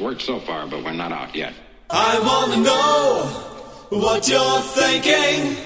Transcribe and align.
worked 0.00 0.22
so 0.22 0.40
far, 0.40 0.66
but 0.66 0.82
we're 0.82 0.92
not 0.92 1.12
out 1.12 1.34
yet. 1.34 1.52
I 1.90 2.18
wanna 2.20 2.56
know 2.62 3.24
what 3.90 4.28
you're 4.28 4.62
thinking. 4.74 5.56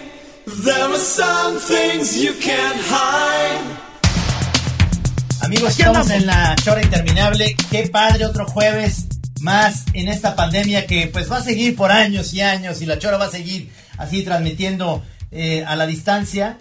There 0.47 0.89
are 0.89 0.99
some 0.99 1.59
things 1.59 2.23
you 2.23 2.35
can't 2.35 2.77
hide. 2.77 3.61
Amigos, 5.43 5.79
estamos 5.79 6.11
en 6.11 6.27
la 6.27 6.57
chora 6.65 6.83
interminable. 6.83 7.55
Qué 7.71 7.89
padre, 7.89 8.25
otro 8.25 8.47
jueves 8.47 9.07
más 9.41 9.85
en 9.93 10.09
esta 10.09 10.35
pandemia 10.35 10.87
que 10.87 11.07
pues 11.07 11.31
va 11.31 11.37
a 11.37 11.43
seguir 11.43 11.77
por 11.77 11.93
años 11.93 12.33
y 12.33 12.41
años 12.41 12.81
y 12.81 12.87
la 12.87 12.99
chora 12.99 13.19
va 13.19 13.27
a 13.27 13.31
seguir 13.31 13.71
así 13.99 14.23
transmitiendo 14.23 15.03
eh, 15.31 15.65
a 15.67 15.77
la 15.77 15.87
distancia. 15.87 16.59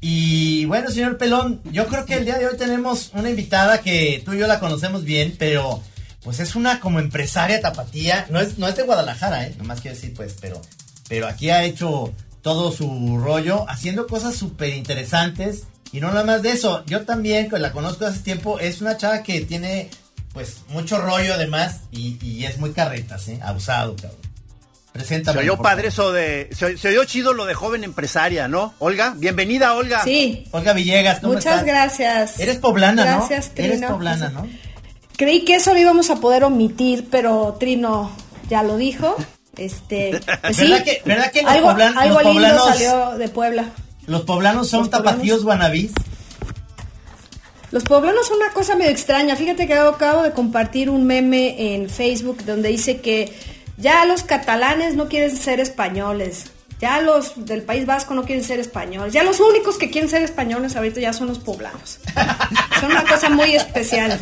Y 0.00 0.66
bueno, 0.66 0.90
señor 0.90 1.16
Pelón, 1.16 1.62
yo 1.72 1.86
creo 1.86 2.04
que 2.04 2.14
el 2.14 2.24
día 2.24 2.36
de 2.36 2.46
hoy 2.46 2.56
tenemos 2.58 3.10
una 3.14 3.30
invitada 3.30 3.80
que 3.80 4.20
tú 4.24 4.34
y 4.34 4.38
yo 4.38 4.46
la 4.46 4.60
conocemos 4.60 5.04
bien, 5.04 5.34
pero 5.38 5.80
pues 6.24 6.40
es 6.40 6.56
una 6.56 6.80
como 6.80 6.98
empresaria 6.98 7.60
tapatía. 7.60 8.26
No 8.30 8.40
es, 8.40 8.58
no 8.58 8.66
es 8.66 8.74
de 8.74 8.82
Guadalajara, 8.82 9.46
¿eh? 9.46 9.54
Nomás 9.58 9.80
quiero 9.80 9.94
decir 9.94 10.14
pues, 10.14 10.34
pero, 10.40 10.60
pero 11.08 11.28
aquí 11.28 11.50
ha 11.50 11.62
hecho 11.64 12.12
todo 12.42 12.72
su 12.72 13.18
rollo, 13.18 13.68
haciendo 13.68 14.06
cosas 14.06 14.34
súper 14.34 14.70
interesantes. 14.70 15.64
Y 15.92 16.00
no 16.00 16.08
nada 16.08 16.24
más 16.24 16.42
de 16.42 16.50
eso, 16.50 16.82
yo 16.86 17.02
también, 17.04 17.48
que 17.48 17.58
la 17.58 17.70
conozco 17.70 18.04
hace 18.06 18.18
tiempo, 18.20 18.58
es 18.58 18.80
una 18.80 18.96
chava 18.96 19.22
que 19.22 19.42
tiene 19.42 19.90
pues 20.32 20.62
mucho 20.68 21.00
rollo 21.00 21.34
además 21.34 21.82
y, 21.92 22.18
y 22.20 22.44
es 22.46 22.58
muy 22.58 22.72
carretas, 22.72 23.28
¿eh? 23.28 23.38
Abusado, 23.40 23.94
cabrón. 23.94 24.18
Preséntame. 24.92 25.40
Se 25.40 25.44
oyó 25.50 25.60
padre 25.60 25.88
eso 25.88 26.12
de. 26.12 26.48
Se, 26.52 26.78
se 26.78 26.88
oyó 26.88 27.04
chido 27.04 27.32
lo 27.32 27.46
de 27.46 27.54
joven 27.54 27.82
empresaria, 27.84 28.46
¿no? 28.48 28.74
Olga, 28.78 29.14
bienvenida, 29.16 29.74
Olga. 29.74 30.04
Sí, 30.04 30.46
Olga 30.52 30.72
Villegas, 30.72 31.20
¿cómo 31.20 31.32
muchas 31.34 31.60
estás? 31.60 31.66
gracias. 31.66 32.38
Eres 32.40 32.58
poblana, 32.58 33.04
¿no? 33.04 33.18
Gracias. 33.28 33.52
Eres 33.56 33.82
poblana, 33.82 34.28
¿no? 34.30 34.48
Creí 35.16 35.44
que 35.44 35.56
eso 35.56 35.72
lo 35.72 35.78
íbamos 35.80 36.10
a 36.10 36.16
poder 36.16 36.44
omitir, 36.44 37.06
pero 37.10 37.56
Trino 37.60 38.10
ya 38.48 38.62
lo 38.62 38.76
dijo. 38.76 39.16
Este, 39.56 40.20
pues 40.42 40.56
sí, 40.56 40.68
¿Verdad 40.70 40.84
que- 40.84 41.02
verdad 41.04 41.30
que 41.32 41.42
los 41.42 41.50
algo, 41.52 41.68
algo 41.70 42.20
los 42.22 42.34
lindo 42.34 42.64
salió 42.64 43.10
de 43.18 43.28
Puebla. 43.28 43.66
Los 44.06 44.22
poblanos 44.22 44.68
son 44.68 44.80
Los 44.80 44.88
poblanos- 44.90 45.04
tapatíos 45.04 45.44
guanabís. 45.44 45.92
Los 47.70 47.82
poblanos 47.84 48.26
son 48.28 48.36
una 48.36 48.50
cosa 48.52 48.76
medio 48.76 48.90
extraña. 48.90 49.34
Fíjate 49.34 49.66
que 49.66 49.74
acabo 49.74 50.22
de 50.22 50.30
compartir 50.32 50.90
un 50.90 51.04
meme 51.06 51.74
en 51.74 51.88
Facebook 51.88 52.44
donde 52.44 52.68
dice 52.68 53.00
que 53.00 53.32
ya 53.78 54.04
los 54.04 54.22
catalanes 54.22 54.94
no 54.94 55.08
quieren 55.08 55.36
ser 55.36 55.58
españoles. 55.58 56.44
Ya 56.84 57.00
los 57.00 57.46
del 57.46 57.62
País 57.62 57.86
Vasco 57.86 58.12
no 58.12 58.24
quieren 58.24 58.44
ser 58.44 58.60
españoles. 58.60 59.14
Ya 59.14 59.22
los 59.24 59.40
únicos 59.40 59.78
que 59.78 59.88
quieren 59.88 60.10
ser 60.10 60.20
españoles 60.20 60.76
ahorita 60.76 61.00
ya 61.00 61.14
son 61.14 61.28
los 61.28 61.38
poblanos. 61.38 61.98
Son 62.78 62.90
una 62.90 63.06
cosa 63.06 63.30
muy 63.30 63.56
especial. 63.56 64.20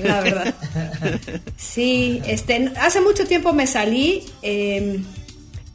La 0.00 0.22
verdad. 0.22 0.52
Sí, 1.56 2.20
este, 2.26 2.72
hace 2.80 3.00
mucho 3.00 3.28
tiempo 3.28 3.52
me 3.52 3.68
salí. 3.68 4.28
eh, 4.42 5.00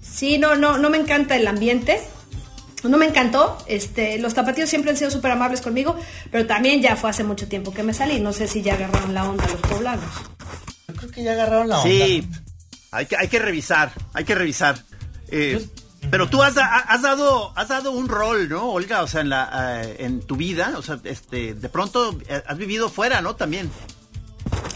sí, 0.02 0.38
no, 0.38 0.58
no, 0.58 0.78
no 0.78 0.90
me 0.90 0.98
encanta 0.98 1.38
el 1.38 1.48
ambiente. 1.48 2.02
No 2.84 2.98
me 2.98 3.06
encantó, 3.06 3.58
este, 3.66 4.18
los 4.18 4.34
tapatíos 4.34 4.70
siempre 4.70 4.92
han 4.92 4.98
sido 4.98 5.10
súper 5.10 5.32
amables 5.32 5.62
conmigo, 5.62 5.96
pero 6.32 6.48
también 6.48 6.82
ya 6.82 6.98
fue 6.98 7.12
hace 7.12 7.24
mucho 7.24 7.48
tiempo 7.48 7.74
que 7.74 7.84
me 7.84 7.94
salí, 7.94 8.20
no 8.20 8.34
sé 8.34 8.46
si 8.50 8.62
ya 8.62 8.74
agarraron 8.74 9.14
la 9.14 9.24
onda 9.24 9.48
los 9.48 9.62
poblanos. 9.62 10.12
Yo 10.90 10.96
creo 10.96 11.12
que 11.12 11.24
ya 11.24 11.32
agarraron 11.32 11.70
la 11.70 11.80
onda. 11.80 11.90
Sí, 11.90 12.28
hay 12.92 13.06
que, 13.06 13.16
hay 13.16 13.30
que 13.30 13.40
revisar, 13.40 13.94
hay 14.14 14.26
que 14.26 14.36
revisar. 14.36 14.84
Eh, 15.32 15.66
pero 16.10 16.30
tú 16.30 16.42
has, 16.44 16.56
da- 16.56 16.66
has 16.78 17.02
dado 17.02 17.54
has 17.56 17.68
dado 17.70 17.92
un 17.92 18.08
rol, 18.10 18.50
¿no, 18.50 18.72
Olga? 18.72 19.04
O 19.04 19.08
sea, 19.08 19.22
en 19.22 19.30
la 19.30 19.82
eh, 19.84 19.96
en 20.00 20.22
tu 20.22 20.36
vida, 20.36 20.74
o 20.78 20.82
sea, 20.82 21.00
este, 21.04 21.54
de 21.54 21.70
pronto 21.70 22.18
eh, 22.28 22.42
has 22.46 22.58
vivido 22.58 22.90
fuera, 22.90 23.22
¿no? 23.22 23.36
También. 23.36 23.70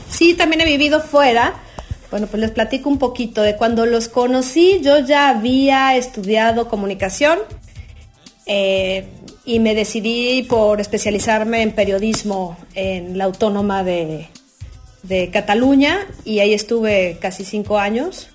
Sí, 0.10 0.34
también 0.34 0.62
he 0.62 0.66
vivido 0.66 1.02
fuera. 1.02 1.56
Bueno, 2.12 2.28
pues 2.28 2.40
les 2.40 2.52
platico 2.52 2.88
un 2.90 3.00
poquito 3.00 3.42
de 3.42 3.56
cuando 3.58 3.86
los 3.86 4.08
conocí. 4.08 4.80
Yo 4.82 5.00
ya 5.00 5.30
había 5.30 5.98
estudiado 5.98 6.70
comunicación 6.70 7.40
eh, 8.46 9.08
y 9.44 9.60
me 9.60 9.76
decidí 9.76 10.44
por 10.44 10.80
especializarme 10.80 11.62
en 11.62 11.74
periodismo 11.74 12.58
en 12.76 13.18
la 13.18 13.26
Autónoma 13.26 13.84
de, 13.84 14.30
de 15.04 15.30
Cataluña 15.32 16.00
y 16.24 16.40
ahí 16.40 16.54
estuve 16.54 17.18
casi 17.20 17.44
cinco 17.44 17.80
años. 17.80 18.30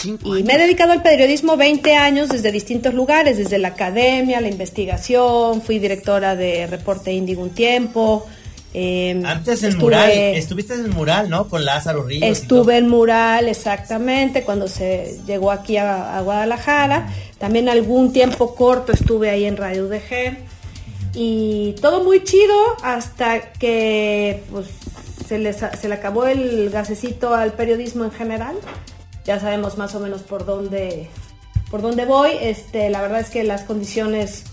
Cinco 0.00 0.36
Y 0.36 0.42
me 0.44 0.54
he 0.54 0.58
dedicado 0.58 0.92
al 0.92 1.02
periodismo 1.02 1.56
20 1.56 1.94
años 1.94 2.28
desde 2.28 2.52
distintos 2.52 2.94
lugares, 2.94 3.36
desde 3.38 3.58
la 3.58 3.68
academia, 3.68 4.40
la 4.40 4.48
investigación, 4.48 5.60
fui 5.62 5.78
directora 5.78 6.36
de 6.36 6.66
Reporte 6.66 7.12
Índigo 7.12 7.42
un 7.42 7.50
tiempo. 7.50 8.26
eh, 8.74 9.20
Antes 9.24 9.62
estuve- 9.62 9.82
mural, 9.82 10.10
estuviste 10.10 10.74
en 10.74 10.84
el 10.84 10.90
mural, 10.92 11.28
¿no? 11.30 11.48
Con 11.48 11.64
Lázaro 11.64 12.02
Ríos. 12.04 12.22
Estuve 12.38 12.76
en 12.76 12.86
Mural, 12.88 13.48
exactamente, 13.48 14.42
cuando 14.42 14.68
se 14.68 15.18
llegó 15.26 15.50
aquí 15.50 15.78
a, 15.78 16.16
a 16.18 16.20
Guadalajara. 16.20 17.08
También 17.38 17.68
algún 17.70 18.12
tiempo 18.12 18.54
corto 18.54 18.92
estuve 18.92 19.30
ahí 19.30 19.46
en 19.46 19.56
Radio 19.56 19.86
UDG. 19.86 20.36
Y 21.14 21.74
todo 21.80 22.04
muy 22.04 22.22
chido 22.22 22.54
hasta 22.82 23.52
que 23.52 24.42
pues, 24.52 24.66
se, 25.26 25.38
les, 25.38 25.56
se 25.56 25.88
le 25.88 25.94
acabó 25.94 26.26
el 26.26 26.68
gasecito 26.70 27.34
al 27.34 27.54
periodismo 27.54 28.04
en 28.04 28.12
general. 28.12 28.54
Ya 29.28 29.38
sabemos 29.38 29.76
más 29.76 29.94
o 29.94 30.00
menos 30.00 30.22
por 30.22 30.46
dónde, 30.46 31.10
por 31.70 31.82
dónde 31.82 32.06
voy. 32.06 32.30
Este, 32.40 32.88
la 32.88 33.02
verdad 33.02 33.20
es 33.20 33.28
que 33.28 33.44
las 33.44 33.62
condiciones 33.64 34.44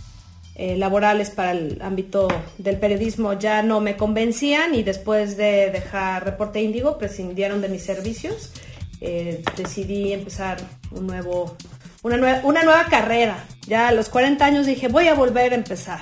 eh, 0.55 0.75
laborales 0.75 1.29
para 1.29 1.51
el 1.51 1.79
ámbito 1.81 2.27
del 2.57 2.77
periodismo 2.77 3.31
ya 3.39 3.63
no 3.63 3.79
me 3.79 3.95
convencían 3.95 4.75
y 4.75 4.83
después 4.83 5.37
de 5.37 5.71
dejar 5.71 6.25
Reporte 6.25 6.61
Índigo 6.61 6.97
prescindieron 6.97 7.61
de 7.61 7.69
mis 7.69 7.83
servicios. 7.83 8.51
Eh, 8.99 9.43
decidí 9.55 10.11
empezar 10.11 10.57
un 10.91 11.07
nuevo, 11.07 11.55
una, 12.03 12.17
nue- 12.17 12.41
una 12.43 12.63
nueva 12.63 12.85
carrera. 12.89 13.45
Ya 13.67 13.87
a 13.87 13.91
los 13.93 14.09
40 14.09 14.43
años 14.45 14.65
dije, 14.65 14.89
voy 14.89 15.07
a 15.07 15.13
volver 15.13 15.53
a 15.53 15.55
empezar. 15.55 16.01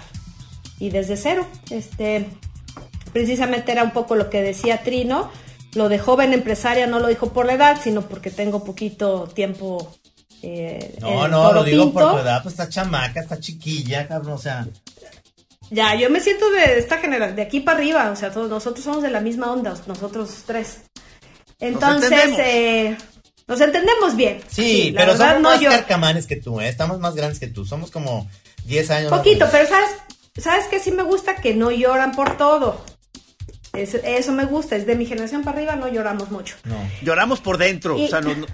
Y 0.79 0.89
desde 0.89 1.15
cero, 1.15 1.45
este, 1.69 2.25
precisamente 3.11 3.71
era 3.71 3.83
un 3.83 3.91
poco 3.91 4.15
lo 4.15 4.31
que 4.31 4.41
decía 4.41 4.81
Trino. 4.81 5.29
Lo 5.75 5.89
de 5.89 5.99
joven 5.99 6.33
empresaria 6.33 6.85
no 6.87 6.99
lo 6.99 7.07
dijo 7.07 7.33
por 7.33 7.45
la 7.45 7.53
edad, 7.53 7.79
sino 7.81 8.01
porque 8.03 8.29
tengo 8.31 8.63
poquito 8.63 9.27
tiempo. 9.33 9.91
eh, 10.41 10.95
No, 11.01 11.25
en 11.25 11.31
no, 11.31 11.53
lo 11.53 11.63
digo 11.63 11.91
por 11.91 12.11
tu 12.11 12.17
edad, 12.19 12.43
pues 12.43 12.53
está 12.53 12.69
chamaca, 12.69 13.21
está 13.21 13.39
chiquilla, 13.39 14.07
cabrón, 14.07 14.33
o 14.33 14.37
sea. 14.37 14.67
Ya, 15.71 15.95
yo 15.95 16.09
me 16.09 16.19
siento 16.19 16.49
de 16.51 16.77
esta 16.77 16.97
generación, 16.99 17.35
de 17.35 17.41
aquí 17.41 17.59
para 17.61 17.77
arriba, 17.79 18.11
o 18.11 18.15
sea, 18.15 18.31
todos 18.31 18.49
nosotros 18.49 18.83
somos 18.83 19.01
de 19.01 19.09
la 19.09 19.21
misma 19.21 19.51
onda, 19.51 19.73
nosotros 19.87 20.29
tres. 20.45 20.81
Entonces, 21.59 22.11
entendemos. 22.11 22.39
eh, 22.45 22.97
nos 23.47 23.61
entendemos 23.61 24.15
bien. 24.15 24.41
Sí, 24.47 24.91
pero 24.95 25.13
verdad, 25.13 25.27
somos 25.29 25.41
no 25.43 25.49
más 25.49 25.61
yo. 25.61 25.69
carcamanes 25.71 26.27
que 26.27 26.35
tú, 26.35 26.59
¿eh? 26.61 26.67
Estamos 26.69 26.99
más 26.99 27.15
grandes 27.15 27.39
que 27.39 27.47
tú, 27.47 27.65
somos 27.65 27.89
como 27.89 28.27
10 28.65 28.91
años. 28.91 29.09
Poquito, 29.11 29.47
pero 29.51 29.67
¿sabes, 29.67 29.89
¿sabes 30.37 30.65
qué 30.67 30.79
sí 30.79 30.91
me 30.91 31.03
gusta? 31.03 31.35
Que 31.37 31.53
no 31.55 31.71
lloran 31.71 32.11
por 32.11 32.37
todo. 32.37 32.83
Es- 33.73 33.95
eso 34.03 34.31
me 34.33 34.45
gusta, 34.45 34.75
es 34.75 34.85
de 34.85 34.95
mi 34.95 35.07
generación 35.07 35.43
para 35.43 35.57
arriba, 35.57 35.75
no 35.75 35.87
lloramos 35.87 36.29
mucho. 36.29 36.55
No. 36.63 36.75
Lloramos 37.01 37.41
por 37.41 37.57
dentro, 37.57 37.97
Y- 37.97 38.05
o 38.05 38.07
sea, 38.07 38.21
no, 38.21 38.35
no- 38.35 38.45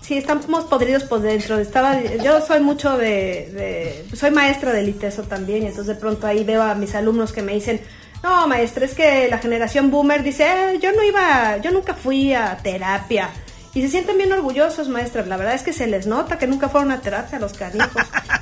Sí, 0.00 0.16
estamos 0.16 0.64
podridos 0.66 1.02
por 1.04 1.20
dentro. 1.20 1.58
Estaba, 1.58 2.00
yo 2.00 2.40
soy 2.40 2.60
mucho 2.60 2.96
de, 2.96 4.04
de- 4.08 4.16
soy 4.16 4.30
maestra 4.30 4.72
del 4.72 4.88
ITESO 4.88 5.24
también, 5.24 5.64
y 5.64 5.66
entonces 5.66 5.88
de 5.88 6.00
pronto 6.00 6.26
ahí 6.26 6.42
veo 6.44 6.62
a 6.62 6.74
mis 6.74 6.94
alumnos 6.94 7.32
que 7.32 7.42
me 7.42 7.52
dicen, 7.54 7.80
no, 8.22 8.46
maestra, 8.46 8.86
es 8.86 8.94
que 8.94 9.28
la 9.28 9.38
generación 9.38 9.90
boomer 9.90 10.22
dice, 10.22 10.44
"Eh, 10.44 10.78
yo 10.80 10.92
no 10.92 11.02
iba, 11.02 11.58
yo 11.58 11.70
nunca 11.70 11.92
fui 11.92 12.32
a 12.32 12.56
terapia. 12.62 13.28
Y 13.74 13.82
se 13.82 13.88
sienten 13.88 14.16
bien 14.16 14.32
orgullosos, 14.32 14.88
maestras. 14.88 15.26
La 15.26 15.36
verdad 15.36 15.54
es 15.54 15.62
que 15.62 15.74
se 15.74 15.86
les 15.86 16.06
nota 16.06 16.38
que 16.38 16.46
nunca 16.46 16.70
fueron 16.70 16.92
a 16.92 17.00
terapia 17.02 17.38
los 17.38 17.52
canijos. 17.52 17.90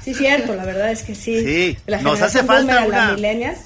Sí, 0.04 0.14
cierto, 0.14 0.54
la 0.54 0.64
verdad 0.64 0.92
es 0.92 1.02
que 1.02 1.14
sí. 1.16 1.40
Sí, 1.44 1.78
la 1.86 2.00
nos 2.02 2.20
hace 2.22 2.38
generación 2.40 2.46
falta 2.46 2.72
boomer, 2.84 2.88
la 2.90 3.04
una- 3.06 3.14
millennials, 3.14 3.58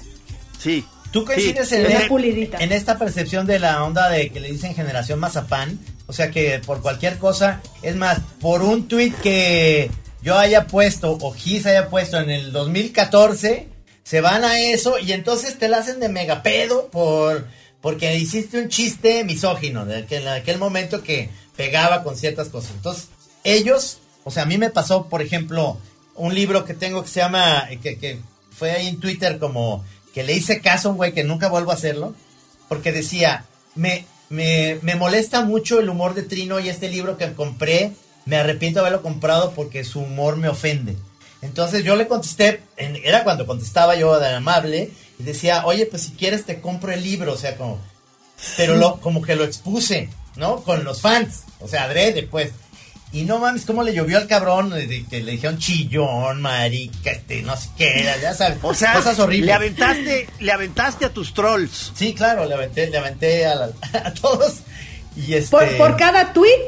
sí. 0.57 0.83
¿Tú 1.11 1.25
coincides 1.25 1.69
sí. 1.69 1.75
en, 1.75 2.71
esta 2.71 2.97
percepción 2.97 3.47
de 3.47 3.59
la 3.59 3.83
onda 3.83 4.09
de 4.09 4.29
que 4.29 4.39
le 4.39 4.51
dicen 4.51 4.75
generación 4.75 5.19
mazapán? 5.19 5.79
O 6.07 6.13
sea 6.13 6.29
que 6.29 6.59
por 6.65 6.81
cualquier 6.81 7.17
cosa, 7.17 7.61
es 7.81 7.95
más, 7.95 8.19
por 8.39 8.61
un 8.61 8.87
tweet 8.87 9.13
que 9.23 9.89
yo 10.21 10.37
haya 10.37 10.67
puesto 10.67 11.17
o 11.19 11.31
Gis 11.31 11.65
haya 11.65 11.89
puesto 11.89 12.19
en 12.19 12.29
el 12.29 12.51
2014, 12.51 13.67
se 14.03 14.21
van 14.21 14.43
a 14.43 14.59
eso 14.59 14.99
y 14.99 15.11
entonces 15.13 15.57
te 15.57 15.67
la 15.67 15.77
hacen 15.77 15.99
de 15.99 16.09
megapedo 16.09 16.89
por 16.89 17.47
porque 17.81 18.15
hiciste 18.17 18.59
un 18.59 18.69
chiste 18.69 19.23
misógino 19.23 19.85
de 19.85 19.97
aquel, 19.97 20.23
en 20.23 20.29
aquel 20.29 20.57
momento 20.57 21.01
que 21.01 21.29
pegaba 21.55 22.03
con 22.03 22.17
ciertas 22.17 22.49
cosas. 22.49 22.71
Entonces, 22.71 23.07
ellos, 23.43 23.99
o 24.23 24.31
sea, 24.31 24.43
a 24.43 24.45
mí 24.45 24.57
me 24.57 24.69
pasó, 24.69 25.07
por 25.07 25.21
ejemplo, 25.21 25.77
un 26.15 26.35
libro 26.35 26.65
que 26.65 26.73
tengo 26.73 27.01
que 27.03 27.09
se 27.09 27.21
llama, 27.21 27.67
eh, 27.69 27.79
que, 27.81 27.97
que 27.97 28.19
fue 28.51 28.71
ahí 28.71 28.87
en 28.87 28.99
Twitter 28.99 29.39
como 29.39 29.85
que 30.19 30.25
le 30.25 30.33
hice 30.33 30.59
caso 30.59 30.89
un 30.89 30.97
güey 30.97 31.13
que 31.13 31.23
nunca 31.23 31.47
vuelvo 31.47 31.71
a 31.71 31.75
hacerlo, 31.75 32.13
porque 32.67 32.91
decía, 32.91 33.45
me, 33.75 34.05
me, 34.27 34.77
me 34.81 34.95
molesta 34.95 35.45
mucho 35.45 35.79
el 35.79 35.87
humor 35.87 36.13
de 36.13 36.23
Trino 36.23 36.59
y 36.59 36.67
este 36.67 36.89
libro 36.89 37.17
que 37.17 37.31
compré, 37.31 37.93
me 38.25 38.35
arrepiento 38.35 38.81
de 38.81 38.87
haberlo 38.87 39.01
comprado 39.01 39.53
porque 39.55 39.85
su 39.85 40.01
humor 40.01 40.35
me 40.35 40.49
ofende. 40.49 40.97
Entonces 41.41 41.85
yo 41.85 41.95
le 41.95 42.09
contesté, 42.09 42.63
era 42.75 43.23
cuando 43.23 43.45
contestaba 43.45 43.95
yo 43.95 44.19
de 44.19 44.27
amable, 44.27 44.91
y 45.17 45.23
decía, 45.23 45.65
oye, 45.65 45.85
pues 45.85 46.01
si 46.01 46.11
quieres 46.11 46.43
te 46.43 46.59
compro 46.59 46.91
el 46.91 47.01
libro, 47.01 47.31
o 47.31 47.37
sea, 47.37 47.55
como, 47.55 47.79
pero 48.57 48.75
lo, 48.75 48.99
como 48.99 49.21
que 49.21 49.37
lo 49.37 49.45
expuse, 49.45 50.09
¿no? 50.35 50.63
Con 50.63 50.83
los 50.83 50.99
fans, 50.99 51.43
o 51.61 51.67
sea, 51.69 51.85
adrede, 51.85 52.23
pues. 52.23 52.51
Y 53.11 53.23
no 53.23 53.39
mames, 53.39 53.65
cómo 53.65 53.81
le 53.81 53.93
llovió 53.93 54.17
al 54.19 54.27
cabrón, 54.27 54.69
le, 54.69 54.85
le 54.85 55.31
dijeron 55.31 55.57
chillón, 55.57 56.41
marica, 56.41 57.09
este, 57.11 57.41
no 57.41 57.57
sé 57.57 57.69
qué, 57.75 58.07
ya 58.21 58.33
sabes, 58.35 58.59
O 58.61 58.73
sea, 58.75 58.93
cosas 58.93 59.17
horribles. 59.17 59.47
le 59.47 59.53
aventaste, 59.53 60.29
le 60.39 60.51
aventaste 60.51 61.05
a 61.05 61.09
tus 61.09 61.33
trolls. 61.33 61.91
Sí, 61.95 62.13
claro, 62.13 62.45
le 62.45 62.53
aventé, 62.53 62.87
le 62.87 62.97
aventé 62.99 63.47
a, 63.47 63.55
la- 63.55 63.69
a 64.05 64.13
todos. 64.13 64.57
Y 65.15 65.33
este... 65.33 65.49
Por, 65.49 65.75
por 65.77 65.97
cada 65.97 66.33
tweet 66.33 66.67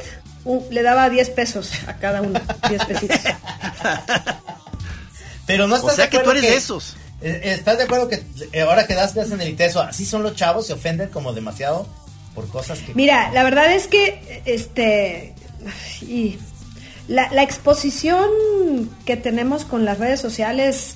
le 0.72 0.82
daba 0.82 1.10
10 1.12 1.30
pesos 1.30 1.72
a 1.86 1.98
cada 1.98 2.24
uno, 2.24 2.42
10 2.70 2.86
pesitos. 2.86 3.20
Pero 5.46 5.68
no 5.68 5.76
O 5.76 5.78
estás 5.78 5.96
sea 5.96 6.06
de 6.06 6.10
que 6.12 6.20
tú 6.20 6.32
eres 6.32 6.42
de 6.44 6.56
esos. 6.56 6.96
Eh, 7.22 7.42
¿Estás 7.56 7.78
de 7.78 7.84
acuerdo 7.84 8.08
que 8.08 8.24
eh, 8.52 8.62
ahora 8.62 8.88
que 8.88 8.96
das 8.96 9.12
clases 9.14 9.34
en 9.34 9.42
el 9.42 9.50
ITESO, 9.50 9.82
así 9.82 10.06
son 10.06 10.24
los 10.24 10.36
chavos, 10.36 10.66
se 10.68 10.74
ofenden 10.74 11.10
como 11.10 11.34
demasiado 11.34 11.88
por 12.34 12.48
cosas 12.50 12.80
que... 12.80 12.96
Mira, 12.96 13.32
la 13.32 13.44
verdad 13.44 13.72
es 13.74 13.88
que 13.88 14.42
este 14.46 15.36
y 16.02 16.38
la, 17.08 17.31
la 17.31 17.44
exposición 17.44 18.30
que 19.06 19.18
tenemos 19.18 19.66
con 19.66 19.86
las 19.86 20.00
redes 20.00 20.19
sociales 20.19 20.96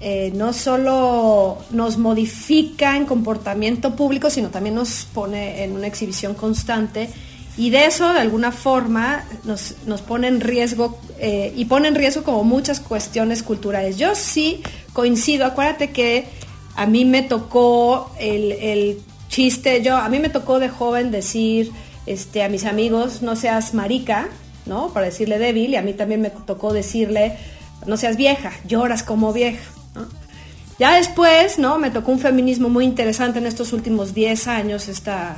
eh, 0.00 0.30
no 0.34 0.52
solo 0.52 1.58
nos 1.70 1.98
modifica 1.98 2.96
en 2.96 3.04
comportamiento 3.04 3.96
público, 3.96 4.30
sino 4.30 4.48
también 4.48 4.76
nos 4.76 5.08
pone 5.12 5.64
en 5.64 5.72
una 5.72 5.88
exhibición 5.88 6.34
constante. 6.34 7.10
Y 7.56 7.70
de 7.70 7.86
eso, 7.86 8.12
de 8.12 8.20
alguna 8.20 8.52
forma, 8.52 9.24
nos, 9.42 9.74
nos 9.86 10.00
pone 10.02 10.28
en 10.28 10.40
riesgo 10.40 11.00
eh, 11.18 11.52
y 11.56 11.64
pone 11.64 11.88
en 11.88 11.96
riesgo 11.96 12.22
como 12.22 12.44
muchas 12.44 12.78
cuestiones 12.78 13.42
culturales. 13.42 13.98
Yo 13.98 14.14
sí 14.14 14.62
coincido, 14.92 15.44
acuérdate 15.44 15.90
que 15.90 16.26
a 16.76 16.86
mí 16.86 17.04
me 17.04 17.22
tocó 17.22 18.12
el, 18.20 18.52
el 18.52 19.00
chiste, 19.28 19.82
yo 19.82 19.96
a 19.96 20.08
mí 20.08 20.20
me 20.20 20.28
tocó 20.28 20.60
de 20.60 20.68
joven 20.68 21.10
decir 21.10 21.72
este, 22.08 22.42
a 22.42 22.48
mis 22.48 22.64
amigos, 22.64 23.20
no 23.20 23.36
seas 23.36 23.74
marica, 23.74 24.28
¿no? 24.64 24.92
Para 24.92 25.06
decirle 25.06 25.38
débil, 25.38 25.72
y 25.72 25.76
a 25.76 25.82
mí 25.82 25.92
también 25.92 26.22
me 26.22 26.30
tocó 26.30 26.72
decirle, 26.72 27.36
no 27.86 27.96
seas 27.98 28.16
vieja, 28.16 28.52
lloras 28.66 29.02
como 29.02 29.32
vieja. 29.32 29.62
Ya 30.78 30.94
después, 30.94 31.58
¿no? 31.58 31.78
Me 31.78 31.90
tocó 31.90 32.12
un 32.12 32.20
feminismo 32.20 32.68
muy 32.68 32.84
interesante 32.84 33.40
en 33.40 33.46
estos 33.46 33.72
últimos 33.72 34.14
10 34.14 34.46
años, 34.46 34.88
esta, 34.88 35.36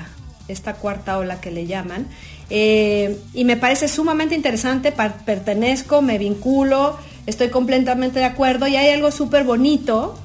esta 0.48 0.74
cuarta 0.74 1.18
ola 1.18 1.40
que 1.40 1.50
le 1.50 1.66
llaman. 1.66 2.06
Eh, 2.50 3.18
y 3.34 3.44
me 3.44 3.56
parece 3.56 3.88
sumamente 3.88 4.34
interesante, 4.34 4.92
pertenezco, 4.92 6.02
me 6.02 6.18
vinculo, 6.18 6.96
estoy 7.26 7.48
completamente 7.48 8.20
de 8.20 8.26
acuerdo 8.26 8.68
y 8.68 8.76
hay 8.76 8.90
algo 8.90 9.10
súper 9.10 9.44
bonito 9.44 10.16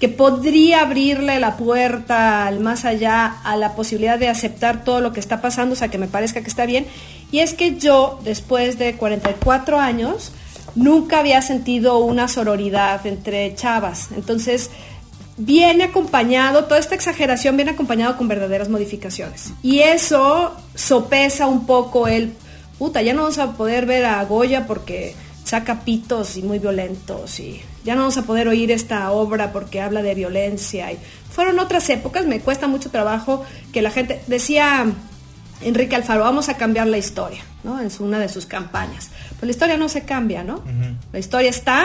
que 0.00 0.08
podría 0.08 0.82
abrirle 0.82 1.40
la 1.40 1.56
puerta 1.56 2.46
al 2.46 2.60
más 2.60 2.84
allá 2.84 3.26
a 3.42 3.56
la 3.56 3.74
posibilidad 3.74 4.18
de 4.18 4.28
aceptar 4.28 4.84
todo 4.84 5.00
lo 5.00 5.12
que 5.12 5.20
está 5.20 5.40
pasando, 5.40 5.72
o 5.72 5.76
sea, 5.76 5.88
que 5.88 5.98
me 5.98 6.06
parezca 6.06 6.40
que 6.40 6.48
está 6.48 6.66
bien. 6.66 6.86
Y 7.32 7.40
es 7.40 7.52
que 7.54 7.76
yo, 7.76 8.20
después 8.22 8.78
de 8.78 8.94
44 8.94 9.80
años, 9.80 10.32
nunca 10.76 11.18
había 11.18 11.42
sentido 11.42 11.98
una 11.98 12.28
sororidad 12.28 13.04
entre 13.06 13.54
chavas. 13.56 14.10
Entonces, 14.14 14.70
viene 15.36 15.84
acompañado, 15.84 16.64
toda 16.64 16.78
esta 16.78 16.94
exageración 16.94 17.56
viene 17.56 17.72
acompañado 17.72 18.16
con 18.16 18.28
verdaderas 18.28 18.68
modificaciones. 18.68 19.52
Y 19.62 19.80
eso 19.80 20.54
sopesa 20.74 21.48
un 21.48 21.66
poco 21.66 22.06
el, 22.06 22.34
puta, 22.78 23.02
ya 23.02 23.14
no 23.14 23.22
vamos 23.22 23.38
a 23.38 23.52
poder 23.52 23.86
ver 23.86 24.04
a 24.04 24.24
Goya 24.24 24.66
porque 24.66 25.14
saca 25.44 25.80
pitos 25.80 26.36
y 26.36 26.42
muy 26.42 26.58
violentos 26.58 27.40
y 27.40 27.62
ya 27.84 27.94
no 27.94 28.02
vamos 28.02 28.16
a 28.18 28.22
poder 28.22 28.48
oír 28.48 28.70
esta 28.70 29.10
obra 29.10 29.52
porque 29.52 29.80
habla 29.80 30.02
de 30.02 30.14
violencia. 30.14 30.92
Y 30.92 30.98
fueron 31.30 31.58
otras 31.58 31.88
épocas, 31.90 32.26
me 32.26 32.40
cuesta 32.40 32.66
mucho 32.66 32.90
trabajo 32.90 33.44
que 33.72 33.82
la 33.82 33.90
gente, 33.90 34.20
decía 34.26 34.86
Enrique 35.62 35.96
Alfaro, 35.96 36.20
vamos 36.22 36.48
a 36.48 36.56
cambiar 36.56 36.86
la 36.86 36.98
historia, 36.98 37.42
¿no? 37.64 37.80
En 37.80 37.90
su- 37.90 38.04
una 38.04 38.18
de 38.18 38.28
sus 38.28 38.46
campañas. 38.46 39.10
Pues 39.30 39.42
la 39.42 39.50
historia 39.50 39.76
no 39.76 39.88
se 39.88 40.02
cambia, 40.02 40.44
¿no? 40.44 40.62
La 41.12 41.18
historia 41.18 41.50
está 41.50 41.84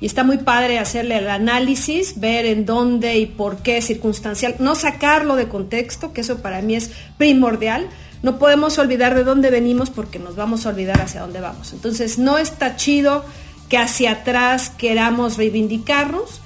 y 0.00 0.06
está 0.06 0.24
muy 0.24 0.38
padre 0.38 0.78
hacerle 0.78 1.18
el 1.18 1.28
análisis, 1.30 2.18
ver 2.20 2.44
en 2.46 2.66
dónde 2.66 3.16
y 3.18 3.26
por 3.26 3.58
qué 3.58 3.80
circunstancial, 3.80 4.56
no 4.58 4.74
sacarlo 4.74 5.36
de 5.36 5.48
contexto, 5.48 6.12
que 6.12 6.22
eso 6.22 6.38
para 6.42 6.60
mí 6.62 6.74
es 6.74 6.90
primordial. 7.16 7.88
No 8.22 8.38
podemos 8.38 8.78
olvidar 8.78 9.14
de 9.14 9.22
dónde 9.22 9.50
venimos 9.50 9.90
porque 9.90 10.18
nos 10.18 10.34
vamos 10.34 10.66
a 10.66 10.70
olvidar 10.70 11.00
hacia 11.00 11.20
dónde 11.20 11.40
vamos. 11.40 11.72
Entonces 11.72 12.18
no 12.18 12.38
está 12.38 12.74
chido 12.76 13.24
que 13.68 13.78
hacia 13.78 14.12
atrás 14.12 14.70
queramos 14.76 15.36
reivindicarnos, 15.36 16.40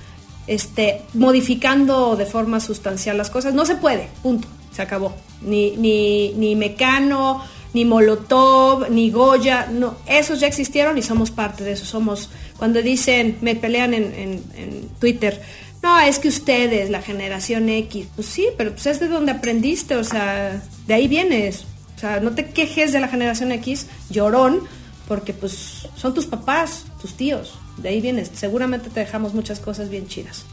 este, 0.47 1.03
modificando 1.15 2.17
de 2.17 2.27
forma 2.27 2.61
sustancial 2.61 3.17
las 3.19 3.31
cosas. 3.31 3.55
No 3.55 3.67
se 3.67 3.77
puede, 3.77 4.09
punto, 4.23 4.49
se 4.73 4.83
acabó. 4.83 5.15
Ni, 5.43 5.73
ni, 5.77 6.33
ni 6.35 6.57
Mecano, 6.57 7.43
ni 7.75 7.85
Molotov, 7.85 8.91
ni 8.91 9.11
Goya, 9.11 9.69
no, 9.71 9.97
esos 10.07 10.41
ya 10.41 10.47
existieron 10.47 10.97
y 10.99 11.03
somos 11.03 11.31
parte 11.31 11.65
de 11.65 11.73
eso. 11.73 11.85
Somos, 11.85 12.31
cuando 12.57 12.81
dicen, 12.83 13.37
me 13.41 13.55
pelean 13.57 13.93
en, 13.95 14.05
en- 14.15 14.43
en 14.57 14.89
Twitter, 14.99 15.41
no, 15.83 16.01
es 16.01 16.19
que 16.19 16.27
ustedes, 16.29 16.91
la 16.91 17.03
generación 17.03 17.69
X, 17.69 18.07
pues 18.17 18.27
sí, 18.27 18.49
pero 18.57 18.73
pues 18.73 18.87
es 18.87 18.99
de 18.99 19.07
donde 19.07 19.31
aprendiste, 19.33 19.95
o 19.95 20.03
sea, 20.03 20.61
de 20.87 20.95
ahí 20.95 21.07
vienes. 21.07 21.65
O 21.97 22.01
sea, 22.01 22.19
no 22.21 22.31
te 22.33 22.47
quejes 22.47 22.93
de 22.93 23.01
la 23.01 23.07
generación 23.09 23.53
X, 23.53 23.87
llorón, 24.11 24.61
porque 25.09 25.33
pues 25.33 25.89
son 25.97 26.13
tus 26.13 26.27
papás, 26.27 26.85
tus 27.01 27.15
tíos, 27.15 27.55
de 27.79 27.89
ahí 27.89 28.01
vienes. 28.01 28.31
Seguramente 28.35 28.91
te 28.91 29.01
dejamos 29.01 29.33
muchas 29.33 29.59
cosas 29.59 29.89
bien 29.89 30.07
chidas. 30.07 30.45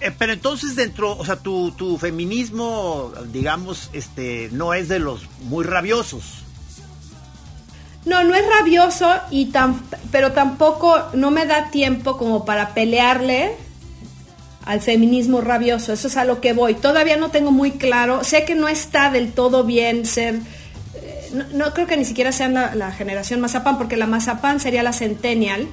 Eh, 0.00 0.10
pero 0.18 0.32
entonces 0.32 0.74
dentro, 0.74 1.16
o 1.16 1.24
sea, 1.24 1.36
tu, 1.36 1.70
tu 1.72 1.98
feminismo, 1.98 3.12
digamos, 3.32 3.90
este, 3.92 4.48
no 4.52 4.74
es 4.74 4.88
de 4.88 4.98
los 4.98 5.28
muy 5.42 5.64
rabiosos. 5.64 6.42
No, 8.06 8.24
no 8.24 8.34
es 8.34 8.44
rabioso 8.58 9.12
y 9.30 9.46
tan, 9.46 9.82
pero 10.10 10.32
tampoco 10.32 10.96
no 11.12 11.30
me 11.30 11.44
da 11.44 11.70
tiempo 11.70 12.16
como 12.16 12.44
para 12.44 12.72
pelearle 12.72 13.56
al 14.64 14.80
feminismo 14.80 15.40
rabioso. 15.40 15.92
Eso 15.92 16.08
es 16.08 16.16
a 16.16 16.24
lo 16.24 16.40
que 16.40 16.52
voy. 16.52 16.74
Todavía 16.74 17.16
no 17.16 17.30
tengo 17.30 17.50
muy 17.50 17.72
claro. 17.72 18.24
Sé 18.24 18.44
que 18.44 18.54
no 18.54 18.68
está 18.68 19.10
del 19.10 19.32
todo 19.32 19.64
bien 19.64 20.06
ser. 20.06 20.40
No, 21.36 21.44
no 21.52 21.74
creo 21.74 21.86
que 21.86 21.96
ni 21.96 22.04
siquiera 22.04 22.32
sean 22.32 22.54
la, 22.54 22.74
la 22.74 22.90
generación 22.92 23.40
Mazapán, 23.40 23.78
porque 23.78 23.96
la 23.96 24.06
Mazapán 24.06 24.58
sería 24.60 24.82
la 24.82 24.92
Centennial 24.92 25.68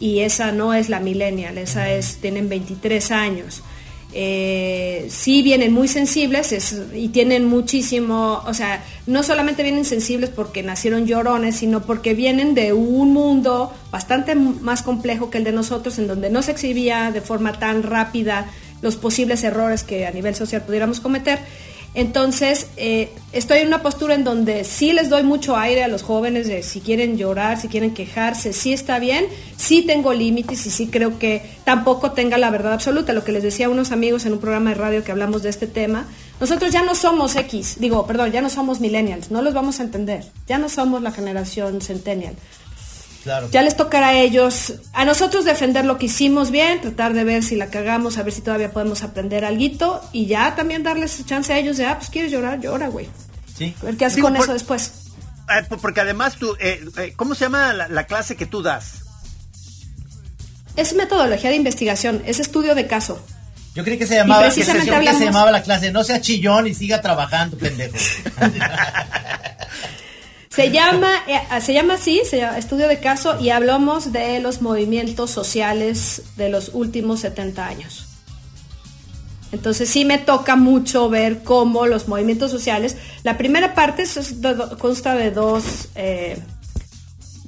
y 0.00 0.20
esa 0.20 0.52
no 0.52 0.74
es 0.74 0.88
la 0.88 1.00
Millennial. 1.00 1.56
Esa 1.58 1.90
es 1.90 2.16
tienen 2.20 2.48
23 2.48 3.10
años. 3.12 3.62
Eh, 4.18 5.08
sí 5.10 5.42
vienen 5.42 5.72
muy 5.74 5.88
sensibles 5.88 6.52
es- 6.52 6.80
y 6.94 7.08
tienen 7.08 7.44
muchísimo, 7.44 8.42
o 8.46 8.54
sea, 8.54 8.82
no 9.06 9.22
solamente 9.22 9.62
vienen 9.62 9.84
sensibles 9.84 10.30
porque 10.30 10.62
nacieron 10.62 11.06
llorones, 11.06 11.56
sino 11.56 11.82
porque 11.82 12.14
vienen 12.14 12.54
de 12.54 12.72
un 12.72 13.12
mundo 13.12 13.74
bastante 13.90 14.34
más 14.34 14.82
complejo 14.82 15.28
que 15.28 15.38
el 15.38 15.44
de 15.44 15.52
nosotros, 15.52 15.98
en 15.98 16.06
donde 16.06 16.30
no 16.30 16.40
se 16.40 16.52
exhibía 16.52 17.10
de 17.10 17.20
forma 17.20 17.58
tan 17.58 17.82
rápida 17.82 18.46
los 18.80 18.96
posibles 18.96 19.44
errores 19.44 19.82
que 19.84 20.06
a 20.06 20.10
nivel 20.12 20.34
social 20.34 20.62
pudiéramos 20.62 21.00
cometer. 21.00 21.38
Entonces, 21.96 22.66
eh, 22.76 23.10
estoy 23.32 23.60
en 23.60 23.68
una 23.68 23.80
postura 23.80 24.14
en 24.14 24.22
donde 24.22 24.64
sí 24.64 24.92
les 24.92 25.08
doy 25.08 25.22
mucho 25.22 25.56
aire 25.56 25.82
a 25.82 25.88
los 25.88 26.02
jóvenes 26.02 26.46
de 26.46 26.62
si 26.62 26.82
quieren 26.82 27.16
llorar, 27.16 27.58
si 27.58 27.68
quieren 27.68 27.94
quejarse, 27.94 28.52
sí 28.52 28.74
está 28.74 28.98
bien, 28.98 29.24
sí 29.56 29.80
tengo 29.80 30.12
límites 30.12 30.66
y 30.66 30.70
sí 30.70 30.88
creo 30.88 31.18
que 31.18 31.40
tampoco 31.64 32.12
tenga 32.12 32.36
la 32.36 32.50
verdad 32.50 32.74
absoluta. 32.74 33.14
Lo 33.14 33.24
que 33.24 33.32
les 33.32 33.42
decía 33.42 33.64
a 33.64 33.70
unos 33.70 33.92
amigos 33.92 34.26
en 34.26 34.34
un 34.34 34.40
programa 34.40 34.70
de 34.70 34.76
radio 34.76 35.04
que 35.04 35.10
hablamos 35.10 35.42
de 35.42 35.48
este 35.48 35.66
tema, 35.66 36.06
nosotros 36.38 36.70
ya 36.70 36.82
no 36.82 36.94
somos 36.94 37.34
X, 37.34 37.76
digo, 37.80 38.06
perdón, 38.06 38.30
ya 38.30 38.42
no 38.42 38.50
somos 38.50 38.78
millennials, 38.78 39.30
no 39.30 39.40
los 39.40 39.54
vamos 39.54 39.80
a 39.80 39.84
entender, 39.84 40.22
ya 40.46 40.58
no 40.58 40.68
somos 40.68 41.00
la 41.00 41.12
generación 41.12 41.80
centennial. 41.80 42.34
Claro. 43.26 43.48
Ya 43.50 43.62
les 43.62 43.76
tocará 43.76 44.10
a 44.10 44.14
ellos, 44.20 44.74
a 44.92 45.04
nosotros 45.04 45.44
defender 45.44 45.84
lo 45.84 45.98
que 45.98 46.06
hicimos 46.06 46.52
bien, 46.52 46.80
tratar 46.80 47.12
de 47.12 47.24
ver 47.24 47.42
si 47.42 47.56
la 47.56 47.66
cagamos, 47.70 48.18
a 48.18 48.22
ver 48.22 48.32
si 48.32 48.40
todavía 48.40 48.70
podemos 48.70 49.02
aprender 49.02 49.44
algo 49.44 50.00
y 50.12 50.26
ya 50.26 50.54
también 50.54 50.84
darles 50.84 51.26
chance 51.26 51.52
a 51.52 51.58
ellos 51.58 51.76
de, 51.76 51.86
ah, 51.86 51.96
pues 51.98 52.08
quieres 52.08 52.30
llorar, 52.30 52.60
llora, 52.60 52.86
güey. 52.86 53.08
Sí. 53.58 53.74
A 53.82 53.86
ver 53.86 53.96
qué 53.96 54.04
haces 54.04 54.14
Digo, 54.16 54.28
con 54.28 54.36
por- 54.36 54.44
eso 54.44 54.52
después. 54.52 54.92
Eh, 55.50 55.64
por- 55.68 55.80
porque 55.80 56.02
además 56.02 56.36
tú, 56.36 56.56
eh, 56.60 56.84
eh, 56.98 57.14
¿cómo 57.16 57.34
se 57.34 57.46
llama 57.46 57.72
la, 57.72 57.88
la 57.88 58.04
clase 58.04 58.36
que 58.36 58.46
tú 58.46 58.62
das? 58.62 59.02
Es 60.76 60.94
metodología 60.94 61.50
de 61.50 61.56
investigación, 61.56 62.22
es 62.26 62.38
estudio 62.38 62.76
de 62.76 62.86
caso. 62.86 63.20
Yo 63.74 63.82
creí 63.82 63.98
que 63.98 64.06
se 64.06 64.14
llamaba, 64.14 64.44
que 64.44 64.52
se, 64.52 64.72
que 64.72 64.82
se 64.82 65.24
llamaba 65.24 65.50
la 65.50 65.62
clase, 65.64 65.90
no 65.90 66.04
sea 66.04 66.20
chillón 66.20 66.66
y 66.68 66.74
siga 66.74 67.02
trabajando, 67.02 67.58
pendejo. 67.58 67.96
Se 70.56 70.70
llama, 70.70 71.10
eh, 71.28 71.60
se 71.60 71.74
llama 71.74 71.94
así, 71.94 72.22
se 72.28 72.38
llama 72.38 72.56
estudio 72.58 72.88
de 72.88 72.98
caso 72.98 73.38
y 73.40 73.50
hablamos 73.50 74.10
de 74.12 74.40
los 74.40 74.62
movimientos 74.62 75.30
sociales 75.30 76.22
de 76.36 76.48
los 76.48 76.70
últimos 76.72 77.20
70 77.20 77.66
años. 77.66 78.06
Entonces 79.52 79.88
sí 79.88 80.04
me 80.04 80.18
toca 80.18 80.56
mucho 80.56 81.08
ver 81.08 81.42
cómo 81.44 81.86
los 81.86 82.08
movimientos 82.08 82.50
sociales, 82.50 82.96
la 83.22 83.36
primera 83.38 83.74
parte 83.74 84.04
consta 84.78 85.14
de 85.14 85.30
dos, 85.30 85.88
eh, 85.94 86.38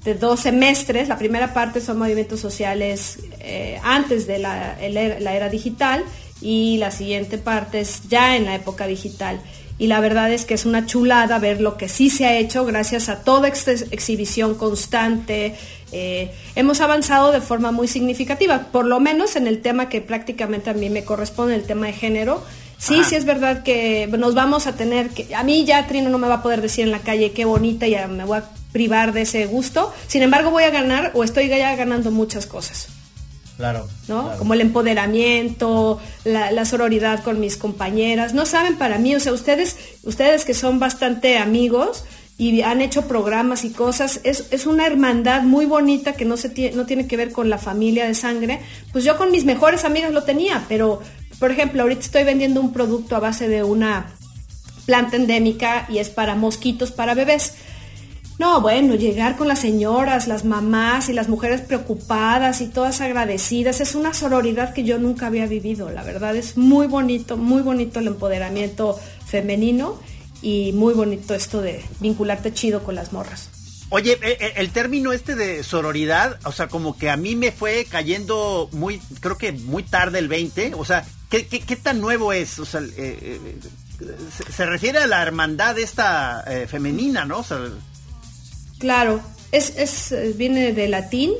de 0.04 0.14
dos 0.14 0.40
semestres, 0.40 1.08
la 1.08 1.18
primera 1.18 1.52
parte 1.54 1.80
son 1.80 1.98
movimientos 1.98 2.40
sociales 2.40 3.18
eh, 3.40 3.80
antes 3.82 4.26
de 4.26 4.36
era- 4.36 4.76
la 5.18 5.34
era 5.34 5.48
digital 5.48 6.04
y 6.40 6.76
la 6.78 6.90
siguiente 6.90 7.38
parte 7.38 7.80
es 7.80 8.02
ya 8.08 8.36
en 8.36 8.44
la 8.44 8.54
época 8.54 8.86
digital. 8.86 9.40
Y 9.78 9.87
la 9.87 10.00
verdad 10.00 10.32
es 10.32 10.44
que 10.44 10.54
es 10.54 10.66
una 10.66 10.87
chulada 10.87 11.38
ver 11.38 11.61
lo 11.61 11.76
que 11.76 11.88
sí 11.88 12.11
se 12.11 12.26
ha 12.26 12.37
hecho 12.37 12.64
gracias 12.64 13.08
a 13.08 13.23
toda 13.23 13.49
esta 13.49 13.70
exhibición 13.73 14.56
constante. 14.56 15.54
Eh, 15.92 16.32
hemos 16.56 16.80
avanzado 16.80 17.30
de 17.30 17.40
forma 17.40 17.70
muy 17.70 17.87
significativa, 17.87 18.68
por 18.73 18.87
lo 18.87 18.99
menos 18.99 19.37
en 19.37 19.47
el 19.47 19.62
tema 19.62 19.88
que 19.88 20.00
prácticamente 20.00 20.70
a 20.70 20.75
mí 20.75 20.90
me 20.90 21.04
corresponde, 21.04 21.54
el 21.54 21.64
tema 21.64 21.87
de 21.87 21.92
género. 21.92 22.42
Sí, 22.76 23.02
sí 23.04 23.16
es 23.16 23.25
verdad 23.25 23.62
que 23.62 24.08
nos 24.18 24.35
vamos 24.35 24.66
a 24.66 24.76
tener 24.76 25.11
que... 25.11 25.35
A 25.35 25.42
mí 25.42 25.64
ya 25.64 25.87
Trino 25.87 26.11
no 26.11 26.18
me 26.18 26.28
va 26.28 26.37
a 26.37 26.42
poder 26.42 26.61
decir 26.61 26.85
en 26.85 26.92
la 26.92 27.00
calle 27.00 27.32
qué 27.32 27.44
bonita, 27.44 27.88
ya 27.88 28.06
me 28.06 28.25
voy 28.25 28.38
a 28.38 28.44
privar 28.73 29.12
de 29.12 29.23
ese 29.23 29.47
gusto. 29.47 29.92
Sin 30.06 30.23
embargo, 30.23 30.50
voy 30.50 30.62
a 30.64 30.70
ganar 30.70 31.12
o 31.14 31.25
estoy 31.25 31.49
ya 31.49 31.75
ganando 31.75 32.11
muchas 32.11 32.47
cosas. 32.47 32.88
Claro, 33.58 33.88
¿no? 34.06 34.36
Como 34.38 34.54
el 34.54 34.60
empoderamiento, 34.60 35.98
la, 36.22 36.64
sororidad 36.64 37.24
con 37.24 37.40
mis 37.40 37.56
compañeras. 37.56 38.32
No 38.32 38.46
saben 38.46 38.78
para 38.78 38.98
mí, 38.98 39.16
o 39.16 39.20
sea, 39.20 39.32
ustedes, 39.32 39.76
ustedes 40.04 40.44
que 40.44 40.54
son 40.54 40.78
bastante 40.78 41.38
amigos 41.38 42.04
y 42.38 42.62
han 42.62 42.80
hecho 42.80 43.08
programas 43.08 43.64
y 43.64 43.70
cosas, 43.70 44.20
es, 44.22 44.46
es 44.52 44.66
una 44.66 44.86
hermandad 44.86 45.42
muy 45.42 45.66
bonita 45.66 46.12
que 46.12 46.24
no, 46.24 46.36
se 46.36 46.70
no 46.72 46.86
tiene 46.86 47.08
que 47.08 47.16
ver 47.16 47.32
con 47.32 47.50
la 47.50 47.58
familia 47.58 48.06
de 48.06 48.14
sangre. 48.14 48.60
Pues 48.92 49.02
yo 49.02 49.16
con 49.16 49.32
mis 49.32 49.44
mejores 49.44 49.84
amigas 49.84 50.12
lo 50.12 50.22
tenía, 50.22 50.64
pero, 50.68 51.00
por 51.40 51.50
ejemplo, 51.50 51.82
ahorita 51.82 52.02
estoy 52.02 52.22
vendiendo 52.22 52.60
un 52.60 52.72
producto 52.72 53.16
a 53.16 53.18
base 53.18 53.48
de 53.48 53.64
una 53.64 54.12
planta 54.86 55.16
endémica 55.16 55.84
y 55.88 55.98
es 55.98 56.10
para 56.10 56.36
mosquitos 56.36 56.92
para 56.92 57.14
bebés. 57.14 57.54
No, 58.38 58.61
bueno, 58.61 58.95
llegar 58.95 59.37
con 59.37 59.49
las 59.49 59.59
señoras, 59.59 60.28
las 60.28 60.45
mamás 60.45 61.09
y 61.09 61.12
las 61.12 61.28
mujeres 61.28 61.61
preocupadas 61.61 62.61
y 62.61 62.68
todas 62.68 63.00
agradecidas, 63.00 63.80
es 63.80 63.97
una 63.97 64.14
sororidad 64.14 64.73
que 64.73 64.85
yo 64.85 64.99
nunca 64.99 65.26
había 65.26 65.47
vivido. 65.47 65.90
La 65.90 66.04
verdad 66.04 66.37
es 66.37 66.57
muy 66.57 66.87
bonito, 66.87 67.37
muy 67.37 67.62
bonito 67.62 67.99
el 67.99 68.07
empoderamiento 68.07 68.99
femenino 69.26 70.00
y 70.40 70.73
muy 70.73 70.95
bonito 70.95 71.35
esto 71.35 71.61
de 71.61 71.85
vincularte 71.99 72.54
chido 72.54 72.85
con 72.85 72.95
las 72.95 73.12
morras. 73.12 73.50
Oye, 73.90 74.12
eh, 74.23 74.37
eh, 74.38 74.52
el 74.57 74.71
término 74.71 75.12
este 75.12 75.35
de 75.35 75.64
sororidad, 75.64 76.38
o 76.45 76.52
sea, 76.52 76.68
como 76.68 76.97
que 76.97 77.11
a 77.11 77.16
mí 77.16 77.35
me 77.35 77.50
fue 77.50 77.87
cayendo 77.90 78.68
muy, 78.71 79.00
creo 79.21 79.37
que 79.37 79.50
muy 79.50 79.83
tarde 79.83 80.21
el 80.21 80.28
20, 80.28 80.75
o 80.76 80.85
sea, 80.85 81.04
¿qué, 81.28 81.42
tan 81.83 82.00
nuevo 82.00 82.33
es? 82.33 82.59
O 82.61 82.66
sea, 82.66 82.83
eh, 82.97 83.59
se, 84.54 84.66
refiere 84.66 84.99
a 84.99 85.07
la 85.09 85.23
hermandad 85.23 85.76
esta 85.78 86.45
femenina, 86.68 87.25
¿no? 87.25 87.38
O 87.38 87.42
sea, 87.42 87.59
Claro, 88.78 89.20
es, 89.52 89.75
es, 89.76 90.12
eh, 90.12 90.32
viene 90.37 90.73
de 90.73 90.88
latín. 90.88 91.32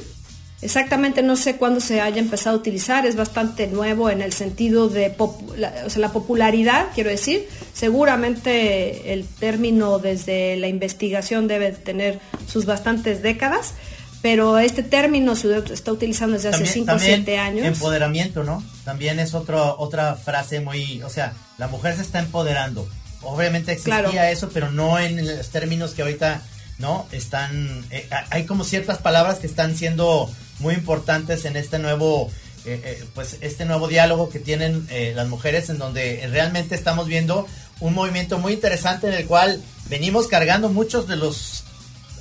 Exactamente 0.61 1.23
no 1.23 1.37
sé 1.37 1.55
cuándo 1.55 1.81
se 1.81 2.01
haya 2.01 2.19
empezado 2.19 2.57
a 2.57 2.59
utilizar, 2.59 3.07
es 3.07 3.15
bastante 3.15 3.69
nuevo 3.69 4.11
en 4.11 4.23
el 4.23 4.33
sentido 4.33 4.89
de 4.89 5.15
la, 5.57 5.73
o 5.87 5.91
sea, 5.91 6.01
la 6.01 6.13
popularidad, 6.13 6.89
quiero 6.95 7.11
decir. 7.11 7.49
Seguramente 7.73 9.13
el 9.13 9.25
término 9.25 10.01
desde 10.01 10.57
la 10.57 10.67
investigación 10.67 11.47
debe 11.47 11.71
tener 11.71 12.19
sus 12.49 12.67
bastantes 12.67 13.23
décadas, 13.23 13.75
pero 14.21 14.59
este 14.59 14.83
término 14.83 15.37
se 15.37 15.57
está 15.73 15.93
utilizando 15.93 16.35
desde 16.35 16.49
hace 16.49 16.67
5 16.67 16.93
o 16.93 16.99
7 16.99 17.39
años. 17.39 17.65
Empoderamiento, 17.65 18.43
¿no? 18.43 18.65
También 18.85 19.21
es 19.21 19.35
otro, 19.35 19.77
otra 19.79 20.17
frase 20.17 20.59
muy, 20.59 21.03
o 21.03 21.09
sea, 21.09 21.35
la 21.59 21.69
mujer 21.69 21.95
se 21.95 22.03
está 22.03 22.19
empoderando. 22.19 22.89
Obviamente 23.23 23.73
existía 23.73 24.31
eso, 24.33 24.51
pero 24.53 24.73
no 24.73 24.99
en 24.99 25.25
los 25.25 25.51
términos 25.51 25.95
que 25.95 26.03
ahorita 26.03 26.43
¿no? 26.79 27.07
Están, 27.13 27.85
eh, 27.91 28.09
hay 28.31 28.47
como 28.47 28.65
ciertas 28.65 28.99
palabras 28.99 29.39
que 29.39 29.47
están 29.47 29.77
siendo 29.77 30.31
muy 30.61 30.75
importantes 30.75 31.45
en 31.45 31.57
este 31.57 31.79
nuevo, 31.79 32.31
eh, 32.65 32.81
eh, 32.85 33.05
pues 33.15 33.39
este 33.41 33.65
nuevo 33.65 33.89
diálogo 33.89 34.29
que 34.29 34.39
tienen 34.39 34.87
las 35.15 35.29
mujeres 35.29 35.71
en 35.71 35.79
donde 35.79 36.27
realmente 36.31 36.75
estamos 36.75 37.07
viendo 37.07 37.47
un 37.81 37.95
movimiento 37.95 38.39
muy 38.39 38.55
interesante 38.55 39.09
en 39.09 39.15
el 39.15 39.27
cual 39.27 39.63
venimos 39.89 40.27
cargando 40.29 40.69
muchos 40.69 41.07
de 41.09 41.17
los 41.17 41.65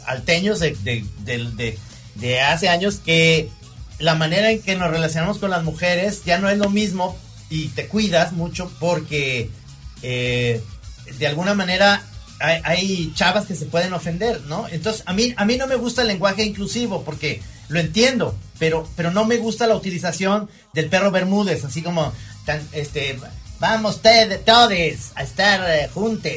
alteños 0.06 0.60
de, 0.60 0.76
de, 2.16 2.42
hace 2.42 2.70
años 2.70 3.00
que 3.04 3.50
la 4.00 4.16
manera 4.16 4.52
en 4.52 4.62
que 4.62 4.76
nos 4.76 4.90
relacionamos 4.90 5.40
con 5.40 5.50
las 5.50 5.64
mujeres 5.64 6.24
ya 6.24 6.38
no 6.40 6.50
es 6.50 6.58
lo 6.58 6.70
mismo 6.70 7.18
y 7.50 7.70
te 7.70 7.88
cuidas 7.88 8.34
mucho 8.34 8.72
porque 8.80 9.50
de 10.02 11.28
alguna 11.28 11.54
manera 11.56 12.04
hay, 12.40 13.12
chavas 13.16 13.46
que 13.46 13.56
se 13.56 13.66
pueden 13.66 13.94
ofender, 13.94 14.42
¿no? 14.42 14.68
Entonces, 14.70 15.04
a 15.06 15.14
mí, 15.14 15.34
a 15.38 15.46
mí 15.46 15.58
no 15.58 15.68
me 15.68 15.76
gusta 15.76 16.02
el 16.02 16.08
lenguaje 16.08 16.44
inclusivo 16.44 17.04
porque 17.04 17.42
lo 17.70 17.80
entiendo, 17.80 18.38
pero, 18.60 18.88
pero 18.96 19.12
no 19.12 19.26
me 19.26 19.38
gusta 19.38 19.68
la 19.68 19.76
utilización 19.76 20.50
del 20.74 20.90
perro 20.90 21.12
Bermúdez, 21.12 21.64
así 21.66 21.82
como, 21.82 22.14
tan, 22.46 22.62
este, 22.72 23.20
vamos 23.60 24.02
todos 24.46 25.12
a 25.16 25.24
estar 25.24 25.70
eh, 25.70 25.90
juntos. 25.94 26.32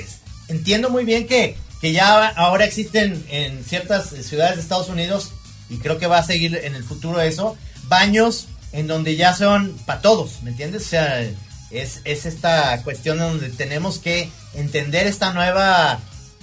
Entiendo 0.49 0.90
muy 0.90 1.04
bien 1.04 1.26
que, 1.26 1.57
que 1.80 1.92
ya 1.92 2.28
ahora 2.28 2.64
existen 2.64 3.25
en 3.28 3.64
ciertas 3.64 4.09
ciudades 4.09 4.57
de 4.57 4.62
Estados 4.62 4.88
Unidos, 4.88 5.33
y 5.69 5.78
creo 5.78 5.99
que 5.99 6.07
va 6.07 6.19
a 6.19 6.25
seguir 6.25 6.59
en 6.62 6.75
el 6.75 6.83
futuro 6.83 7.21
eso, 7.21 7.57
baños 7.85 8.49
en 8.73 8.87
donde 8.87 9.16
ya 9.16 9.35
son 9.35 9.76
para 9.87 10.00
todos, 10.00 10.42
¿me 10.42 10.50
entiendes? 10.50 10.83
O 10.83 10.88
sea, 10.88 11.28
es, 11.71 12.00
es 12.05 12.27
esta 12.27 12.83
cuestión 12.83 13.19
donde 13.19 13.49
tenemos 13.50 13.99
que 13.99 14.31
entender 14.55 15.07
esta 15.07 15.33
nueva 15.33 16.00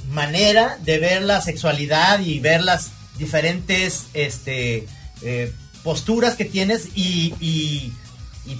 manera 0.09 0.77
de 0.83 0.99
ver 0.99 1.21
la 1.21 1.41
sexualidad 1.41 2.19
y 2.21 2.39
ver 2.39 2.61
las 2.61 2.91
diferentes 3.17 4.07
este, 4.13 4.87
eh, 5.21 5.53
posturas 5.83 6.35
que 6.35 6.45
tienes 6.45 6.89
y, 6.95 7.33
y, 7.39 7.93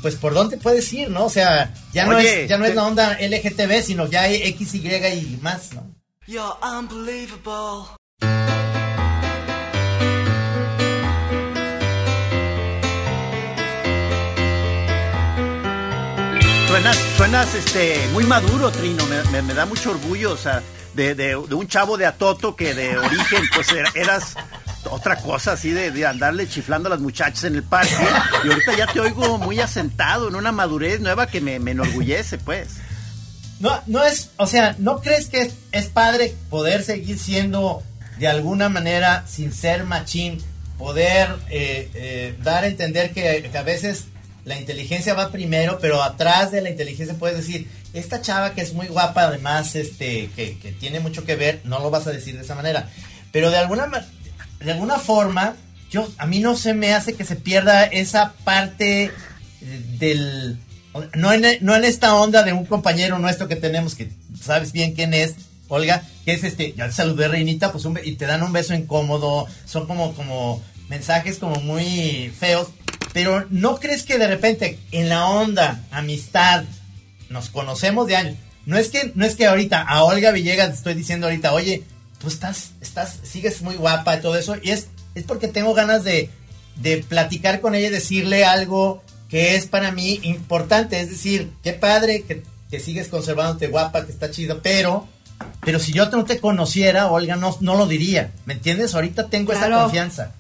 pues 0.02 0.16
por 0.16 0.34
dónde 0.34 0.58
puedes 0.58 0.92
ir, 0.92 1.10
¿no? 1.10 1.26
O 1.26 1.30
sea, 1.30 1.74
ya 1.94 2.06
no 2.06 2.20
es, 2.20 2.48
ya 2.48 2.58
no 2.58 2.66
es 2.66 2.76
la 2.76 2.86
onda 2.86 3.18
LGTB, 3.20 3.82
sino 3.82 4.08
ya 4.08 4.24
hay 4.24 4.36
X, 4.36 4.76
Y 4.76 4.88
y 4.88 5.40
más, 5.42 5.74
¿no? 5.74 5.96
unbelievable. 6.62 7.98
Suenas, 17.18 17.56
este, 17.56 18.08
muy 18.14 18.24
maduro, 18.26 18.70
Trino. 18.72 19.04
Me, 19.32 19.54
da 19.56 19.66
mucho 19.66 19.90
orgullo, 19.90 20.34
o 20.34 20.38
sea, 20.38 20.62
de, 20.94 21.36
un 21.36 21.68
chavo 21.68 21.98
de 21.98 22.06
Atoto 22.06 22.56
que 22.56 22.76
de 22.76 22.96
origen, 23.00 23.42
pues 23.56 23.68
eras 23.96 24.36
otra 24.92 25.16
cosa 25.16 25.54
así 25.54 25.72
de, 25.72 26.06
andarle 26.06 26.48
chiflando 26.48 26.88
a 26.88 26.92
las 26.92 27.00
muchachas 27.00 27.46
en 27.46 27.56
el 27.56 27.64
parque. 27.64 27.96
Y 28.44 28.50
ahorita 28.50 28.78
ya 28.78 28.86
te 28.86 29.00
oigo 29.00 29.40
muy 29.40 29.60
asentado 29.60 30.28
en 30.28 30.36
una 30.36 30.52
madurez 30.52 31.00
nueva 31.00 31.26
que 31.26 31.42
me, 31.42 31.56
enorgullece, 31.56 32.38
pues. 32.38 32.76
No, 33.60 33.82
no 33.88 34.04
es, 34.04 34.30
o 34.38 34.46
sea, 34.46 34.76
¿no 34.78 35.02
crees 35.02 35.30
que 35.30 35.52
es, 35.72 35.86
padre 35.88 36.36
poder 36.52 36.84
seguir 36.84 37.18
siendo 37.18 37.82
de 38.20 38.28
alguna 38.28 38.70
manera, 38.70 39.26
sin 39.28 39.52
ser 39.52 39.84
machín, 39.84 40.44
poder 40.78 41.38
eh, 41.50 41.90
eh, 41.96 42.36
dar 42.44 42.66
a 42.66 42.68
entender 42.68 43.14
que 43.14 43.50
a 43.58 43.64
veces 43.64 44.06
la 44.48 44.58
inteligencia 44.58 45.14
va 45.14 45.30
primero, 45.30 45.78
pero 45.82 46.02
atrás 46.02 46.52
de 46.52 46.62
la 46.62 46.70
inteligencia 46.70 47.18
puedes 47.20 47.36
decir, 47.36 47.68
esta 47.94 48.22
chava 48.22 48.54
que 48.54 48.62
es 48.62 48.74
muy 48.74 48.88
guapa, 48.88 49.24
además, 49.24 49.76
este, 49.76 50.30
que, 50.38 50.74
tiene 50.80 51.02
mucho 51.02 51.26
que 51.26 51.36
ver, 51.36 51.60
no 51.66 51.80
lo 51.80 51.92
vas 51.92 52.08
a 52.08 52.12
decir 52.12 52.38
de 52.38 52.44
esa 52.44 52.56
manera. 52.56 52.90
Pero 53.34 53.52
de 53.52 53.58
alguna, 53.58 53.90
de 54.62 54.72
alguna 54.72 55.00
forma, 55.00 55.58
yo, 55.92 56.10
a 56.18 56.26
mí 56.26 56.40
no 56.40 56.56
se 56.56 56.74
me 56.74 56.94
hace 56.94 57.14
que 57.14 57.26
se 57.26 57.36
pierda 57.36 57.84
esa 57.84 58.34
parte 58.46 59.12
del... 60.00 60.58
No 61.14 61.34
en, 61.34 61.44
no 61.60 61.76
en 61.76 61.84
esta 61.84 62.16
onda 62.16 62.44
de 62.44 62.54
un 62.54 62.66
compañero 62.66 63.20
nuestro 63.20 63.50
que 63.50 63.58
tenemos, 63.58 63.96
que 63.96 64.10
sabes 64.42 64.72
bien 64.72 64.96
quién 64.96 65.14
es, 65.14 65.36
Olga, 65.68 66.04
que 66.24 66.32
es 66.32 66.46
este, 66.46 66.74
ya 66.74 66.88
te 66.88 66.94
saludé 66.94 67.28
Reinita, 67.28 67.74
pues 67.74 67.86
y 68.06 68.16
te 68.16 68.26
dan 68.26 68.44
un 68.44 68.54
beso 68.54 68.74
incómodo, 68.74 69.46
son 69.66 69.88
como, 69.88 70.16
como 70.16 70.64
mensajes 70.88 71.38
como 71.38 71.60
muy 71.60 72.34
feos, 72.40 72.70
pero 73.18 73.48
¿no 73.50 73.80
crees 73.80 74.04
que 74.04 74.20
de 74.20 74.28
repente 74.28 74.78
en 74.92 75.10
la 75.10 75.26
onda, 75.26 75.82
amistad, 75.90 76.66
nos 77.32 77.50
conocemos 77.50 78.06
de 78.06 78.16
años? 78.16 78.36
No 78.68 78.78
es 78.78 78.90
que, 78.90 79.12
no 79.16 79.26
es 79.26 79.36
que 79.36 79.48
ahorita 79.48 79.82
a 79.82 80.04
Olga 80.04 80.30
Villegas 80.30 80.72
estoy 80.72 80.94
diciendo 80.94 81.26
ahorita, 81.26 81.52
oye, 81.52 81.82
tú 82.20 82.28
estás, 82.28 82.74
estás, 82.80 83.18
sigues 83.24 83.64
muy 83.64 83.74
guapa 83.74 84.16
y 84.16 84.22
todo 84.22 84.38
eso, 84.38 84.56
y 84.62 84.70
es, 84.70 84.90
es 85.16 85.24
porque 85.24 85.48
tengo 85.48 85.74
ganas 85.74 86.04
de, 86.04 86.30
de 86.76 87.00
platicar 87.00 87.60
con 87.60 87.74
ella 87.74 87.88
y 87.88 87.90
decirle 87.90 88.46
algo 88.46 89.02
que 89.30 89.56
es 89.56 89.66
para 89.66 89.92
mí 89.92 90.20
importante. 90.22 91.02
Es 91.02 91.10
decir, 91.10 91.52
qué 91.64 91.74
padre 91.74 92.22
que, 92.22 92.44
que 92.70 92.80
sigues 92.80 93.08
conservándote 93.08 93.66
guapa, 93.66 94.06
que 94.06 94.12
está 94.12 94.30
chido, 94.30 94.62
pero, 94.62 95.08
pero 95.62 95.80
si 95.80 95.92
yo 95.92 96.08
no 96.12 96.24
te 96.24 96.40
conociera, 96.40 97.08
Olga, 97.08 97.36
no, 97.36 97.58
no 97.62 97.76
lo 97.76 97.88
diría. 97.88 98.32
¿Me 98.46 98.54
entiendes? 98.54 98.94
Ahorita 98.94 99.28
tengo 99.28 99.54
esa 99.54 99.72
confianza. 99.72 100.34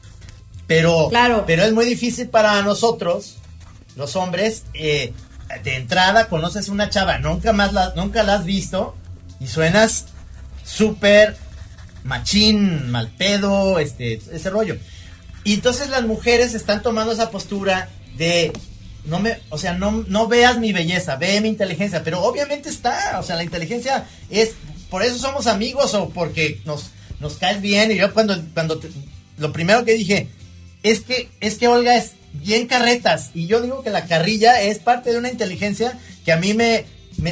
Pero, 0.67 1.09
pero 1.47 1.63
es 1.63 1.71
muy 1.71 1.86
difícil 1.86 2.27
para 2.27 2.62
nosotros, 2.62 3.38
los 3.95 4.15
hombres, 4.15 4.63
eh, 4.74 5.13
de 5.63 5.75
entrada 5.75 6.27
conoces 6.27 6.67
una 6.67 6.89
chava, 6.89 7.19
nunca 7.19 7.53
más 7.53 7.71
la, 7.74 7.93
nunca 7.95 8.24
la 8.24 8.36
has 8.36 8.45
visto 8.45 8.95
y 9.39 9.47
suenas 9.47 10.07
súper 10.65 11.38
machín, 12.03 12.91
mal 12.91 13.09
pedo, 13.17 13.79
este, 13.79 14.21
ese 14.31 14.50
rollo. 14.50 14.77
Y 15.43 15.53
entonces 15.53 15.89
las 15.89 16.03
mujeres 16.03 16.53
están 16.53 16.81
tomando 16.81 17.13
esa 17.13 17.31
postura 17.31 17.89
de 18.17 18.51
no 19.05 19.19
me, 19.19 19.39
o 19.50 19.57
sea, 19.57 19.74
no, 19.74 20.03
no 20.07 20.27
veas 20.27 20.59
mi 20.59 20.74
belleza, 20.74 21.15
ve 21.15 21.39
mi 21.39 21.47
inteligencia, 21.47 22.03
pero 22.03 22.21
obviamente 22.21 22.67
está, 22.67 23.17
o 23.19 23.24
sea, 23.24 23.38
la 23.38 23.43
inteligencia 23.43 24.05
es, 24.29 24.51
por 24.89 25.03
eso 25.03 25.17
somos 25.17 25.47
amigos 25.47 25.93
o 25.93 26.09
porque 26.09 26.62
nos, 26.65 26.91
nos 27.21 27.38
caes 27.38 27.62
bien 27.62 27.91
y 27.91 27.95
yo 27.95 28.13
cuando, 28.13 28.38
cuando 28.53 28.81
lo 29.38 29.53
primero 29.53 29.86
que 29.86 29.93
dije 29.93 30.27
es 30.89 31.01
que, 31.01 31.29
es 31.39 31.56
que 31.56 31.67
Olga 31.67 31.96
es 31.96 32.13
bien 32.34 32.67
carretas 32.67 33.32
y 33.34 33.48
yo 33.48 33.62
digo 33.62 33.84
que 33.84 33.89
la 33.89 34.06
carrilla 34.06 34.62
es 34.62 34.79
parte 34.79 35.12
de 35.12 35.17
una 35.17 35.32
inteligencia 35.32 35.98
que 36.25 36.32
a 36.32 36.38
mí 36.38 36.53
me, 36.53 36.86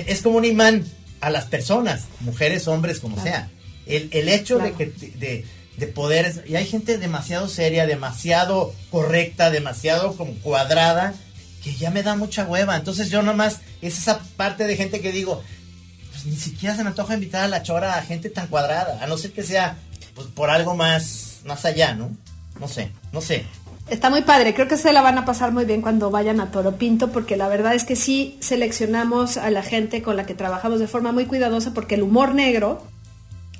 es 0.08 0.22
como 0.22 0.38
un 0.38 0.46
imán 0.46 0.86
a 1.22 1.30
las 1.30 1.46
personas, 1.46 2.06
mujeres, 2.22 2.68
hombres, 2.68 3.00
como 3.00 3.22
sea. 3.22 3.50
El, 3.86 4.10
el 4.12 4.30
hecho 4.30 4.58
de 4.58 4.74
que, 4.74 4.88
de, 4.88 5.46
de 5.78 5.88
poder, 5.88 6.44
y 6.48 6.56
hay 6.56 6.66
gente 6.66 6.98
demasiado 6.98 7.48
seria, 7.48 7.86
demasiado 7.86 8.74
correcta, 8.92 9.52
demasiado 9.52 10.16
como 10.16 10.34
cuadrada, 10.36 11.14
que 11.64 11.76
ya 11.76 11.90
me 11.92 12.04
da 12.04 12.16
mucha 12.16 12.46
hueva. 12.46 12.76
Entonces 12.76 13.10
yo 13.10 13.22
nomás, 13.22 13.62
es 13.82 13.98
esa 13.98 14.20
parte 14.38 14.66
de 14.66 14.78
gente 14.78 15.02
que 15.02 15.12
digo, 15.12 15.44
pues 16.12 16.26
ni 16.26 16.36
siquiera 16.36 16.76
se 16.76 16.84
me 16.84 16.90
antoja 16.90 17.16
invitar 17.16 17.44
a 17.44 17.48
la 17.48 17.64
chora 17.64 17.98
a 17.98 18.04
gente 18.04 18.30
tan 18.30 18.48
cuadrada, 18.48 19.04
a 19.04 19.08
no 19.08 19.18
ser 19.18 19.32
que 19.32 19.44
sea 19.44 19.78
pues, 20.14 20.28
por 20.28 20.50
algo 20.50 20.76
más, 20.76 21.40
más 21.44 21.66
allá, 21.66 21.94
¿no? 21.94 22.16
No 22.60 22.68
sé, 22.68 22.92
no 23.12 23.22
sé. 23.22 23.46
Está 23.90 24.10
muy 24.10 24.24
padre, 24.24 24.56
creo 24.56 24.68
que 24.68 24.78
se 24.78 24.92
la 24.92 25.04
van 25.04 25.20
a 25.20 25.26
pasar 25.26 25.52
muy 25.52 25.66
bien 25.66 25.82
cuando 25.82 26.10
vayan 26.10 26.40
a 26.40 26.50
Toro 26.50 26.78
Pinto, 26.78 27.12
porque 27.12 27.38
la 27.38 27.48
verdad 27.48 27.76
es 27.76 27.84
que 27.84 27.96
sí 27.96 28.36
seleccionamos 28.40 29.38
a 29.38 29.52
la 29.52 29.62
gente 29.62 30.02
con 30.02 30.18
la 30.18 30.26
que 30.26 30.34
trabajamos 30.34 30.80
de 30.80 30.88
forma 30.88 31.12
muy 31.12 31.26
cuidadosa, 31.26 31.72
porque 31.74 31.94
el 31.94 32.02
humor 32.02 32.34
negro, 32.34 32.82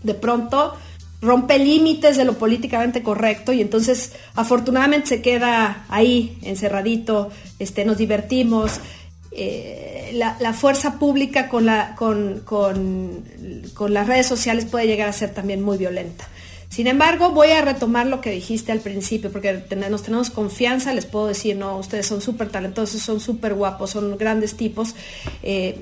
de 0.02 0.16
pronto, 0.16 0.74
rompe 1.22 1.60
límites 1.60 2.18
de 2.18 2.26
lo 2.26 2.34
políticamente 2.34 3.04
correcto 3.04 3.54
y 3.54 3.62
entonces 3.62 4.14
afortunadamente 4.34 5.08
se 5.08 5.22
queda 5.22 5.86
ahí 5.90 6.40
encerradito, 6.42 7.30
este, 7.60 7.86
nos 7.86 7.98
divertimos. 7.98 8.80
Eh, 9.32 10.12
la, 10.14 10.54
fuerza 10.54 10.98
pública 10.98 11.50
con, 11.50 11.66
la, 11.66 11.94
con, 11.96 12.40
con, 12.46 13.26
con, 13.74 13.94
las 13.94 14.08
redes 14.08 14.28
sociales 14.28 14.64
puede 14.64 14.88
llegar 14.88 15.10
a 15.10 15.14
ser 15.14 15.34
también 15.34 15.62
muy 15.62 15.78
violenta. 15.78 16.26
Sin 16.76 16.88
embargo, 16.88 17.30
voy 17.30 17.52
a 17.52 17.62
retomar 17.62 18.06
lo 18.06 18.20
que 18.20 18.32
dijiste 18.32 18.74
al 18.74 18.82
principio, 18.82 19.32
porque 19.32 19.64
nos 19.90 20.04
tenemos 20.04 20.30
confianza, 20.30 20.94
les 20.94 21.06
puedo 21.06 21.28
decir, 21.28 21.56
no, 21.56 21.78
ustedes 21.78 22.06
son 22.06 22.20
súper 22.20 22.50
talentosos, 22.50 23.02
son 23.02 23.22
súper 23.22 23.54
guapos, 23.54 23.92
son 23.92 24.18
grandes 24.18 24.58
tipos. 24.58 24.94
Eh, 25.42 25.80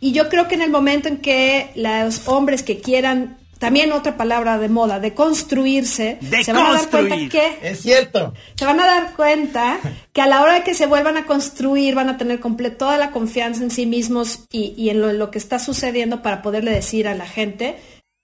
y 0.00 0.10
yo 0.10 0.28
creo 0.28 0.48
que 0.48 0.56
en 0.56 0.62
el 0.62 0.70
momento 0.70 1.06
en 1.06 1.18
que 1.18 1.70
los 1.76 2.26
hombres 2.26 2.64
que 2.64 2.80
quieran 2.80 3.36
también 3.60 3.92
otra 3.92 4.16
palabra 4.16 4.58
de 4.58 4.68
moda, 4.68 4.98
de 4.98 5.14
construirse, 5.14 6.18
se 6.42 6.52
van 6.52 6.66
a 6.66 6.72
dar 6.72 6.90
cuenta 6.90 7.16
que 7.30 7.58
es 7.62 7.82
cierto. 7.82 8.34
Se 8.56 8.64
van 8.64 8.80
a 8.80 8.86
dar 8.86 9.14
cuenta 9.14 9.78
que 10.12 10.22
a 10.22 10.26
la 10.26 10.42
hora 10.42 10.54
de 10.54 10.62
que 10.64 10.74
se 10.74 10.88
vuelvan 10.88 11.18
a 11.18 11.26
construir 11.26 11.94
van 11.94 12.08
a 12.08 12.18
tener 12.18 12.40
toda 12.76 12.98
la 12.98 13.12
confianza 13.12 13.62
en 13.62 13.70
sí 13.70 13.86
mismos 13.86 14.40
y, 14.50 14.90
en, 14.90 15.18
lo, 15.18 15.30
que 15.30 15.38
está 15.38 15.60
sucediendo 15.60 16.20
para 16.20 16.42
poderle 16.42 16.72
decir 16.72 17.06
a 17.06 17.14
la 17.14 17.26
gente, 17.26 17.76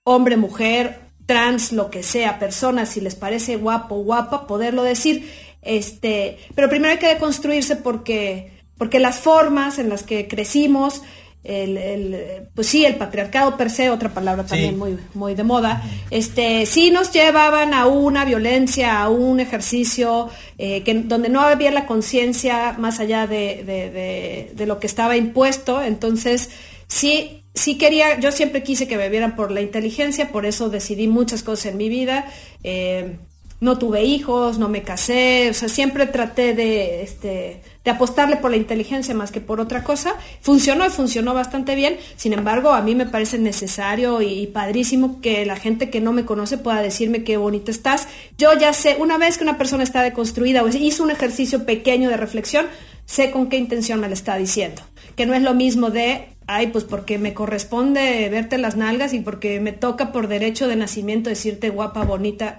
hombre, 0.03 0.35
mujer, 0.35 1.02
trans, 1.25 1.71
lo 1.71 1.89
que 1.89 2.03
sea, 2.03 2.39
persona, 2.39 2.85
si 2.85 3.01
les 3.01 3.15
parece 3.15 3.55
guapo, 3.55 3.95
guapa, 4.03 4.47
poderlo 4.47 4.83
decir. 4.83 5.29
Este, 5.61 6.37
pero 6.55 6.69
primero 6.69 6.91
hay 6.91 6.99
que 6.99 7.07
deconstruirse 7.07 7.77
porque, 7.77 8.51
porque 8.77 8.99
las 8.99 9.19
formas 9.19 9.79
en 9.79 9.89
las 9.89 10.03
que 10.03 10.27
crecimos, 10.27 11.01
el, 11.43 11.77
el, 11.77 12.47
pues 12.55 12.67
sí, 12.67 12.85
el 12.85 12.95
patriarcado 12.95 13.57
per 13.57 13.69
se, 13.69 13.89
otra 13.89 14.13
palabra 14.13 14.45
también 14.45 14.77
muy, 14.77 14.97
muy 15.13 15.35
de 15.35 15.43
moda, 15.43 15.83
este, 16.09 16.65
sí 16.65 16.89
nos 16.89 17.11
llevaban 17.11 17.73
a 17.73 17.85
una 17.85 18.23
violencia, 18.23 19.01
a 19.01 19.09
un 19.09 19.41
ejercicio 19.41 20.29
eh, 20.57 20.83
que, 20.83 20.93
donde 20.93 21.29
no 21.29 21.41
había 21.41 21.71
la 21.71 21.85
conciencia 21.85 22.75
más 22.77 22.99
allá 22.99 23.27
de, 23.27 23.63
de, 23.65 24.51
de, 24.53 24.65
lo 24.65 24.79
que 24.79 24.87
estaba 24.87 25.17
impuesto. 25.17 25.81
Entonces, 25.81 26.49
sí, 26.87 27.42
sí 27.53 27.77
quería, 27.77 28.19
yo 28.19 28.31
siempre 28.31 28.63
quise 28.63 28.87
que 28.87 28.97
me 28.97 29.09
vieran 29.09 29.35
por 29.35 29.51
la 29.51 29.61
inteligencia, 29.61 30.31
por 30.31 30.45
eso 30.45 30.69
decidí 30.69 31.07
muchas 31.07 31.43
cosas 31.43 31.67
en 31.67 31.77
mi 31.77 31.89
vida. 31.89 32.25
Eh, 32.63 33.17
no 33.63 33.77
tuve 33.77 34.03
hijos, 34.03 34.59
no 34.59 34.67
me 34.67 34.83
casé, 34.83 35.49
o 35.49 35.53
sea, 35.53 35.69
siempre 35.69 36.05
traté 36.05 36.53
de, 36.53 37.01
este, 37.01 37.61
de 37.85 37.91
apostarle 37.91 38.35
por 38.35 38.51
la 38.51 38.57
inteligencia 38.57 39.15
más 39.15 39.31
que 39.31 39.39
por 39.39 39.61
otra 39.61 39.85
cosa. 39.85 40.15
Funcionó 40.41 40.85
y 40.85 40.89
funcionó 40.89 41.33
bastante 41.33 41.73
bien. 41.75 41.97
Sin 42.17 42.33
embargo, 42.33 42.71
a 42.71 42.81
mí 42.81 42.93
me 42.93 43.05
parece 43.05 43.39
necesario 43.39 44.21
y, 44.21 44.47
padrísimo 44.47 45.21
que 45.21 45.45
la 45.45 45.55
gente 45.55 45.89
que 45.89 46.01
no 46.01 46.11
me 46.11 46.25
conoce 46.25 46.57
pueda 46.57 46.81
decirme 46.81 47.23
qué 47.23 47.37
bonita 47.37 47.71
estás. 47.71 48.09
Yo 48.37 48.51
ya 48.59 48.73
sé, 48.73 48.97
una 48.99 49.17
vez 49.17 49.37
que 49.37 49.45
una 49.45 49.57
persona 49.57 49.83
está 49.83 50.01
deconstruida 50.01 50.61
o 50.61 50.67
hizo 50.67 51.01
un 51.01 51.11
ejercicio 51.11 51.65
pequeño 51.65 52.09
de 52.09 52.17
reflexión, 52.17 52.65
sé 53.05 53.31
con 53.31 53.47
qué 53.47 53.55
intención 53.55 54.01
me 54.01 54.09
lo 54.09 54.13
está 54.13 54.35
diciendo. 54.35 54.81
Que 55.15 55.25
no 55.25 55.33
es 55.35 55.41
lo 55.41 55.53
mismo 55.53 55.89
de, 55.89 56.32
ay, 56.47 56.67
pues 56.67 56.83
porque 56.83 57.17
me 57.17 57.33
corresponde 57.33 58.29
verte 58.29 58.57
las 58.57 58.75
nalgas 58.75 59.13
y 59.13 59.19
porque 59.19 59.59
me 59.59 59.71
toca 59.71 60.11
por 60.11 60.27
derecho 60.27 60.67
de 60.67 60.75
nacimiento 60.75 61.29
decirte 61.29 61.69
guapa, 61.69 62.03
bonita. 62.03 62.57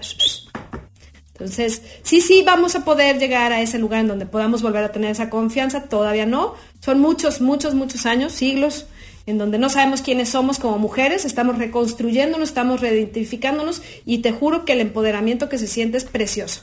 Entonces, 1.32 1.82
sí, 2.02 2.20
sí, 2.20 2.42
vamos 2.46 2.76
a 2.76 2.84
poder 2.84 3.18
llegar 3.18 3.52
a 3.52 3.60
ese 3.60 3.78
lugar 3.78 4.00
en 4.00 4.08
donde 4.08 4.26
podamos 4.26 4.62
volver 4.62 4.84
a 4.84 4.92
tener 4.92 5.10
esa 5.10 5.30
confianza, 5.30 5.88
todavía 5.88 6.26
no. 6.26 6.54
Son 6.80 7.00
muchos, 7.00 7.40
muchos, 7.40 7.74
muchos 7.74 8.06
años, 8.06 8.32
siglos, 8.32 8.86
en 9.26 9.38
donde 9.38 9.58
no 9.58 9.68
sabemos 9.68 10.00
quiénes 10.00 10.28
somos 10.28 10.58
como 10.58 10.78
mujeres, 10.78 11.24
estamos 11.24 11.58
reconstruyéndonos, 11.58 12.48
estamos 12.48 12.80
reidentificándonos 12.80 13.82
y 14.04 14.18
te 14.18 14.30
juro 14.30 14.64
que 14.64 14.74
el 14.74 14.80
empoderamiento 14.80 15.48
que 15.48 15.58
se 15.58 15.66
siente 15.66 15.98
es 15.98 16.04
precioso. 16.04 16.62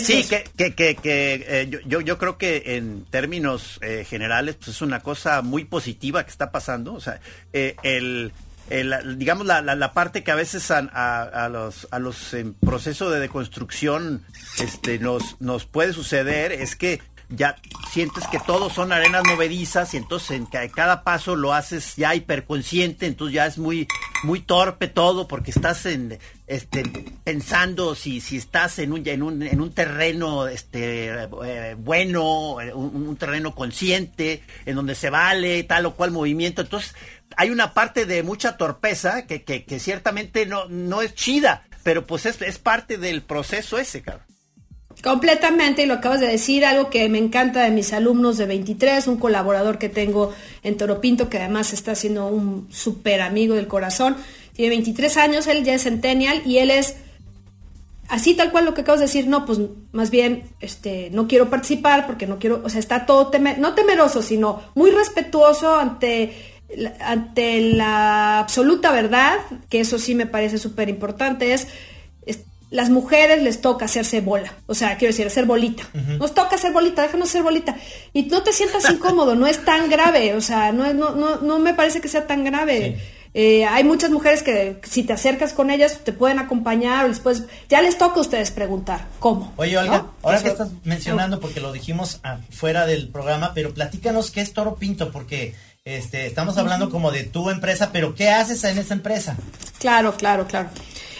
Sí, 0.00 0.24
que, 0.24 0.74
que, 0.74 0.94
que, 0.94 1.44
eh, 1.48 1.80
yo, 1.86 2.00
yo 2.00 2.16
creo 2.16 2.38
que 2.38 2.76
en 2.76 3.04
términos 3.10 3.80
eh, 3.82 4.06
generales 4.08 4.54
pues 4.56 4.68
es 4.68 4.82
una 4.82 5.00
cosa 5.00 5.42
muy 5.42 5.64
positiva 5.64 6.22
que 6.22 6.30
está 6.30 6.52
pasando. 6.52 6.94
O 6.94 7.00
sea, 7.00 7.20
eh, 7.52 7.74
el 7.82 8.32
digamos, 9.16 9.46
la, 9.46 9.60
la, 9.60 9.92
parte 9.92 10.22
que 10.22 10.30
a 10.30 10.34
veces 10.34 10.70
a, 10.70 10.78
a, 10.78 11.48
los, 11.48 11.86
a 11.90 11.98
los 11.98 12.32
en 12.32 12.54
proceso 12.54 13.10
de 13.10 13.20
deconstrucción 13.20 14.24
este, 14.58 14.98
nos, 14.98 15.40
nos 15.40 15.66
puede 15.66 15.92
suceder 15.92 16.52
es 16.52 16.74
que 16.74 17.00
ya 17.28 17.56
sientes 17.90 18.26
que 18.28 18.38
todos 18.38 18.72
son 18.72 18.92
arenas 18.92 19.24
movedizas 19.26 19.94
y 19.94 19.96
entonces 19.96 20.30
en 20.32 20.46
cada 20.46 21.02
paso 21.02 21.34
lo 21.36 21.52
haces 21.52 21.96
ya 21.96 22.14
hiperconsciente, 22.14 23.06
entonces 23.06 23.34
ya 23.34 23.46
es 23.46 23.58
muy 23.58 23.88
muy 24.22 24.40
torpe 24.40 24.88
todo 24.88 25.28
porque 25.28 25.50
estás 25.50 25.86
en 25.86 26.18
este 26.52 26.82
pensando 27.24 27.94
si 27.94 28.20
si 28.20 28.36
estás 28.36 28.78
en 28.78 28.92
un 28.92 29.06
en 29.06 29.22
un, 29.22 29.42
en 29.42 29.60
un 29.60 29.72
terreno 29.72 30.46
este 30.46 31.08
eh, 31.08 31.76
bueno, 31.78 32.56
un, 32.74 33.16
terreno 33.16 33.54
consciente 33.54 34.42
en 34.66 34.76
donde 34.76 34.94
se 34.94 35.10
vale 35.10 35.62
tal 35.64 35.86
o 35.86 35.94
cual 35.94 36.10
movimiento, 36.10 36.62
entonces 36.62 36.94
hay 37.36 37.50
una 37.50 37.72
parte 37.72 38.04
de 38.04 38.22
mucha 38.22 38.56
torpeza 38.56 39.26
que, 39.26 39.42
que, 39.42 39.64
que 39.64 39.80
ciertamente 39.80 40.46
no, 40.46 40.66
no 40.68 41.02
es 41.02 41.14
chida, 41.14 41.64
pero 41.82 42.06
pues 42.06 42.26
es, 42.26 42.40
es 42.42 42.58
parte 42.58 42.98
del 42.98 43.22
proceso 43.22 43.78
ese, 43.78 44.02
cabrón. 44.02 44.26
Completamente, 45.02 45.82
y 45.82 45.86
lo 45.86 45.94
acabas 45.94 46.20
de 46.20 46.28
decir, 46.28 46.64
algo 46.64 46.90
que 46.90 47.08
me 47.08 47.18
encanta 47.18 47.62
de 47.64 47.70
mis 47.70 47.92
alumnos 47.92 48.36
de 48.36 48.46
23, 48.46 49.08
un 49.08 49.16
colaborador 49.16 49.78
que 49.78 49.88
tengo 49.88 50.32
en 50.62 50.76
Toropinto, 50.76 51.28
que 51.28 51.38
además 51.38 51.72
está 51.72 51.94
siendo 51.94 52.26
un 52.26 52.68
súper 52.70 53.20
amigo 53.20 53.54
del 53.54 53.66
corazón, 53.66 54.16
tiene 54.54 54.70
23 54.70 55.16
años, 55.16 55.46
él 55.46 55.64
ya 55.64 55.74
es 55.74 55.82
centennial 55.82 56.42
y 56.44 56.58
él 56.58 56.70
es 56.70 56.96
así 58.08 58.34
tal 58.34 58.50
cual 58.52 58.66
lo 58.66 58.74
que 58.74 58.82
acabas 58.82 59.00
de 59.00 59.06
decir, 59.06 59.26
no, 59.26 59.46
pues 59.46 59.58
más 59.92 60.10
bien, 60.10 60.44
este, 60.60 61.08
no 61.12 61.28
quiero 61.28 61.48
participar 61.48 62.06
porque 62.06 62.26
no 62.26 62.38
quiero, 62.38 62.60
o 62.64 62.68
sea, 62.68 62.80
está 62.80 63.06
todo, 63.06 63.30
no 63.58 63.74
temeroso, 63.74 64.22
sino 64.22 64.62
muy 64.74 64.90
respetuoso 64.90 65.76
ante 65.76 66.52
ante 67.00 67.60
la 67.60 68.38
absoluta 68.38 68.92
verdad, 68.92 69.38
que 69.68 69.80
eso 69.80 69.98
sí 69.98 70.14
me 70.14 70.26
parece 70.26 70.58
súper 70.58 70.88
importante, 70.88 71.52
es, 71.52 71.68
las 72.70 72.88
mujeres 72.88 73.42
les 73.42 73.60
toca 73.60 73.84
hacerse 73.84 74.22
bola, 74.22 74.54
o 74.66 74.74
sea, 74.74 74.96
quiero 74.96 75.12
decir, 75.12 75.26
hacer 75.26 75.44
bolita. 75.44 75.82
Nos 76.18 76.34
toca 76.34 76.54
hacer 76.56 76.72
bolita, 76.72 77.02
déjanos 77.02 77.28
hacer 77.28 77.42
bolita. 77.42 77.76
Y 78.14 78.22
no 78.22 78.42
te 78.42 78.52
sientas 78.54 78.88
incómodo, 78.90 79.34
no 79.34 79.46
es 79.46 79.62
tan 79.62 79.90
grave, 79.90 80.34
o 80.34 80.40
sea, 80.40 80.72
no, 80.72 80.90
no, 80.94 81.14
no, 81.14 81.36
no 81.42 81.58
me 81.58 81.74
parece 81.74 82.00
que 82.00 82.08
sea 82.08 82.26
tan 82.26 82.44
grave. 82.44 82.98
Eh, 83.34 83.64
hay 83.64 83.82
muchas 83.82 84.10
mujeres 84.10 84.42
que 84.42 84.80
si 84.82 85.04
te 85.04 85.14
acercas 85.14 85.54
con 85.54 85.70
ellas 85.70 86.00
te 86.04 86.12
pueden 86.12 86.38
acompañar, 86.38 87.08
después 87.08 87.44
ya 87.68 87.80
les 87.80 87.96
toca 87.96 88.18
a 88.18 88.20
ustedes 88.20 88.50
preguntar 88.50 89.06
cómo. 89.20 89.52
Oye, 89.56 89.78
Olga, 89.78 90.06
ahora 90.22 90.42
que 90.42 90.48
estás 90.48 90.68
mencionando, 90.84 91.40
porque 91.40 91.60
lo 91.60 91.72
dijimos 91.72 92.20
fuera 92.50 92.86
del 92.86 93.08
programa, 93.08 93.52
pero 93.54 93.72
platícanos 93.72 94.30
qué 94.30 94.42
es 94.42 94.52
Toro 94.52 94.76
Pinto, 94.76 95.10
porque 95.10 95.54
este, 95.84 96.26
estamos 96.26 96.58
hablando 96.58 96.90
como 96.90 97.10
de 97.10 97.24
tu 97.24 97.50
empresa, 97.50 97.90
pero 97.90 98.14
¿qué 98.14 98.30
haces 98.30 98.62
en 98.64 98.78
esa 98.78 98.94
empresa? 98.94 99.36
Claro, 99.78 100.14
claro, 100.16 100.46
claro. 100.46 100.68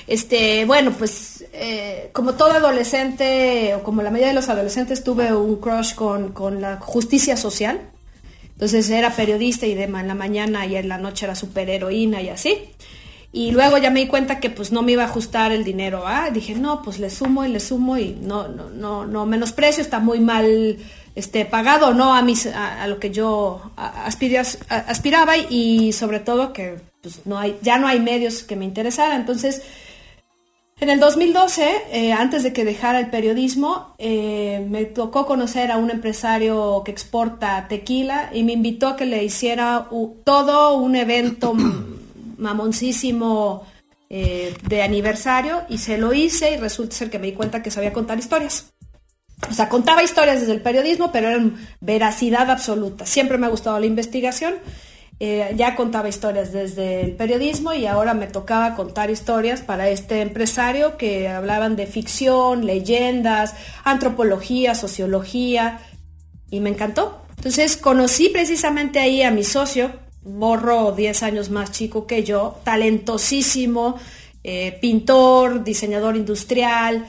Este, 0.07 0.65
bueno, 0.65 0.93
pues 0.93 1.45
eh, 1.53 2.11
como 2.13 2.35
todo 2.35 2.53
adolescente, 2.53 3.75
o 3.75 3.83
como 3.83 4.03
la 4.03 4.11
mayoría 4.11 4.29
de 4.29 4.35
los 4.35 4.49
adolescentes, 4.49 5.03
tuve 5.05 5.33
un 5.35 5.57
crush 5.57 5.95
con, 5.95 6.61
la 6.61 6.79
justicia 6.81 7.37
social. 7.37 7.81
Entonces 8.63 8.91
era 8.91 9.11
periodista 9.11 9.67
y 9.67 9.75
de 9.75 9.83
en 9.83 10.07
la 10.07 10.15
mañana 10.15 10.65
y 10.67 10.77
en 10.77 10.89
la 10.89 10.97
noche 10.97 11.27
era 11.27 11.35
superheroína 11.35 12.23
y 12.23 12.29
así. 12.29 12.59
y 13.33 13.51
luego 13.51 13.77
ya 13.79 13.91
me 13.91 13.99
di 13.99 14.07
cuenta 14.07 14.39
que 14.39 14.51
pues 14.51 14.71
no 14.71 14.83
me 14.83 14.93
iba 14.93 15.03
a 15.03 15.07
ajustar 15.07 15.51
el 15.51 15.65
dinero, 15.65 16.05
¿ah? 16.07 16.31
Dije, 16.31 16.55
no, 16.55 16.81
pues 16.81 17.01
le 17.01 17.11
sumo 17.11 17.45
y 17.45 17.49
le 17.49 17.59
sumo 17.59 17.99
y 17.99 18.17
no, 18.23 18.47
no, 18.47 18.71
no, 18.71 19.05
no 19.05 19.27
menosprecio, 19.27 19.83
está 19.83 19.99
muy 19.99 20.21
mal 20.21 20.79
este, 21.17 21.45
pagado, 21.45 21.93
no 21.93 22.15
a, 22.15 22.23
mis, 22.23 22.47
a, 22.47 22.87
lo 22.87 23.01
que 23.01 23.11
yo 23.11 23.73
aspiraba 23.77 25.37
y 25.37 25.93
sobre 25.93 26.21
todo 26.21 26.53
que 26.53 26.77
pues, 27.03 27.27
no 27.27 27.41
hay, 27.41 27.59
ya 27.63 27.79
no 27.79 27.89
hay 27.89 27.99
medios 27.99 28.45
que 28.45 28.55
me 28.55 28.65
interesaran. 28.65 29.19
Entonces, 29.23 29.63
en 30.83 30.91
el 30.91 30.99
2012, 30.99 31.71
eh, 31.93 32.13
antes 32.13 32.43
de 32.43 32.53
que 32.53 32.65
dejara 32.65 32.99
el 32.99 33.09
periodismo, 33.09 33.95
eh, 33.99 34.67
me 34.69 34.85
tocó 34.85 35.27
conocer 35.27 35.71
a 35.71 35.77
un 35.77 35.91
empresario 35.91 36.83
que 36.85 36.91
exporta 36.91 37.69
tequila 37.69 38.31
y 38.33 38.43
me 38.43 38.55
invitó 38.55 38.89
a 38.89 38.97
que 38.97 39.07
le 39.07 39.23
hiciera 39.23 39.89
todo 40.25 40.77
un 40.77 40.97
evento 40.97 41.55
mamoncísimo 42.37 43.65
eh, 44.11 44.57
de 44.69 44.83
aniversario 44.83 45.63
y 45.69 45.79
se 45.79 45.99
lo 45.99 46.13
hice 46.13 46.55
y 46.55 46.57
resulta 46.57 46.97
ser 46.97 47.11
que 47.11 47.21
me 47.21 47.29
di 47.29 47.33
cuenta 47.35 47.63
que 47.63 47.71
sabía 47.71 47.93
contar 47.93 48.19
historias. 48.19 48.73
O 49.49 49.55
sea, 49.55 49.69
contaba 49.69 50.03
historias 50.03 50.41
desde 50.41 50.53
el 50.53 50.63
periodismo, 50.63 51.13
pero 51.13 51.29
eran 51.29 51.65
veracidad 51.81 52.51
absoluta. 52.51 53.07
Siempre 53.07 53.39
me 53.39 53.47
ha 53.47 53.51
gustado 53.51 53.79
la 53.79 53.87
investigación. 53.87 54.55
Eh, 55.21 55.55
ya 55.57 55.77
contaba 55.77 56.09
historias 56.09 56.53
desde 56.53 57.03
el 57.03 57.13
periodismo 57.13 57.73
y 57.73 57.87
ahora 57.87 58.13
me 58.13 58.27
tocaba 58.27 58.75
contar 58.75 59.09
historias 59.11 59.61
para 59.61 59.89
este 59.89 60.21
empresario 60.21 60.97
que 60.97 61.29
hablaban 61.29 61.77
de 61.77 61.87
ficción, 61.87 62.67
leyendas, 62.67 63.55
antropología, 63.85 64.75
sociología 64.75 65.81
y 66.51 66.59
me 66.61 66.71
encantó. 66.71 67.23
Entonces 67.37 67.77
conocí 67.77 68.31
precisamente 68.31 68.99
ahí 68.99 69.23
a 69.23 69.31
mi 69.31 69.45
socio, 69.45 69.93
morro 70.25 70.93
10 70.93 71.23
años 71.23 71.51
más 71.51 71.73
chico 71.73 72.07
que 72.07 72.25
yo, 72.25 72.59
talentosísimo, 72.65 73.97
eh, 74.45 74.77
pintor, 74.81 75.63
diseñador 75.63 76.17
industrial, 76.17 77.07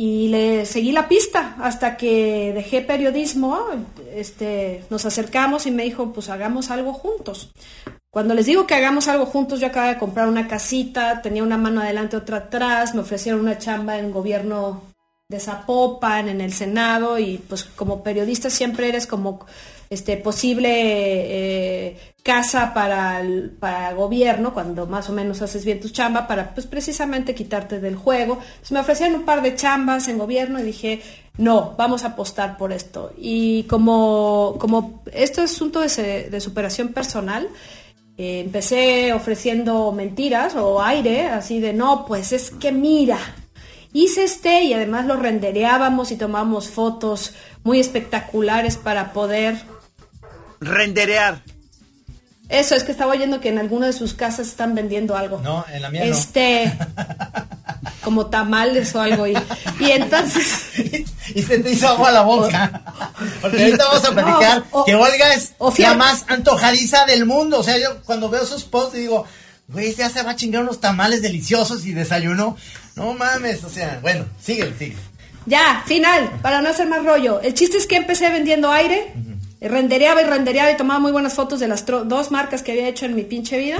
y 0.00 0.28
le 0.28 0.64
seguí 0.64 0.92
la 0.92 1.08
pista 1.08 1.56
hasta 1.58 1.96
que 1.96 2.52
dejé 2.54 2.82
periodismo, 2.82 3.66
este, 4.14 4.84
nos 4.90 5.04
acercamos 5.04 5.66
y 5.66 5.72
me 5.72 5.82
dijo, 5.82 6.12
pues 6.12 6.28
hagamos 6.28 6.70
algo 6.70 6.92
juntos. 6.92 7.50
Cuando 8.08 8.32
les 8.34 8.46
digo 8.46 8.64
que 8.64 8.76
hagamos 8.76 9.08
algo 9.08 9.26
juntos, 9.26 9.58
yo 9.58 9.66
acabo 9.66 9.88
de 9.88 9.98
comprar 9.98 10.28
una 10.28 10.46
casita, 10.46 11.20
tenía 11.20 11.42
una 11.42 11.58
mano 11.58 11.80
adelante, 11.80 12.16
otra 12.16 12.36
atrás, 12.36 12.94
me 12.94 13.00
ofrecieron 13.00 13.40
una 13.40 13.58
chamba 13.58 13.98
en 13.98 14.12
gobierno 14.12 14.82
de 15.28 15.40
Zapopan, 15.40 16.28
en 16.28 16.42
el 16.42 16.52
Senado, 16.52 17.18
y 17.18 17.38
pues 17.38 17.64
como 17.64 18.04
periodista 18.04 18.50
siempre 18.50 18.88
eres 18.88 19.08
como 19.08 19.44
este, 19.90 20.16
posible 20.16 20.68
eh, 20.70 21.98
casa 22.22 22.74
para 22.74 23.20
el 23.20 23.50
para 23.50 23.92
gobierno, 23.94 24.52
cuando 24.52 24.86
más 24.86 25.08
o 25.08 25.12
menos 25.12 25.40
haces 25.40 25.64
bien 25.64 25.80
tu 25.80 25.88
chamba, 25.88 26.26
para 26.26 26.54
pues 26.54 26.66
precisamente 26.66 27.34
quitarte 27.34 27.80
del 27.80 27.96
juego. 27.96 28.38
me 28.70 28.80
ofrecieron 28.80 29.20
un 29.20 29.24
par 29.24 29.42
de 29.42 29.54
chambas 29.54 30.08
en 30.08 30.18
gobierno 30.18 30.60
y 30.60 30.62
dije, 30.62 31.00
no, 31.38 31.74
vamos 31.78 32.04
a 32.04 32.08
apostar 32.08 32.56
por 32.58 32.72
esto. 32.72 33.12
Y 33.16 33.62
como, 33.64 34.56
como 34.58 35.02
esto 35.12 35.42
es 35.42 35.52
asunto 35.52 35.80
de, 35.80 36.28
de 36.30 36.40
superación 36.40 36.88
personal, 36.88 37.48
eh, 38.18 38.40
empecé 38.40 39.12
ofreciendo 39.12 39.92
mentiras 39.92 40.56
o 40.56 40.82
aire, 40.82 41.26
así 41.26 41.60
de, 41.60 41.72
no, 41.72 42.04
pues 42.04 42.32
es 42.32 42.50
que 42.50 42.72
mira, 42.72 43.18
hice 43.92 44.24
este 44.24 44.64
y 44.64 44.74
además 44.74 45.06
lo 45.06 45.14
rendereábamos 45.14 46.10
y 46.10 46.16
tomamos 46.16 46.68
fotos 46.68 47.34
muy 47.62 47.78
espectaculares 47.78 48.76
para 48.76 49.12
poder 49.12 49.56
renderear. 50.60 51.42
Eso, 52.48 52.74
es 52.74 52.82
que 52.82 52.92
estaba 52.92 53.12
oyendo 53.12 53.40
que 53.40 53.50
en 53.50 53.58
alguna 53.58 53.86
de 53.86 53.92
sus 53.92 54.14
casas 54.14 54.48
están 54.48 54.74
vendiendo 54.74 55.16
algo. 55.16 55.40
No, 55.42 55.66
en 55.70 55.82
la 55.82 55.90
mía 55.90 56.04
Este, 56.04 56.72
como 58.02 58.26
tamales 58.26 58.94
o 58.94 59.02
algo. 59.02 59.26
Y, 59.26 59.36
y 59.80 59.90
entonces... 59.90 60.70
y 61.34 61.42
se 61.42 61.58
te 61.58 61.70
hizo 61.70 61.88
agua 61.88 62.10
la 62.10 62.22
boca. 62.22 62.82
Porque 63.42 63.64
ahorita 63.64 63.84
vamos 63.84 64.04
a 64.04 64.12
platicar 64.12 64.64
que 64.86 64.94
Olga 64.94 65.34
es 65.34 65.52
la 65.76 65.94
más 65.94 66.24
antojadiza 66.28 67.04
del 67.04 67.26
mundo. 67.26 67.58
O 67.58 67.62
sea, 67.62 67.76
yo 67.76 68.02
cuando 68.04 68.30
veo 68.30 68.46
sus 68.46 68.64
posts 68.64 68.94
digo, 68.94 69.26
güey, 69.68 69.94
ya 69.94 70.08
se 70.08 70.22
va 70.22 70.30
a 70.30 70.36
chingar 70.36 70.62
unos 70.62 70.80
tamales 70.80 71.20
deliciosos 71.20 71.84
y 71.84 71.92
desayuno. 71.92 72.56
No 72.96 73.12
mames, 73.12 73.62
o 73.62 73.68
sea, 73.68 73.98
bueno, 74.00 74.24
sigue, 74.40 74.72
sigue. 74.78 74.96
Ya, 75.44 75.82
final, 75.86 76.30
para 76.40 76.62
no 76.62 76.70
hacer 76.70 76.88
más 76.88 77.04
rollo. 77.04 77.42
El 77.42 77.52
chiste 77.52 77.76
es 77.76 77.86
que 77.86 77.96
empecé 77.96 78.30
vendiendo 78.30 78.70
aire 78.70 79.12
rendereaba 79.60 80.22
y 80.22 80.24
rendereaba 80.24 80.70
y 80.70 80.76
tomaba 80.76 81.00
muy 81.00 81.12
buenas 81.12 81.34
fotos 81.34 81.60
de 81.60 81.68
las 81.68 81.84
dos 81.86 82.30
marcas 82.30 82.62
que 82.62 82.72
había 82.72 82.88
hecho 82.88 83.06
en 83.06 83.14
mi 83.14 83.22
pinche 83.22 83.58
vida. 83.58 83.78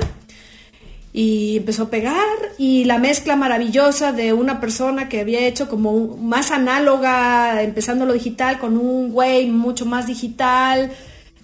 Y 1.12 1.56
empezó 1.56 1.84
a 1.84 1.90
pegar 1.90 2.36
y 2.58 2.84
la 2.84 2.98
mezcla 2.98 3.34
maravillosa 3.34 4.12
de 4.12 4.32
una 4.32 4.60
persona 4.60 5.08
que 5.08 5.20
había 5.20 5.46
hecho 5.46 5.68
como 5.68 6.16
más 6.16 6.50
análoga, 6.50 7.62
empezando 7.62 8.04
lo 8.04 8.12
digital, 8.12 8.58
con 8.58 8.76
un 8.76 9.10
güey 9.10 9.48
mucho 9.48 9.86
más 9.86 10.06
digital, 10.06 10.92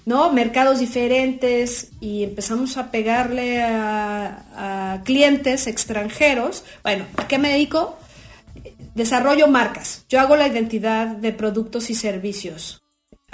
¿no? 0.05 0.31
Mercados 0.33 0.81
diferentes 0.81 1.89
y 2.01 2.25
empezamos 2.25 2.77
a 2.77 2.91
pegarle 2.91 3.63
a, 3.63 4.93
a 4.95 5.03
clientes 5.03 5.67
extranjeros. 5.67 6.65
Bueno, 6.83 7.07
¿a 7.17 7.27
qué 7.27 7.39
me 7.39 7.49
dedico? 7.49 7.97
Desarrollo 8.95 9.49
marcas. 9.49 10.05
Yo 10.09 10.21
hago 10.21 10.37
la 10.37 10.47
identidad 10.47 11.07
de 11.07 11.33
productos 11.33 11.91
y 11.91 11.95
servicios 11.95 12.84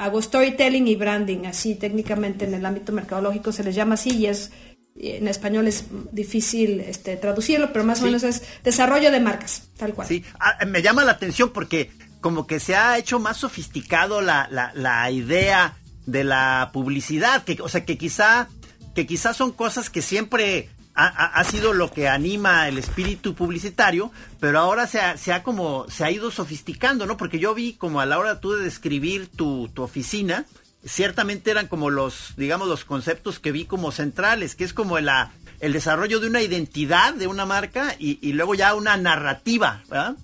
hago 0.00 0.20
storytelling 0.22 0.88
y 0.88 0.96
branding, 0.96 1.44
así 1.44 1.74
técnicamente 1.74 2.46
en 2.46 2.54
el 2.54 2.64
ámbito 2.64 2.90
mercadológico 2.90 3.52
se 3.52 3.62
les 3.62 3.74
llama 3.74 3.94
así 3.94 4.10
y 4.10 4.26
es 4.26 4.50
en 4.96 5.28
español 5.28 5.66
es 5.68 5.84
difícil 6.10 6.80
este, 6.80 7.16
traducirlo, 7.16 7.72
pero 7.72 7.84
más 7.84 8.00
o 8.00 8.06
menos 8.06 8.22
es 8.22 8.42
desarrollo 8.64 9.10
de 9.10 9.20
marcas, 9.20 9.68
tal 9.76 9.94
cual. 9.94 10.08
Sí, 10.08 10.24
ah, 10.38 10.64
me 10.66 10.82
llama 10.82 11.04
la 11.04 11.12
atención 11.12 11.50
porque 11.50 11.90
como 12.20 12.46
que 12.46 12.60
se 12.60 12.76
ha 12.76 12.98
hecho 12.98 13.18
más 13.18 13.36
sofisticado 13.38 14.20
la, 14.20 14.48
la, 14.50 14.72
la 14.74 15.10
idea 15.10 15.76
de 16.06 16.24
la 16.24 16.70
publicidad, 16.72 17.44
que, 17.44 17.58
o 17.62 17.68
sea, 17.68 17.84
que 17.84 17.98
quizá, 17.98 18.48
que 18.94 19.06
quizá 19.06 19.34
son 19.34 19.52
cosas 19.52 19.90
que 19.90 20.02
siempre 20.02 20.70
ha, 20.94 21.44
sido 21.44 21.72
lo 21.72 21.90
que 21.90 22.08
anima 22.08 22.68
el 22.68 22.78
espíritu 22.78 23.34
publicitario, 23.34 24.10
pero 24.38 24.58
ahora 24.58 24.86
se 24.86 25.00
ha, 25.00 25.16
se 25.16 25.32
ha, 25.32 25.42
como, 25.42 25.86
se 25.88 26.04
ha 26.04 26.10
ido 26.10 26.30
sofisticando, 26.30 27.06
¿no? 27.06 27.16
Porque 27.16 27.38
yo 27.38 27.54
vi 27.54 27.74
como 27.74 28.00
a 28.00 28.06
la 28.06 28.18
hora 28.18 28.40
tú 28.40 28.52
de 28.52 28.64
describir 28.64 29.28
tu, 29.28 29.68
tu 29.68 29.82
oficina, 29.82 30.44
ciertamente 30.84 31.50
eran 31.50 31.68
como 31.68 31.90
los, 31.90 32.34
digamos, 32.36 32.68
los 32.68 32.84
conceptos 32.84 33.38
que 33.38 33.52
vi 33.52 33.64
como 33.64 33.92
centrales, 33.92 34.54
que 34.54 34.64
es 34.64 34.72
como 34.72 34.98
la, 34.98 35.32
el 35.60 35.72
desarrollo 35.72 36.20
de 36.20 36.26
una 36.26 36.42
identidad 36.42 37.14
de 37.14 37.26
una 37.26 37.46
marca 37.46 37.94
y, 37.98 38.18
y 38.20 38.32
luego 38.32 38.54
ya 38.54 38.74
una 38.74 38.96
narrativa, 38.96 39.82
¿verdad? 39.88 40.16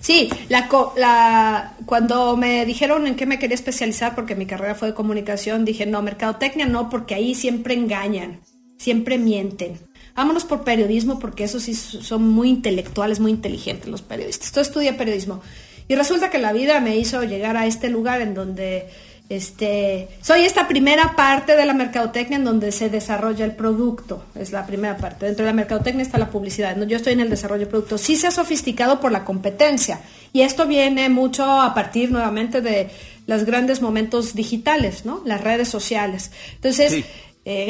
Sí, 0.00 0.30
la, 0.48 0.68
la, 0.96 1.74
cuando 1.86 2.36
me 2.36 2.64
dijeron 2.64 3.06
en 3.06 3.16
qué 3.16 3.26
me 3.26 3.38
quería 3.38 3.54
especializar, 3.54 4.14
porque 4.14 4.34
mi 4.34 4.46
carrera 4.46 4.74
fue 4.74 4.88
de 4.88 4.94
comunicación, 4.94 5.64
dije, 5.64 5.86
no, 5.86 6.00
mercadotecnia 6.02 6.66
no, 6.66 6.88
porque 6.88 7.14
ahí 7.14 7.34
siempre 7.34 7.74
engañan 7.74 8.40
siempre 8.80 9.18
mienten. 9.18 9.78
Vámonos 10.16 10.44
por 10.44 10.64
periodismo 10.64 11.18
porque 11.18 11.44
esos 11.44 11.64
sí 11.64 11.74
son 11.74 12.28
muy 12.28 12.48
intelectuales, 12.48 13.20
muy 13.20 13.30
inteligentes 13.30 13.88
los 13.88 14.00
periodistas. 14.00 14.52
Tú 14.52 14.60
estudié 14.60 14.94
periodismo 14.94 15.42
y 15.86 15.94
resulta 15.94 16.30
que 16.30 16.38
la 16.38 16.52
vida 16.52 16.80
me 16.80 16.96
hizo 16.96 17.22
llegar 17.22 17.58
a 17.58 17.66
este 17.66 17.90
lugar 17.90 18.22
en 18.22 18.32
donde 18.34 18.88
este, 19.28 20.08
soy 20.22 20.40
esta 20.42 20.66
primera 20.66 21.14
parte 21.14 21.56
de 21.56 21.66
la 21.66 21.74
mercadotecnia 21.74 22.38
en 22.38 22.44
donde 22.44 22.72
se 22.72 22.88
desarrolla 22.88 23.44
el 23.44 23.54
producto, 23.54 24.24
es 24.34 24.50
la 24.50 24.66
primera 24.66 24.96
parte. 24.96 25.26
Dentro 25.26 25.44
de 25.44 25.50
la 25.50 25.56
mercadotecnia 25.56 26.02
está 26.02 26.18
la 26.18 26.30
publicidad, 26.30 26.76
yo 26.86 26.96
estoy 26.96 27.12
en 27.12 27.20
el 27.20 27.30
desarrollo 27.30 27.60
del 27.60 27.68
producto. 27.68 27.98
Sí 27.98 28.16
se 28.16 28.28
ha 28.28 28.30
sofisticado 28.30 28.98
por 28.98 29.12
la 29.12 29.24
competencia 29.24 30.00
y 30.32 30.40
esto 30.40 30.66
viene 30.66 31.08
mucho 31.10 31.44
a 31.44 31.74
partir 31.74 32.10
nuevamente 32.10 32.62
de 32.62 32.88
los 33.26 33.44
grandes 33.44 33.82
momentos 33.82 34.34
digitales, 34.34 35.04
¿no? 35.04 35.22
Las 35.24 35.42
redes 35.42 35.68
sociales. 35.68 36.32
Entonces, 36.56 37.04
eh, 37.52 37.66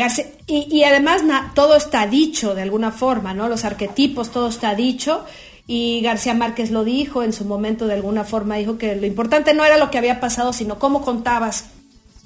y, 0.46 0.82
además 0.82 1.22
todo 1.54 1.74
está 1.74 2.06
dicho 2.06 2.54
de 2.54 2.60
alguna 2.60 2.92
forma, 2.92 3.32
¿no? 3.32 3.48
Los 3.48 3.64
arquetipos, 3.64 4.30
todo 4.30 4.48
está 4.48 4.74
dicho. 4.74 5.24
Y 5.66 6.02
García 6.02 6.34
Márquez 6.34 6.70
lo 6.70 6.84
dijo 6.84 7.22
en 7.22 7.32
su 7.32 7.46
momento, 7.46 7.86
de 7.86 7.94
alguna 7.94 8.24
forma, 8.24 8.56
dijo 8.56 8.76
que 8.76 8.94
lo 8.94 9.06
importante 9.06 9.54
no 9.54 9.64
era 9.64 9.78
lo 9.78 9.90
que 9.90 9.96
había 9.96 10.20
pasado, 10.20 10.52
sino 10.52 10.78
cómo 10.78 11.00
contabas 11.00 11.70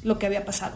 lo 0.02 0.18
que 0.18 0.26
había 0.26 0.44
pasado. 0.44 0.74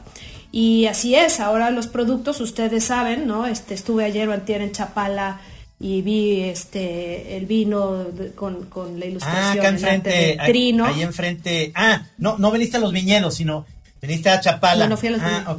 Y 0.52 0.86
así 0.86 1.16
es, 1.16 1.40
ahora 1.40 1.72
los 1.72 1.88
productos, 1.88 2.40
ustedes 2.40 2.84
saben, 2.84 3.26
¿no? 3.26 3.46
Este, 3.46 3.74
estuve 3.74 4.04
ayer 4.04 4.28
o 4.28 4.32
antier 4.32 4.62
en 4.62 4.70
Chapala 4.70 5.40
y 5.80 6.02
vi 6.02 6.42
este 6.42 7.36
el 7.36 7.46
vino 7.46 8.06
con, 8.36 8.66
con, 8.66 9.00
la 9.00 9.06
ilustración 9.06 9.66
ah, 9.66 9.68
enfrente, 9.68 10.38
trino. 10.46 10.84
Ahí, 10.84 11.02
enfrente. 11.02 11.72
Ah, 11.74 12.06
no, 12.18 12.38
no 12.38 12.52
veniste 12.52 12.76
a 12.76 12.80
los 12.80 12.92
viñedos, 12.92 13.34
sino 13.34 13.66
Viniste 14.00 14.30
a 14.30 14.40
Chapala. 14.40 14.84
No, 14.84 14.90
no 14.90 14.96
fui 14.96 15.08
a 15.08 15.12
los 15.12 15.20
ah, 15.22 15.56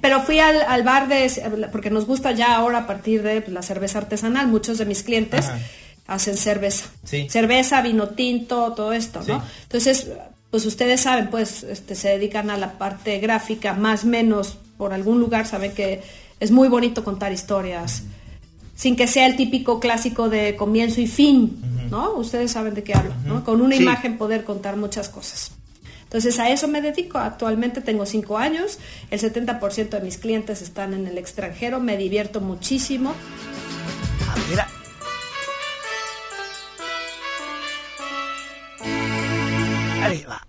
pero 0.00 0.22
fui 0.22 0.38
al, 0.38 0.82
bar 0.82 1.08
de, 1.08 1.68
porque 1.72 1.90
nos 1.90 2.06
gusta 2.06 2.32
ya 2.32 2.56
ahora 2.56 2.78
a 2.78 2.86
partir 2.86 3.22
de 3.22 3.44
la 3.48 3.62
cerveza 3.62 3.98
artesanal, 3.98 4.48
muchos 4.48 4.78
de 4.78 4.84
mis 4.84 5.02
clientes 5.02 5.50
hacen 6.06 6.36
cerveza. 6.36 6.86
Cerveza, 7.28 7.80
vino 7.82 8.10
tinto, 8.10 8.72
todo 8.72 8.92
esto, 8.92 9.22
¿no? 9.26 9.42
Entonces, 9.62 10.08
pues 10.50 10.66
ustedes 10.66 11.00
saben, 11.00 11.30
pues 11.30 11.62
este, 11.64 11.94
se 11.94 12.10
dedican 12.10 12.50
a 12.50 12.56
la 12.56 12.78
parte 12.78 13.18
gráfica, 13.18 13.72
más 13.74 14.04
o 14.04 14.08
menos 14.08 14.58
por 14.76 14.92
algún 14.92 15.18
lugar 15.18 15.46
saben 15.46 15.72
que 15.72 16.02
es 16.40 16.50
muy 16.50 16.68
bonito 16.68 17.02
contar 17.02 17.32
historias. 17.32 18.02
Sin 18.76 18.96
que 18.96 19.06
sea 19.06 19.26
el 19.26 19.36
típico 19.36 19.78
clásico 19.78 20.28
de 20.28 20.56
comienzo 20.56 21.00
y 21.00 21.06
fin, 21.06 21.60
¿no? 21.90 22.12
Ustedes 22.14 22.52
saben 22.52 22.74
de 22.74 22.82
qué 22.82 22.92
hablo, 22.94 23.14
¿no? 23.24 23.44
Con 23.44 23.60
una 23.60 23.76
imagen 23.76 24.18
poder 24.18 24.44
contar 24.44 24.76
muchas 24.76 25.08
cosas. 25.08 25.52
Entonces 26.14 26.38
a 26.38 26.48
eso 26.48 26.68
me 26.68 26.80
dedico. 26.80 27.18
Actualmente 27.18 27.80
tengo 27.80 28.06
cinco 28.06 28.38
años, 28.38 28.78
el 29.10 29.18
70% 29.18 29.88
de 29.88 30.00
mis 30.00 30.16
clientes 30.16 30.62
están 30.62 30.94
en 30.94 31.08
el 31.08 31.18
extranjero, 31.18 31.80
me 31.80 31.96
divierto 31.96 32.40
muchísimo. 32.40 33.12
Ah, 34.28 34.36
mira. 34.48 34.68
Ahí 40.04 40.22
va. 40.22 40.46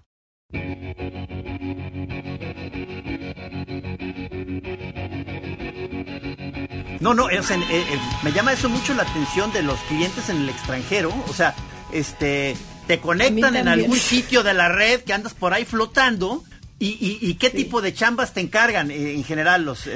No, 6.99 7.15
no, 7.15 7.25
me 7.25 8.31
llama 8.31 8.53
eso 8.53 8.69
mucho 8.69 8.93
la 8.93 9.01
atención 9.01 9.51
de 9.51 9.63
los 9.63 9.79
clientes 9.87 10.29
en 10.29 10.37
el 10.37 10.49
extranjero. 10.49 11.11
O 11.27 11.33
sea, 11.33 11.55
este, 11.91 12.55
te 12.87 12.99
conectan 12.99 13.55
en 13.55 13.67
algún 13.67 13.97
sitio 13.97 14.43
de 14.43 14.53
la 14.53 14.69
red 14.69 15.01
que 15.01 15.13
andas 15.13 15.33
por 15.33 15.53
ahí 15.53 15.65
flotando. 15.65 16.43
¿Y, 16.77 17.33
qué 17.35 17.49
tipo 17.49 17.81
de 17.81 17.93
chambas 17.93 18.33
te 18.33 18.41
encargan 18.41 18.91
eh, 18.91 19.13
en 19.13 19.23
general 19.23 19.63
los 19.63 19.87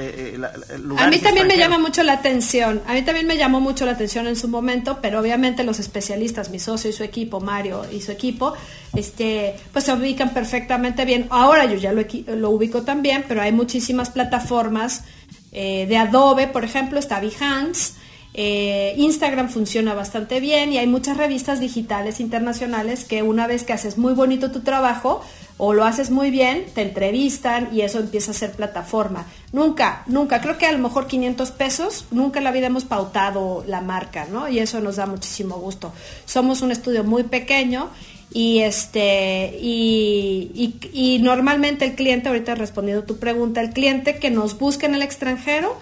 lugares? 0.78 1.06
A 1.06 1.10
mí 1.10 1.18
también 1.18 1.46
me 1.46 1.56
llama 1.56 1.78
mucho 1.78 2.02
la 2.02 2.14
atención. 2.14 2.82
A 2.86 2.94
mí 2.94 3.02
también 3.02 3.26
me 3.26 3.36
llamó 3.36 3.60
mucho 3.60 3.84
la 3.84 3.92
atención 3.92 4.26
en 4.26 4.34
su 4.34 4.48
momento, 4.48 4.98
pero 5.02 5.20
obviamente 5.20 5.62
los 5.62 5.78
especialistas, 5.78 6.50
mi 6.50 6.58
socio 6.58 6.90
y 6.90 6.92
su 6.92 7.04
equipo, 7.04 7.40
Mario 7.40 7.84
y 7.92 8.00
su 8.00 8.10
equipo, 8.12 8.54
este, 8.94 9.56
pues 9.72 9.84
se 9.84 9.92
ubican 9.92 10.32
perfectamente 10.32 11.04
bien. 11.04 11.26
Ahora 11.30 11.66
yo 11.66 11.76
ya 11.76 11.92
lo, 11.92 12.02
lo 12.34 12.50
ubico 12.50 12.82
también, 12.82 13.24
pero 13.28 13.42
hay 13.42 13.52
muchísimas 13.52 14.10
plataformas 14.10 15.04
eh, 15.52 15.86
de 15.86 15.96
Adobe, 15.96 16.46
por 16.46 16.64
ejemplo, 16.64 16.98
está 16.98 17.20
Behance. 17.20 17.94
Eh, 18.32 18.94
Instagram 18.96 19.48
funciona 19.48 19.92
bastante 19.94 20.38
bien 20.38 20.72
y 20.72 20.78
hay 20.78 20.86
muchas 20.86 21.16
revistas 21.16 21.58
digitales 21.58 22.20
internacionales 22.20 23.04
que 23.04 23.22
una 23.22 23.48
vez 23.48 23.64
que 23.64 23.72
haces 23.72 23.98
muy 23.98 24.14
bonito 24.14 24.52
tu 24.52 24.60
trabajo 24.60 25.20
o 25.58 25.74
lo 25.74 25.84
haces 25.84 26.10
muy 26.10 26.30
bien, 26.30 26.64
te 26.74 26.82
entrevistan 26.82 27.68
y 27.72 27.82
eso 27.82 27.98
empieza 27.98 28.30
a 28.30 28.34
ser 28.34 28.52
plataforma. 28.52 29.26
Nunca, 29.52 30.04
nunca, 30.06 30.40
creo 30.40 30.56
que 30.58 30.66
a 30.66 30.72
lo 30.72 30.78
mejor 30.78 31.06
500 31.06 31.50
pesos, 31.50 32.06
nunca 32.12 32.38
en 32.38 32.44
la 32.44 32.52
vida 32.52 32.68
hemos 32.68 32.84
pautado 32.84 33.64
la 33.66 33.80
marca, 33.80 34.26
¿no? 34.30 34.48
Y 34.48 34.60
eso 34.60 34.80
nos 34.80 34.96
da 34.96 35.06
muchísimo 35.06 35.56
gusto. 35.56 35.92
Somos 36.24 36.62
un 36.62 36.70
estudio 36.70 37.04
muy 37.04 37.24
pequeño 37.24 37.90
y 38.32 38.60
este 38.60 39.58
y, 39.60 40.78
y, 40.92 41.18
normalmente 41.18 41.84
el 41.84 41.94
cliente, 41.94 42.28
ahorita 42.28 42.52
he 42.52 42.54
respondido 42.54 43.02
tu 43.02 43.18
pregunta, 43.18 43.60
el 43.60 43.70
cliente 43.70 44.18
que 44.18 44.30
nos 44.30 44.58
busca 44.58 44.86
en 44.86 44.94
el 44.94 45.02
extranjero, 45.02 45.76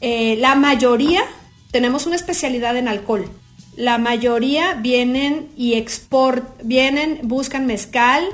eh, 0.00 0.36
la 0.36 0.54
mayoría 0.54 1.22
tenemos 1.70 2.06
una 2.06 2.16
especialidad 2.16 2.76
en 2.76 2.88
alcohol. 2.88 3.28
La 3.76 3.98
mayoría 3.98 4.74
vienen 4.74 5.48
y 5.56 5.74
export, 5.74 6.44
vienen, 6.62 7.20
buscan 7.24 7.66
mezcal 7.66 8.24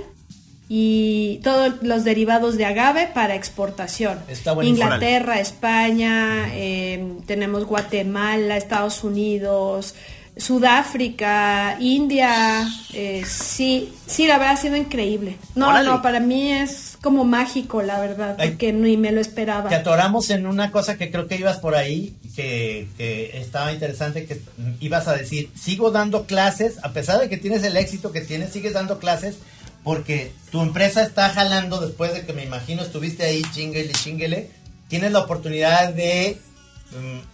y 0.69 1.41
todos 1.43 1.83
los 1.83 2.05
derivados 2.05 2.57
de 2.57 2.65
agave 2.65 3.09
para 3.13 3.35
exportación. 3.35 4.21
Inglaterra, 4.63 5.41
España, 5.41 6.49
eh, 6.55 7.19
tenemos 7.27 7.67
Guatemala, 7.67 8.57
Estados 8.57 9.03
Unidos, 9.05 9.95
Sudáfrica, 10.37 11.77
India, 11.79 12.67
eh, 12.95 13.23
sí, 13.27 13.93
sí, 14.07 14.27
la 14.27 14.39
verdad 14.39 14.55
ha 14.55 14.57
sido 14.57 14.77
increíble. 14.77 15.37
No, 15.55 15.83
no, 15.83 16.01
para 16.01 16.21
mí 16.21 16.51
es 16.51 16.97
como 17.03 17.25
mágico, 17.25 17.83
la 17.83 18.01
verdad, 18.01 18.37
porque 18.39 18.73
ni 18.73 18.97
me 18.97 19.13
lo 19.13 19.21
esperaba. 19.21 19.69
Te 19.69 19.75
atoramos 19.75 20.31
en 20.31 20.47
una 20.47 20.71
cosa 20.71 20.97
que 20.97 21.11
creo 21.11 21.27
que 21.29 21.37
ibas 21.37 21.59
por 21.59 21.75
ahí, 21.75 22.17
que, 22.35 22.89
que 22.97 23.39
estaba 23.41 23.73
interesante, 23.73 24.25
que 24.25 24.41
ibas 24.81 25.07
a 25.07 25.15
decir, 25.15 25.51
sigo 25.55 25.91
dando 25.91 26.25
clases, 26.25 26.79
a 26.83 26.93
pesar 26.93 27.21
de 27.21 27.29
que 27.29 27.37
tienes 27.37 27.63
el 27.65 27.77
éxito 27.77 28.11
que 28.11 28.23
tienes, 28.23 28.53
sigues 28.53 28.73
dando 28.73 28.99
clases, 28.99 29.37
porque 29.85 30.33
tu 30.51 30.63
empresa 30.63 31.03
está 31.03 31.29
jalando 31.29 31.81
después 31.81 32.15
de 32.15 32.25
que 32.25 32.33
me 32.33 32.45
imagino 32.45 32.83
estuviste 32.83 33.25
ahí 33.25 33.43
chinguele, 33.53 33.93
chinguele, 33.93 34.51
tienes 34.89 35.13
la 35.13 35.21
oportunidad 35.21 35.93
de 35.93 36.39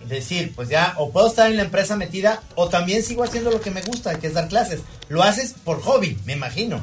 decir, 0.07 0.53
pues 0.55 0.69
ya, 0.69 0.95
o 0.99 1.11
puedo 1.11 1.29
estar 1.29 1.51
en 1.51 1.57
la 1.57 1.65
empresa 1.65 1.97
metida, 1.97 2.43
o 2.55 2.69
también 2.69 3.03
sigo 3.03 3.25
haciendo 3.25 3.51
lo 3.51 3.61
que 3.61 3.71
me 3.71 3.83
gusta, 3.83 4.19
que 4.19 4.27
es 4.27 4.35
dar 4.35 4.49
clases. 4.49 4.81
Lo 5.09 5.23
haces 5.23 5.55
por 5.65 5.81
hobby, 5.81 6.19
me 6.25 6.35
imagino. 6.35 6.81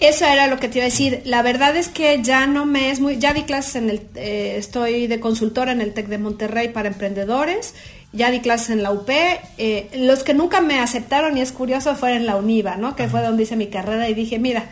Eso 0.00 0.26
era 0.26 0.46
lo 0.46 0.60
que 0.60 0.68
te 0.68 0.78
iba 0.78 0.84
a 0.84 0.90
decir. 0.90 1.22
La 1.24 1.42
verdad 1.42 1.76
es 1.76 1.88
que 1.88 2.22
ya 2.22 2.46
no 2.46 2.66
me 2.66 2.90
es 2.90 3.00
muy. 3.00 3.18
Ya 3.18 3.34
di 3.34 3.42
clases 3.42 3.74
en 3.76 3.90
el. 3.90 4.02
Eh, 4.14 4.54
estoy 4.56 5.08
de 5.08 5.18
consultora 5.18 5.72
en 5.72 5.80
el 5.80 5.92
TEC 5.92 6.06
de 6.06 6.18
Monterrey 6.18 6.68
para 6.68 6.88
emprendedores. 6.88 7.74
Ya 8.12 8.30
di 8.30 8.38
clases 8.38 8.70
en 8.70 8.84
la 8.84 8.92
UP. 8.92 9.10
Eh, 9.10 9.88
los 9.94 10.22
que 10.22 10.34
nunca 10.34 10.60
me 10.60 10.78
aceptaron, 10.78 11.36
y 11.36 11.40
es 11.40 11.50
curioso, 11.50 11.96
fueron 11.96 12.18
en 12.18 12.26
la 12.26 12.36
UNIVA, 12.36 12.76
¿no? 12.76 12.94
Que 12.94 13.08
fue 13.08 13.22
donde 13.22 13.42
hice 13.42 13.56
mi 13.56 13.66
carrera 13.66 14.08
y 14.08 14.14
dije, 14.14 14.38
mira, 14.38 14.66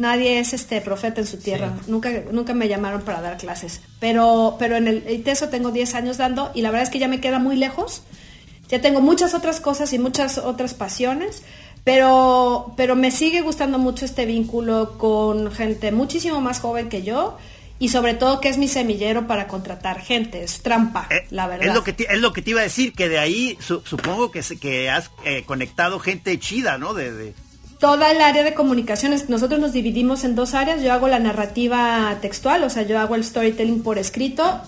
nadie 0.00 0.40
es 0.40 0.54
este 0.54 0.80
profeta 0.80 1.20
en 1.20 1.26
su 1.26 1.36
tierra. 1.36 1.74
Nunca, 1.86 2.10
nunca 2.32 2.54
me 2.54 2.68
llamaron 2.68 3.02
para 3.02 3.20
dar 3.20 3.36
clases. 3.36 3.82
Pero, 4.00 4.56
pero 4.58 4.76
en 4.76 4.88
el 4.88 5.08
ITESO 5.08 5.50
tengo 5.50 5.70
10 5.70 5.94
años 5.94 6.16
dando 6.16 6.50
y 6.54 6.62
la 6.62 6.70
verdad 6.70 6.84
es 6.84 6.90
que 6.90 6.98
ya 6.98 7.06
me 7.06 7.20
queda 7.20 7.38
muy 7.38 7.56
lejos. 7.56 8.02
Ya 8.68 8.80
tengo 8.80 9.00
muchas 9.00 9.34
otras 9.34 9.60
cosas 9.60 9.92
y 9.92 9.98
muchas 9.98 10.38
otras 10.38 10.74
pasiones, 10.74 11.42
pero, 11.84 12.72
pero 12.76 12.96
me 12.96 13.10
sigue 13.10 13.42
gustando 13.42 13.78
mucho 13.78 14.04
este 14.04 14.24
vínculo 14.24 14.96
con 14.96 15.52
gente 15.52 15.92
muchísimo 15.92 16.40
más 16.40 16.60
joven 16.60 16.88
que 16.88 17.02
yo 17.02 17.36
y 17.78 17.88
sobre 17.88 18.14
todo 18.14 18.40
que 18.40 18.48
es 18.48 18.58
mi 18.58 18.68
semillero 18.68 19.26
para 19.26 19.48
contratar 19.48 20.00
gente, 20.00 20.44
es 20.44 20.62
trampa, 20.62 21.08
eh, 21.10 21.26
la 21.30 21.46
verdad. 21.46 21.66
Es 21.66 21.74
lo 21.74 21.82
que 21.82 21.92
te, 21.92 22.12
es 22.12 22.20
lo 22.20 22.32
que 22.32 22.42
te 22.42 22.50
iba 22.50 22.60
a 22.60 22.64
decir, 22.64 22.92
que 22.92 23.08
de 23.08 23.18
ahí 23.18 23.58
supongo 23.60 24.30
que, 24.30 24.40
que 24.60 24.88
has 24.88 25.10
eh, 25.24 25.42
conectado 25.44 25.98
gente 25.98 26.38
chida, 26.38 26.78
¿no? 26.78 26.94
de 26.94 27.34
toda 27.80 28.10
el 28.12 28.20
área 28.20 28.44
de 28.44 28.54
comunicaciones, 28.54 29.28
nosotros 29.30 29.58
nos 29.58 29.72
dividimos 29.72 30.22
en 30.24 30.36
dos 30.36 30.54
áreas. 30.54 30.82
Yo 30.82 30.92
hago 30.92 31.08
la 31.08 31.18
narrativa 31.18 32.16
textual, 32.20 32.62
o 32.62 32.70
sea, 32.70 32.82
yo 32.82 32.98
hago 33.00 33.14
el 33.16 33.24
storytelling 33.24 33.82
por 33.82 33.98
escrito, 33.98 34.60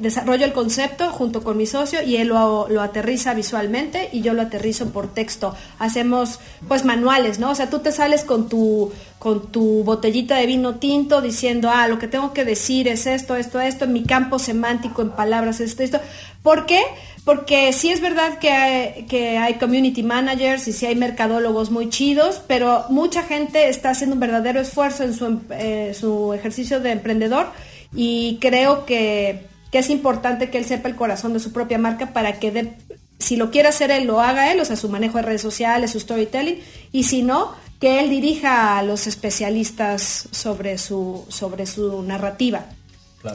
desarrollo 0.00 0.44
el 0.44 0.52
concepto 0.52 1.10
junto 1.10 1.42
con 1.42 1.56
mi 1.56 1.66
socio 1.66 2.02
y 2.02 2.16
él 2.16 2.28
lo, 2.28 2.68
lo, 2.68 2.82
aterriza 2.82 3.34
visualmente 3.34 4.08
y 4.12 4.20
yo 4.22 4.34
lo 4.34 4.42
aterrizo 4.42 4.90
por 4.90 5.12
texto. 5.12 5.54
Hacemos 5.78 6.40
pues 6.66 6.84
manuales, 6.84 7.38
¿no? 7.38 7.50
O 7.50 7.54
sea, 7.54 7.70
tú 7.70 7.80
te 7.80 7.92
sales 7.92 8.24
con 8.24 8.48
tu, 8.48 8.92
con 9.18 9.50
tu 9.50 9.84
botellita 9.84 10.36
de 10.36 10.46
vino 10.46 10.76
tinto 10.76 11.20
diciendo, 11.20 11.70
ah, 11.72 11.88
lo 11.88 11.98
que 11.98 12.08
tengo 12.08 12.32
que 12.32 12.44
decir 12.44 12.88
es 12.88 13.06
esto, 13.06 13.36
esto, 13.36 13.60
esto, 13.60 13.84
en 13.84 13.92
mi 13.92 14.04
campo 14.04 14.38
semántico, 14.38 15.02
en 15.02 15.10
palabras, 15.10 15.60
esto, 15.60 15.82
esto. 15.82 16.00
¿Por 16.42 16.66
qué? 16.66 16.80
Porque 17.24 17.72
sí 17.72 17.90
es 17.90 18.00
verdad 18.00 18.38
que 18.38 18.50
hay, 18.50 19.02
que 19.04 19.36
hay 19.36 19.54
community 19.54 20.02
managers 20.02 20.68
y 20.68 20.72
sí 20.72 20.86
hay 20.86 20.94
mercadólogos 20.94 21.70
muy 21.70 21.90
chidos, 21.90 22.40
pero 22.46 22.84
mucha 22.88 23.22
gente 23.22 23.68
está 23.68 23.90
haciendo 23.90 24.14
un 24.14 24.20
verdadero 24.20 24.60
esfuerzo 24.60 25.04
en 25.04 25.14
su, 25.14 25.40
eh, 25.50 25.94
su 25.98 26.32
ejercicio 26.32 26.80
de 26.80 26.92
emprendedor 26.92 27.48
y 27.94 28.38
creo 28.40 28.86
que, 28.86 29.47
es 29.72 29.90
importante 29.90 30.50
que 30.50 30.58
él 30.58 30.64
sepa 30.64 30.88
el 30.88 30.96
corazón 30.96 31.32
de 31.32 31.40
su 31.40 31.52
propia 31.52 31.78
marca 31.78 32.12
para 32.12 32.38
que 32.38 32.74
si 33.18 33.36
lo 33.36 33.50
quiere 33.50 33.68
hacer 33.68 33.90
él, 33.90 34.04
lo 34.06 34.20
haga 34.20 34.52
él, 34.52 34.60
o 34.60 34.64
sea, 34.64 34.76
su 34.76 34.88
manejo 34.88 35.18
de 35.18 35.22
redes 35.22 35.42
sociales, 35.42 35.90
su 35.90 36.00
storytelling, 36.00 36.60
y 36.92 37.04
si 37.04 37.22
no, 37.22 37.52
que 37.80 38.00
él 38.00 38.10
dirija 38.10 38.78
a 38.78 38.82
los 38.82 39.06
especialistas 39.06 40.28
sobre 40.30 40.78
su, 40.78 41.24
sobre 41.28 41.66
su 41.66 42.02
narrativa. 42.02 42.66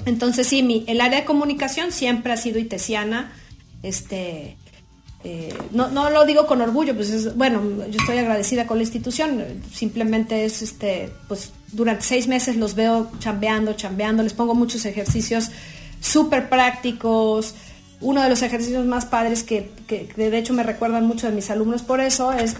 Entonces, 0.05 0.47
sí, 0.47 0.63
mi, 0.63 0.85
el 0.87 1.01
área 1.01 1.19
de 1.19 1.25
comunicación 1.25 1.91
siempre 1.91 2.33
ha 2.33 2.37
sido 2.37 2.57
itesiana, 2.57 3.33
este, 3.83 4.55
eh, 5.25 5.53
no, 5.71 5.89
no 5.89 6.09
lo 6.09 6.25
digo 6.25 6.47
con 6.47 6.61
orgullo, 6.61 6.95
pues 6.95 7.09
es, 7.09 7.35
bueno, 7.35 7.61
yo 7.89 7.99
estoy 7.99 8.17
agradecida 8.17 8.65
con 8.65 8.77
la 8.77 8.83
institución, 8.83 9.43
simplemente 9.73 10.45
es, 10.45 10.61
este, 10.61 11.11
pues 11.27 11.51
durante 11.73 12.03
seis 12.03 12.27
meses 12.27 12.55
los 12.55 12.75
veo 12.75 13.11
chambeando, 13.19 13.73
chambeando, 13.73 14.23
les 14.23 14.33
pongo 14.33 14.55
muchos 14.55 14.85
ejercicios 14.85 15.49
súper 16.03 16.49
prácticos. 16.49 17.55
Uno 18.01 18.21
de 18.21 18.29
los 18.29 18.41
ejercicios 18.41 18.85
más 18.85 19.05
padres 19.05 19.43
que, 19.43 19.71
que, 19.87 20.07
de 20.15 20.37
hecho 20.37 20.53
me 20.53 20.63
recuerdan 20.63 21.07
mucho 21.07 21.27
de 21.27 21.33
mis 21.33 21.49
alumnos 21.49 21.83
por 21.83 22.01
eso 22.01 22.33
es, 22.33 22.57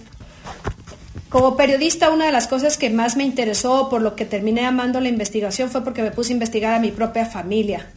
como 1.27 1.57
periodista, 1.57 2.11
una 2.11 2.25
de 2.25 2.31
las 2.31 2.47
cosas 2.47 2.77
que 2.77 2.89
más 2.89 3.17
me 3.17 3.23
interesó, 3.23 3.89
por 3.89 4.01
lo 4.01 4.15
que 4.15 4.23
terminé 4.23 4.65
amando 4.65 5.01
la 5.01 5.09
investigación, 5.09 5.69
fue 5.69 5.83
porque 5.83 6.01
me 6.01 6.11
puse 6.11 6.31
a 6.31 6.35
investigar 6.35 6.73
a 6.73 6.79
mi 6.79 6.91
propia 6.91 7.25
familia. 7.25 7.91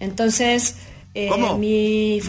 Entonces, 0.00 0.76
eh, 1.14 1.30
mi 1.58 2.20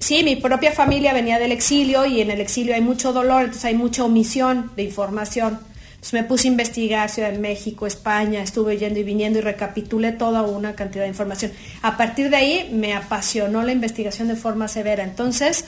sí, 0.00 0.24
mi 0.24 0.36
propia 0.36 0.72
familia 0.72 1.12
venía 1.12 1.38
del 1.38 1.52
exilio 1.52 2.06
y 2.06 2.20
en 2.20 2.30
el 2.30 2.40
exilio 2.40 2.74
hay 2.74 2.80
mucho 2.80 3.12
dolor, 3.12 3.42
entonces 3.42 3.66
hay 3.66 3.74
mucha 3.74 4.04
omisión 4.04 4.72
de 4.74 4.82
información. 4.82 5.60
Entonces 6.02 6.20
me 6.20 6.24
puse 6.24 6.48
a 6.48 6.50
investigar 6.50 7.08
Ciudad 7.10 7.30
de 7.30 7.38
México, 7.38 7.86
España, 7.86 8.42
estuve 8.42 8.76
yendo 8.76 8.98
y 8.98 9.04
viniendo 9.04 9.38
y 9.38 9.42
recapitulé 9.42 10.10
toda 10.10 10.42
una 10.42 10.74
cantidad 10.74 11.04
de 11.04 11.08
información. 11.10 11.52
A 11.80 11.96
partir 11.96 12.28
de 12.28 12.34
ahí 12.36 12.70
me 12.72 12.92
apasionó 12.94 13.62
la 13.62 13.70
investigación 13.70 14.26
de 14.26 14.34
forma 14.34 14.66
severa. 14.66 15.04
Entonces, 15.04 15.64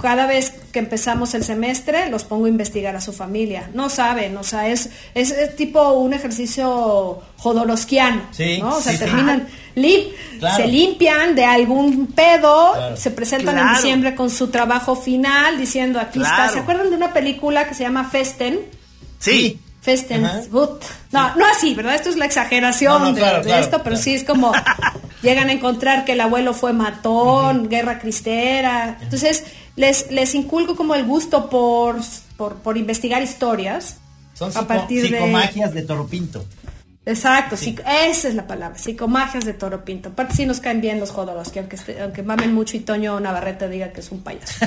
cada 0.00 0.26
vez 0.26 0.54
que 0.72 0.78
empezamos 0.78 1.34
el 1.34 1.44
semestre 1.44 2.08
los 2.08 2.24
pongo 2.24 2.46
a 2.46 2.48
investigar 2.48 2.96
a 2.96 3.02
su 3.02 3.12
familia. 3.12 3.68
No 3.74 3.90
saben, 3.90 4.38
o 4.38 4.42
sea, 4.42 4.68
es, 4.70 4.88
es, 5.14 5.32
es 5.32 5.54
tipo 5.54 5.92
un 5.92 6.14
ejercicio 6.14 7.20
jodorowskiano, 7.36 8.22
Sí, 8.30 8.60
¿no? 8.62 8.76
O 8.76 8.80
sea, 8.80 8.92
sí, 8.92 8.98
sí. 8.98 9.04
terminan, 9.04 9.48
lim- 9.76 10.08
Claro. 10.38 10.56
se 10.56 10.66
limpian 10.66 11.34
de 11.34 11.44
algún 11.44 12.06
pedo, 12.06 12.72
Claro. 12.72 12.96
se 12.96 13.10
presentan 13.10 13.58
en 13.58 13.68
diciembre 13.74 14.14
con 14.14 14.30
su 14.30 14.48
trabajo 14.48 14.96
final 14.96 15.58
diciendo 15.58 16.00
aquí 16.00 16.22
está. 16.22 16.48
¿Se 16.48 16.60
acuerdan 16.60 16.88
de 16.88 16.96
una 16.96 17.12
película 17.12 17.68
que 17.68 17.74
se 17.74 17.82
llama 17.82 18.08
Festen? 18.08 18.60
Sí. 19.18 19.60
Festen, 19.80 20.24
Ajá. 20.24 20.40
Gut. 20.50 20.82
No, 21.12 21.34
no 21.36 21.46
así, 21.46 21.74
¿verdad? 21.74 21.94
Esto 21.94 22.10
es 22.10 22.16
la 22.16 22.26
exageración 22.26 22.92
No, 22.92 23.08
no, 23.08 23.12
de, 23.14 23.20
claro, 23.20 23.38
de 23.38 23.44
claro, 23.44 23.62
esto, 23.64 23.76
pero 23.78 23.90
claro. 23.94 24.02
sí 24.02 24.14
es 24.14 24.24
como 24.24 24.52
llegan 25.22 25.48
a 25.48 25.52
encontrar 25.52 26.04
que 26.04 26.12
el 26.12 26.20
abuelo 26.20 26.52
fue 26.52 26.72
matón, 26.72 27.68
guerra 27.68 27.98
cristera. 27.98 28.98
Entonces, 29.00 29.44
les, 29.76 30.10
les 30.10 30.34
inculco 30.34 30.76
como 30.76 30.94
el 30.94 31.04
gusto 31.04 31.48
por, 31.48 31.96
por, 32.36 32.56
por 32.56 32.76
investigar 32.76 33.22
historias. 33.22 33.96
Son 34.34 34.54
a 34.56 34.66
partir 34.66 35.02
de- 35.02 35.08
psicomagias 35.18 35.72
de 35.72 35.82
Toro 35.82 36.06
Pinto. 36.06 36.44
Exacto, 37.06 37.56
psico- 37.56 37.82
esa 37.88 38.28
es 38.28 38.34
la 38.34 38.46
palabra, 38.46 38.76
psicomagias 38.78 39.44
de 39.46 39.54
Toro 39.54 39.82
Pinto. 39.84 40.10
Aparte 40.10 40.34
sí 40.34 40.44
nos 40.44 40.60
caen 40.60 40.82
bien 40.82 41.00
los 41.00 41.10
Jodorowsky, 41.10 41.60
aunque, 41.60 41.78
aunque 42.02 42.22
mamen 42.22 42.52
mucho 42.52 42.76
y 42.76 42.80
Toño 42.80 43.18
Navarrete 43.18 43.66
diga 43.70 43.90
que 43.92 44.00
es 44.00 44.10
un 44.12 44.20
payaso. 44.22 44.66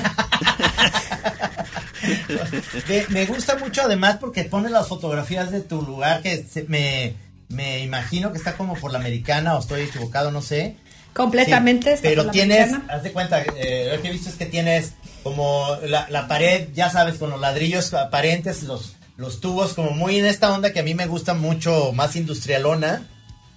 Me, 2.88 3.06
me 3.08 3.26
gusta 3.26 3.56
mucho 3.58 3.82
además 3.82 4.16
porque 4.20 4.44
pone 4.44 4.70
las 4.70 4.88
fotografías 4.88 5.50
de 5.50 5.60
tu 5.60 5.82
lugar 5.82 6.22
que 6.22 6.44
se- 6.44 6.64
me, 6.64 7.14
me 7.48 7.80
imagino 7.80 8.32
que 8.32 8.38
está 8.38 8.54
como 8.56 8.74
por 8.74 8.92
la 8.92 8.98
americana 8.98 9.56
o 9.56 9.60
estoy 9.60 9.82
equivocado, 9.82 10.30
no 10.30 10.42
sé. 10.42 10.76
Completamente. 11.12 11.90
Sí, 11.90 11.94
está 11.96 12.08
pero 12.08 12.22
por 12.22 12.26
la 12.26 12.32
tienes, 12.32 12.72
haz 12.88 13.02
de 13.02 13.12
cuenta, 13.12 13.42
eh, 13.42 13.90
lo 13.94 14.00
que 14.00 14.08
he 14.08 14.12
visto 14.12 14.30
es 14.30 14.36
que 14.36 14.46
tienes 14.46 14.92
como 15.22 15.66
la, 15.86 16.06
la 16.08 16.26
pared, 16.26 16.68
ya 16.74 16.88
sabes, 16.90 17.16
con 17.16 17.30
los 17.30 17.40
ladrillos 17.40 17.92
aparentes, 17.94 18.62
los, 18.62 18.96
los 19.16 19.40
tubos, 19.40 19.74
como 19.74 19.90
muy 19.90 20.18
en 20.18 20.24
esta 20.26 20.52
onda 20.52 20.72
que 20.72 20.80
a 20.80 20.82
mí 20.82 20.94
me 20.94 21.06
gusta 21.06 21.34
mucho, 21.34 21.92
más 21.92 22.16
industrialona. 22.16 23.06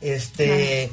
Este, 0.01 0.91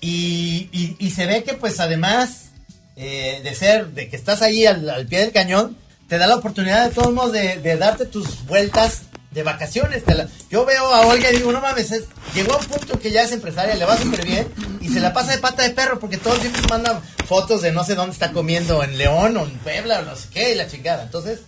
y, 0.00 0.68
y, 0.72 0.96
y 0.98 1.10
se 1.10 1.26
ve 1.26 1.42
que 1.44 1.54
pues 1.54 1.80
además 1.80 2.50
eh, 2.96 3.40
de 3.42 3.54
ser, 3.54 3.88
de 3.88 4.08
que 4.08 4.16
estás 4.16 4.40
ahí 4.40 4.64
al, 4.66 4.88
al 4.88 5.06
pie 5.06 5.18
del 5.20 5.32
cañón, 5.32 5.76
te 6.14 6.18
da 6.18 6.28
la 6.28 6.36
oportunidad 6.36 6.88
de 6.88 6.94
todos 6.94 7.12
modos 7.12 7.32
de, 7.32 7.58
de 7.58 7.76
darte 7.76 8.06
tus 8.06 8.46
vueltas 8.46 9.02
de 9.32 9.42
vacaciones. 9.42 10.04
Te 10.04 10.14
la- 10.14 10.28
yo 10.48 10.64
veo 10.64 10.94
a 10.94 11.08
Olga 11.08 11.28
y 11.32 11.38
digo, 11.38 11.50
no 11.50 11.60
mames, 11.60 11.90
es- 11.90 12.04
llegó 12.36 12.52
a 12.54 12.58
un 12.58 12.64
punto 12.66 13.00
que 13.00 13.10
ya 13.10 13.22
es 13.22 13.32
empresaria, 13.32 13.74
le 13.74 13.84
va 13.84 13.96
súper 13.96 14.24
bien 14.24 14.46
y 14.80 14.90
se 14.90 15.00
la 15.00 15.12
pasa 15.12 15.32
de 15.32 15.38
pata 15.38 15.64
de 15.64 15.70
perro 15.70 15.98
porque 15.98 16.16
todos 16.16 16.38
siempre 16.38 16.62
mandan 16.70 17.00
fotos 17.26 17.62
de 17.62 17.72
no 17.72 17.82
sé 17.82 17.96
dónde 17.96 18.12
está 18.12 18.30
comiendo, 18.30 18.84
en 18.84 18.96
León 18.96 19.36
o 19.36 19.42
en 19.42 19.50
Puebla 19.58 19.98
o 19.98 20.02
no 20.04 20.14
sé 20.14 20.28
qué, 20.32 20.52
y 20.52 20.54
la 20.54 20.68
chingada. 20.68 21.02
Entonces... 21.02 21.40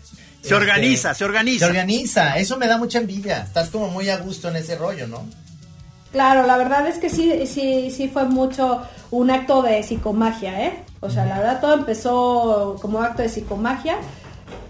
Se 0.42 0.52
organiza, 0.56 1.14
se 1.14 1.24
organiza. 1.24 1.58
Se 1.66 1.70
organiza, 1.70 2.36
eso 2.38 2.56
me 2.56 2.66
da 2.66 2.76
mucha 2.76 2.98
envidia. 2.98 3.42
Estás 3.44 3.70
como 3.70 3.86
muy 3.88 4.10
a 4.10 4.16
gusto 4.16 4.48
en 4.48 4.56
ese 4.56 4.74
rollo, 4.76 5.06
¿no? 5.06 5.24
Claro, 6.10 6.44
la 6.44 6.56
verdad 6.56 6.88
es 6.88 6.98
que 6.98 7.08
sí, 7.08 7.46
sí, 7.46 7.92
sí 7.96 8.08
fue 8.08 8.24
mucho 8.24 8.82
un 9.12 9.30
acto 9.30 9.62
de 9.62 9.82
psicomagia, 9.84 10.60
¿eh? 10.66 10.82
O 11.00 11.08
sea, 11.10 11.24
la 11.24 11.38
verdad 11.38 11.60
todo 11.60 11.74
empezó 11.74 12.78
como 12.82 13.00
acto 13.02 13.22
de 13.22 13.28
psicomagia. 13.28 13.96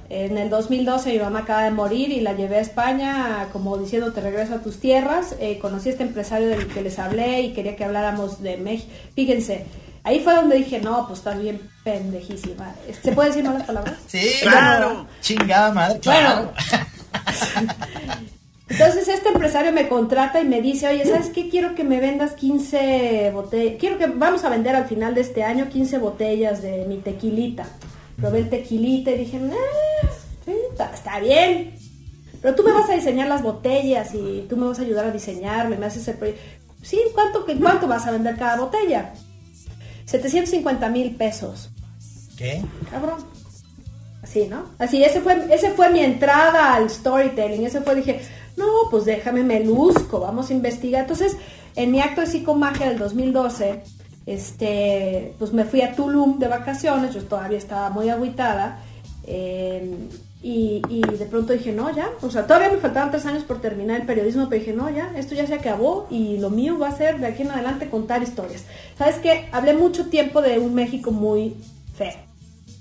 En 0.08 0.38
el 0.38 0.50
2012 0.50 1.12
mi 1.12 1.18
mamá 1.18 1.40
acaba 1.40 1.64
de 1.64 1.70
morir 1.72 2.10
y 2.12 2.20
la 2.20 2.32
llevé 2.34 2.56
a 2.58 2.60
España 2.60 3.48
como 3.52 3.76
diciendo 3.76 4.12
te 4.12 4.20
regreso 4.20 4.54
a 4.54 4.58
tus 4.58 4.78
tierras. 4.78 5.34
Eh, 5.40 5.58
conocí 5.58 5.88
a 5.88 5.92
este 5.92 6.04
empresario 6.04 6.48
del 6.48 6.68
que 6.68 6.82
les 6.82 6.98
hablé 6.98 7.40
y 7.42 7.52
quería 7.52 7.74
que 7.76 7.84
habláramos 7.84 8.40
de 8.42 8.56
México. 8.56 8.90
Fíjense, 9.14 9.64
ahí 10.04 10.20
fue 10.20 10.34
donde 10.34 10.56
dije, 10.56 10.80
no, 10.80 11.06
pues 11.08 11.18
estás 11.18 11.40
bien 11.40 11.60
pendejísima. 11.82 12.72
¿Se 13.02 13.12
puede 13.12 13.30
decir 13.30 13.44
malas 13.44 13.64
palabras? 13.64 13.94
Sí, 14.06 14.20
Claro. 14.42 14.88
bueno, 14.88 15.06
Chingada 15.20 15.72
madre, 15.72 15.98
claro. 15.98 16.52
Entonces 18.68 19.06
este 19.08 19.28
empresario 19.28 19.72
me 19.72 19.88
contrata 19.88 20.40
y 20.40 20.44
me 20.44 20.60
dice, 20.60 20.88
oye, 20.88 21.04
¿sabes 21.06 21.30
qué? 21.30 21.48
Quiero 21.48 21.74
que 21.76 21.84
me 21.84 22.00
vendas 22.00 22.32
15 22.32 23.30
botellas, 23.32 23.74
quiero 23.78 23.96
que 23.96 24.06
vamos 24.06 24.44
a 24.44 24.48
vender 24.50 24.74
al 24.74 24.86
final 24.86 25.14
de 25.14 25.20
este 25.20 25.44
año 25.44 25.68
15 25.68 25.98
botellas 25.98 26.62
de 26.62 26.84
mi 26.86 26.98
tequilita. 26.98 27.64
Probé 28.16 28.38
el 28.40 28.50
tequilita 28.50 29.10
y 29.10 29.18
dije, 29.18 29.38
"Ah, 29.38 30.08
sí, 30.44 30.52
está, 30.70 30.92
está 30.94 31.20
bien, 31.20 31.74
pero 32.40 32.54
tú 32.54 32.62
me 32.62 32.72
vas 32.72 32.88
a 32.88 32.94
diseñar 32.94 33.28
las 33.28 33.42
botellas 33.42 34.14
y 34.14 34.46
tú 34.48 34.56
me 34.56 34.66
vas 34.66 34.78
a 34.78 34.82
ayudar 34.82 35.06
a 35.06 35.10
diseñarlo 35.10 35.74
y 35.74 35.78
me 35.78 35.86
haces 35.86 36.06
el 36.08 36.16
proyecto. 36.16 36.40
Sí, 36.82 37.00
¿cuánto, 37.12 37.44
¿cuánto 37.60 37.88
vas 37.88 38.06
a 38.06 38.12
vender 38.12 38.36
cada 38.36 38.56
botella? 38.56 39.12
750 40.04 40.88
mil 40.90 41.16
pesos. 41.16 41.70
¿Qué? 42.36 42.62
Cabrón. 42.90 43.24
Así, 44.22 44.46
¿no? 44.48 44.66
Así, 44.78 45.02
ese 45.02 45.20
fue, 45.20 45.46
ese 45.52 45.70
fue 45.70 45.90
mi 45.90 46.00
entrada 46.00 46.74
al 46.74 46.90
storytelling. 46.90 47.64
Ese 47.64 47.80
fue, 47.80 47.96
dije, 47.96 48.20
no, 48.56 48.66
pues 48.90 49.04
déjame, 49.04 49.42
me 49.42 49.64
luzco, 49.64 50.20
vamos 50.20 50.50
a 50.50 50.52
investigar. 50.52 51.02
Entonces, 51.02 51.36
en 51.74 51.90
mi 51.90 52.00
acto 52.00 52.20
de 52.20 52.26
psicomagia 52.26 52.88
del 52.88 52.98
2012, 52.98 53.82
este, 54.26 55.34
pues 55.38 55.52
me 55.52 55.64
fui 55.64 55.80
a 55.82 55.94
Tulum 55.94 56.38
de 56.38 56.48
vacaciones, 56.48 57.14
yo 57.14 57.22
todavía 57.24 57.58
estaba 57.58 57.90
muy 57.90 58.08
agüitada. 58.10 58.80
eh, 59.24 59.96
y, 60.42 60.80
y 60.88 61.00
de 61.00 61.26
pronto 61.26 61.52
dije, 61.54 61.72
no, 61.72 61.92
ya, 61.92 62.08
o 62.20 62.30
sea, 62.30 62.46
todavía 62.46 62.70
me 62.70 62.76
faltaban 62.76 63.10
tres 63.10 63.26
años 63.26 63.42
por 63.42 63.60
terminar 63.60 64.00
el 64.00 64.06
periodismo, 64.06 64.48
pero 64.48 64.60
dije, 64.60 64.72
no, 64.74 64.88
ya, 64.90 65.10
esto 65.16 65.34
ya 65.34 65.44
se 65.46 65.54
acabó 65.54 66.06
y 66.08 66.38
lo 66.38 66.50
mío 66.50 66.78
va 66.78 66.88
a 66.88 66.96
ser 66.96 67.18
de 67.18 67.26
aquí 67.26 67.42
en 67.42 67.50
adelante 67.50 67.88
contar 67.90 68.22
historias. 68.22 68.62
¿Sabes 68.96 69.16
qué? 69.16 69.48
Hablé 69.50 69.74
mucho 69.74 70.06
tiempo 70.06 70.42
de 70.42 70.58
un 70.60 70.72
México 70.74 71.10
muy 71.10 71.56
feo 71.96 72.12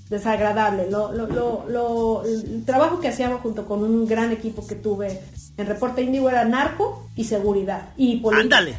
desagradable. 0.09 0.91
Lo, 0.91 1.11
lo, 1.13 1.65
lo- 1.67 2.23
el 2.25 2.63
trabajo 2.65 2.99
que 2.99 3.07
hacíamos 3.07 3.41
junto 3.41 3.65
con 3.65 3.83
un 3.83 4.05
gran 4.05 4.31
equipo 4.31 4.67
que 4.67 4.75
tuve 4.75 5.21
en 5.57 5.65
Reporte 5.65 6.03
Índigo 6.03 6.29
era 6.29 6.45
narco 6.45 7.07
y 7.15 7.23
seguridad 7.23 7.89
y 7.97 8.17
política. 8.17 8.57
Ándale. 8.59 8.77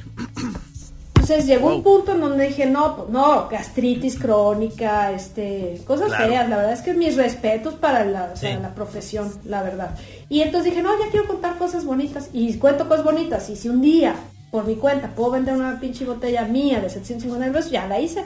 Entonces 1.29 1.47
llegó 1.49 1.75
un 1.75 1.83
punto 1.83 2.13
en 2.13 2.21
donde 2.21 2.47
dije, 2.47 2.67
no, 2.67 2.95
pues 2.97 3.09
no, 3.09 3.49
gastritis 3.49 4.17
crónica, 4.17 5.11
este, 5.11 5.81
cosas 5.85 6.07
Claro. 6.07 6.29
feas. 6.29 6.49
La 6.49 6.57
verdad 6.57 6.73
es 6.73 6.83
que 6.83 6.95
mis 6.95 7.17
respetos 7.17 7.75
para 7.75 8.05
la, 8.05 8.33
la 8.63 8.75
profesión, 8.77 9.33
la 9.45 9.65
verdad. 9.65 9.91
Y 10.29 10.43
entonces 10.43 10.71
dije, 10.71 10.85
no, 10.85 10.91
ya 10.97 11.11
quiero 11.11 11.27
contar 11.27 11.59
cosas 11.59 11.85
bonitas. 11.85 12.31
Y 12.33 12.55
cuento 12.59 12.89
cosas 12.89 13.05
bonitas. 13.05 13.51
Y 13.51 13.57
si 13.57 13.69
un 13.69 13.83
día, 13.83 14.15
por 14.53 14.67
mi 14.67 14.77
cuenta, 14.77 15.09
puedo 15.17 15.33
vender 15.33 15.55
una 15.57 15.81
pinche 15.81 16.05
botella 16.05 16.45
mía 16.45 16.79
de 16.81 16.91
750 16.91 17.53
pesos, 17.53 17.73
ya 17.73 17.89
la 17.89 17.99
hice. 17.99 18.23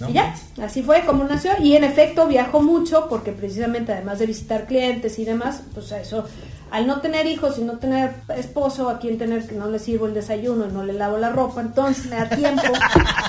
No 0.00 0.08
y 0.08 0.14
ya, 0.14 0.34
así 0.62 0.82
fue 0.82 1.04
como 1.04 1.24
nació. 1.24 1.52
Y 1.60 1.76
en 1.76 1.84
efecto 1.84 2.26
viajo 2.26 2.62
mucho 2.62 3.08
porque 3.10 3.30
precisamente 3.32 3.92
además 3.92 4.18
de 4.18 4.26
visitar 4.26 4.66
clientes 4.66 5.18
y 5.18 5.26
demás, 5.26 5.60
pues 5.74 5.92
eso, 5.92 6.24
al 6.70 6.86
no 6.86 7.00
tener 7.00 7.26
hijos 7.26 7.58
y 7.58 7.62
no 7.62 7.78
tener 7.78 8.14
esposo, 8.36 8.88
a 8.88 8.98
quien 8.98 9.16
tener 9.18 9.46
que 9.46 9.54
no 9.54 9.68
le 9.70 9.78
sirvo 9.78 10.06
el 10.06 10.14
desayuno 10.14 10.66
y 10.68 10.72
no 10.72 10.82
le 10.82 10.92
lavo 10.92 11.18
la 11.18 11.30
ropa, 11.30 11.60
entonces 11.60 12.06
me 12.06 12.16
da 12.16 12.28
tiempo 12.28 12.62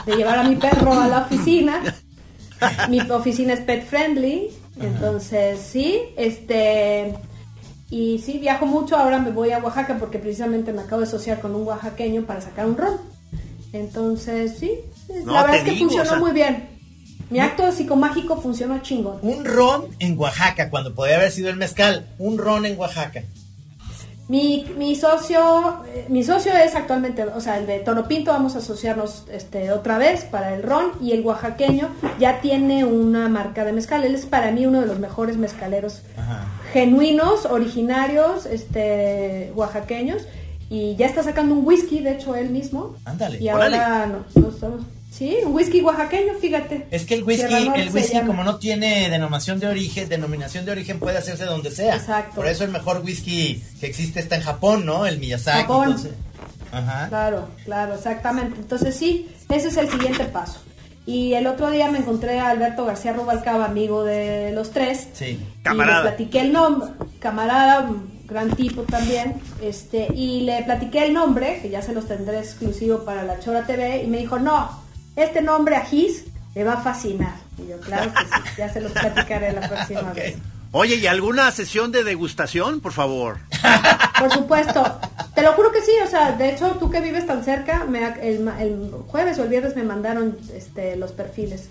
de 0.05 0.15
llevar 0.15 0.39
a 0.39 0.43
mi 0.43 0.55
perro 0.55 0.93
a 0.99 1.07
la 1.07 1.19
oficina. 1.21 1.81
Mi 2.89 2.99
oficina 3.01 3.53
es 3.53 3.59
pet 3.61 3.85
friendly, 3.85 4.49
entonces 4.79 5.59
sí, 5.59 5.99
este... 6.17 7.15
Y 7.91 8.17
sí, 8.19 8.39
viajo 8.39 8.65
mucho, 8.65 8.97
ahora 8.97 9.19
me 9.19 9.29
voy 9.29 9.51
a 9.51 9.59
Oaxaca 9.59 9.97
porque 9.99 10.17
precisamente 10.17 10.73
me 10.73 10.81
acabo 10.81 11.01
de 11.01 11.07
asociar 11.07 11.39
con 11.39 11.53
un 11.53 11.67
oaxaqueño 11.67 12.23
para 12.23 12.41
sacar 12.41 12.65
un 12.65 12.75
ron. 12.75 12.97
Entonces, 13.73 14.57
sí, 14.57 14.71
No, 15.23 15.33
la 15.33 15.41
verdad 15.43 15.57
es 15.57 15.63
que 15.63 15.71
digo, 15.71 15.81
funcionó 15.89 16.03
o 16.03 16.13
sea- 16.13 16.19
muy 16.19 16.31
bien. 16.31 16.74
Mi 17.29 17.39
acto 17.39 17.71
psicomágico 17.71 18.39
funcionó 18.39 18.79
chingón. 18.79 19.17
Un 19.21 19.45
ron 19.45 19.85
en 19.99 20.17
Oaxaca, 20.17 20.69
cuando 20.69 20.93
podría 20.93 21.17
haber 21.17 21.31
sido 21.31 21.49
el 21.49 21.55
mezcal. 21.57 22.05
Un 22.19 22.38
ron 22.38 22.65
en 22.65 22.77
Oaxaca. 22.79 23.23
Mi, 24.27 24.65
mi 24.75 24.95
socio, 24.95 25.83
eh, 25.88 26.05
mi 26.09 26.23
socio 26.23 26.51
es 26.51 26.73
actualmente, 26.73 27.23
o 27.25 27.39
sea, 27.39 27.59
el 27.59 27.67
de 27.67 27.77
Toro 27.79 28.07
Pinto, 28.07 28.31
vamos 28.31 28.55
a 28.55 28.57
asociarnos 28.57 29.25
este, 29.31 29.71
otra 29.71 29.99
vez 29.99 30.23
para 30.23 30.55
el 30.55 30.63
ron 30.63 30.93
y 30.99 31.11
el 31.11 31.23
oaxaqueño 31.23 31.89
ya 32.19 32.41
tiene 32.41 32.85
una 32.85 33.29
marca 33.29 33.63
de 33.63 33.71
mezcal. 33.71 34.03
Él 34.03 34.15
es 34.15 34.25
para 34.25 34.51
mí 34.51 34.65
uno 34.65 34.81
de 34.81 34.88
los 34.88 34.97
mejores 34.97 35.38
mezcaleros 35.38 36.01
Ajá. 36.17 36.43
genuinos, 36.73 37.45
originarios, 37.45 38.47
este, 38.47 39.51
oaxaqueños 39.55 40.23
y 40.71 40.95
ya 40.95 41.05
está 41.05 41.21
sacando 41.21 41.53
un 41.53 41.63
whisky, 41.63 41.99
de 41.99 42.13
hecho 42.13 42.33
él 42.35 42.49
mismo. 42.49 42.95
Ándale. 43.05 43.39
Y 43.39 43.47
ahora 43.49 44.07
no, 44.07 44.41
no 44.41 44.49
estamos- 44.49 44.81
sí, 45.17 45.38
un 45.45 45.54
whisky 45.54 45.82
oaxaqueño, 45.82 46.34
fíjate. 46.39 46.88
Es 46.91 47.06
que 47.06 47.15
el 47.15 47.23
whisky, 47.23 47.54
el 47.75 47.89
whisky 47.93 48.21
como 48.21 48.43
no 48.43 48.58
tiene 48.58 49.10
denominación 49.10 49.60
de 49.60 49.67
origen, 49.67 50.10
denominación 50.10 50.65
de 50.65 50.71
origen 50.71 50.99
puede 50.99 51.17
hacerse 51.17 51.45
donde 51.45 51.71
sea. 51.71 51.95
Exacto. 51.95 52.36
Por 52.36 52.47
eso 52.47 52.63
el 52.63 52.71
mejor 52.71 53.01
whisky 53.04 53.63
que 53.80 53.88
existe 53.88 54.19
está 54.19 54.36
en 54.36 54.41
Japón, 54.41 54.86
¿no? 54.86 55.06
El 55.06 55.19
Miyazaki. 55.19 55.61
Japón. 55.61 55.86
entonces- 55.88 56.11
Ajá. 56.72 57.07
Claro, 57.07 57.47
claro, 57.63 57.95
exactamente. 57.95 58.59
Entonces 58.59 58.95
sí, 58.95 59.30
ese 59.49 59.70
es 59.70 59.78
el 59.78 59.89
siguiente 59.89 60.26
paso. 60.26 60.59
Y 61.05 61.34
el 61.36 61.45
otro 61.47 61.70
día 61.70 61.88
me 61.89 61.99
encontré 61.99 62.39
a 62.39 62.49
Alberto 62.49 62.84
García 62.84 63.13
Rubalcaba, 63.13 63.66
amigo 63.66 64.03
de 64.03 64.51
los 64.51 64.72
tres. 64.72 65.07
Sí. 65.13 65.39
Camarada. 65.61 65.99
Y 65.99 66.03
le 66.03 66.09
platiqué 66.09 66.41
el 66.41 66.51
nombre, 66.51 66.89
camarada, 67.20 67.89
gran 68.28 68.49
tipo 68.55 68.82
también. 68.82 69.36
Este, 69.61 70.07
y 70.13 70.41
le 70.41 70.63
platiqué 70.63 71.05
el 71.05 71.13
nombre, 71.13 71.59
que 71.61 71.70
ya 71.70 71.82
se 71.82 71.93
los 71.93 72.07
tendré 72.07 72.39
exclusivo 72.39 73.05
para 73.05 73.24
la 73.24 73.39
Chora 73.39 73.66
TV, 73.66 74.03
y 74.03 74.07
me 74.07 74.18
dijo, 74.18 74.39
no, 74.39 74.84
este 75.16 75.41
nombre 75.41 75.76
Ajís 75.76 76.26
Le 76.53 76.63
va 76.63 76.74
a 76.74 76.82
fascinar. 76.82 77.36
Y 77.57 77.70
yo, 77.70 77.80
claro 77.80 78.11
que 78.13 78.24
sí, 78.24 78.51
ya 78.57 78.72
se 78.72 78.82
los 78.82 78.91
platicaré 78.91 79.53
la 79.53 79.68
próxima 79.68 80.13
vez. 80.13 80.36
Oye, 80.72 80.95
¿y 80.95 81.07
alguna 81.07 81.51
sesión 81.51 81.91
de 81.91 82.03
degustación, 82.03 82.82
por 82.82 82.91
favor? 82.91 83.38
Por 84.20 84.32
supuesto. 84.32 84.99
Te 85.34 85.41
lo 85.41 85.51
juro 85.53 85.72
que 85.72 85.82
sí, 85.82 85.91
o 86.03 86.07
sea, 86.09 86.32
de 86.32 86.51
hecho, 86.51 86.78
tú 86.80 86.89
que 86.89 87.01
vives 87.01 87.28
tan 87.28 87.43
cerca, 87.43 87.84
me, 87.84 87.99
el, 88.22 88.47
el, 88.59 88.91
jueves 89.07 89.38
o 89.38 89.43
el 89.43 89.49
viernes 89.49 89.76
me 89.76 89.84
mandaron 89.84 90.38
este, 90.53 90.95
los 90.95 91.11
perfiles. 91.11 91.70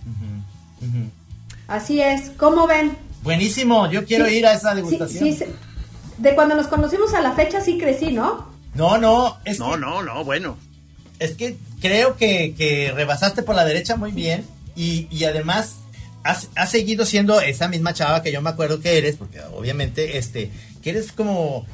Así 1.69 2.01
es. 2.01 2.31
¿Cómo 2.37 2.67
ven? 2.67 2.97
Buenísimo, 3.23 3.91
yo 3.91 4.05
quiero 4.05 4.29
ir 4.29 4.47
a 4.47 4.53
esa 4.53 4.75
degustación. 4.75 5.25
Sí, 5.33 5.45
de 6.19 6.35
cuando 6.35 6.55
nos 6.55 6.67
conocimos 6.67 7.15
a 7.15 7.23
la 7.23 7.33
fecha 7.33 7.61
sí 7.61 7.79
crecí, 7.79 8.13
¿no? 8.13 8.53
No, 8.75 8.99
no. 8.99 9.39
Es 9.45 9.59
no, 9.59 9.77
no, 9.77 10.03
no, 10.03 10.25
bueno. 10.25 10.57
Es 11.25 11.37
que 11.37 11.57
creo 11.81 12.17
que, 12.17 12.55
que 12.55 12.93
rebasaste 12.95 13.43
por 13.43 13.55
la 13.55 13.65
derecha 13.65 13.97
muy 13.97 14.13
bien 14.13 14.45
y, 14.77 15.09
y 15.11 15.25
además 15.25 15.77
has, 16.25 16.71
seguido 16.71 17.05
siendo 17.05 17.41
esa 17.41 17.69
misma 17.69 17.93
chava 17.93 18.23
que 18.23 18.33
yo 18.33 18.41
me 18.41 18.51
acuerdo 18.51 18.81
que 18.81 18.97
eres, 18.97 19.17
porque 19.17 19.41
obviamente, 19.53 20.19
este, 20.19 20.51
que 20.83 20.91
eres 20.91 21.13
como 21.13 21.67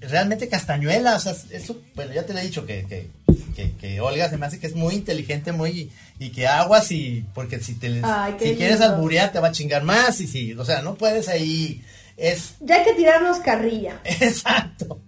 realmente 0.00 0.48
castañuela, 0.48 1.16
o 1.16 1.20
sea, 1.20 1.34
eso, 1.50 1.80
bueno, 1.94 2.12
ya 2.12 2.24
te 2.24 2.32
lo 2.32 2.38
he 2.38 2.44
dicho, 2.44 2.66
que, 2.66 2.86
que, 2.86 3.72
que, 3.78 4.00
Olga 4.00 4.28
se 4.28 4.36
me 4.36 4.46
hace 4.46 4.58
que 4.58 4.66
es 4.66 4.74
muy 4.74 4.94
inteligente, 4.94 5.52
muy, 5.52 5.90
y 6.18 6.30
que 6.30 6.46
aguas 6.46 6.90
y, 6.92 7.24
porque 7.34 7.60
si 7.60 7.74
te, 7.74 8.02
si 8.40 8.56
quieres 8.56 8.80
alburear 8.80 9.32
te 9.32 9.38
va 9.38 9.48
a 9.48 9.52
chingar 9.52 9.84
más, 9.84 10.20
y 10.20 10.26
si, 10.26 10.54
o 10.54 10.64
sea, 10.64 10.82
no 10.82 10.94
puedes 10.94 11.28
ahí, 11.28 11.82
es... 12.16 12.54
Ya 12.60 12.76
hay 12.76 12.84
que 12.84 12.94
tirarnos 12.94 13.38
carrilla. 13.38 14.00
Exacto. 14.04 15.00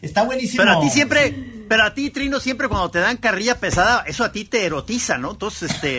Está 0.00 0.24
buenísimo. 0.24 0.64
Pero 0.64 0.78
a 0.78 0.80
ti 0.80 0.90
siempre, 0.90 1.51
pero 1.68 1.84
a 1.84 1.94
ti, 1.94 2.10
Trino, 2.10 2.40
siempre 2.40 2.68
cuando 2.68 2.90
te 2.90 3.00
dan 3.00 3.16
carrilla 3.16 3.58
pesada, 3.58 4.04
eso 4.06 4.24
a 4.24 4.32
ti 4.32 4.44
te 4.44 4.64
erotiza, 4.64 5.18
¿no? 5.18 5.32
Entonces, 5.32 5.70
este... 5.70 5.98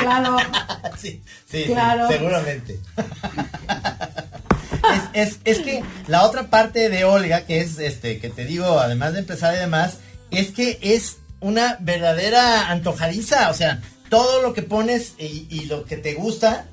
claro. 0.00 0.36
sí, 0.98 1.22
sí, 1.50 1.64
claro. 1.66 2.08
seguramente. 2.08 2.80
es, 5.12 5.38
es, 5.44 5.58
que 5.60 5.82
la 6.06 6.24
otra 6.24 6.48
parte 6.48 6.88
de 6.88 7.04
Olga, 7.04 7.42
que 7.42 7.60
es 7.60 7.78
este, 7.78 8.18
que 8.18 8.30
te 8.30 8.44
digo, 8.44 8.78
además 8.78 9.12
de 9.12 9.20
empezar 9.20 9.54
y 9.54 9.58
demás, 9.58 9.98
es 10.30 10.50
que 10.50 10.78
es 10.82 11.18
una 11.40 11.76
verdadera 11.80 12.70
antojadiza. 12.70 13.50
O 13.50 13.54
sea, 13.54 13.80
todo 14.08 14.42
lo 14.42 14.52
que 14.52 14.62
pones 14.62 15.14
y, 15.18 15.46
y 15.50 15.66
lo 15.66 15.84
que 15.84 15.96
te 15.96 16.14
gusta 16.14 16.66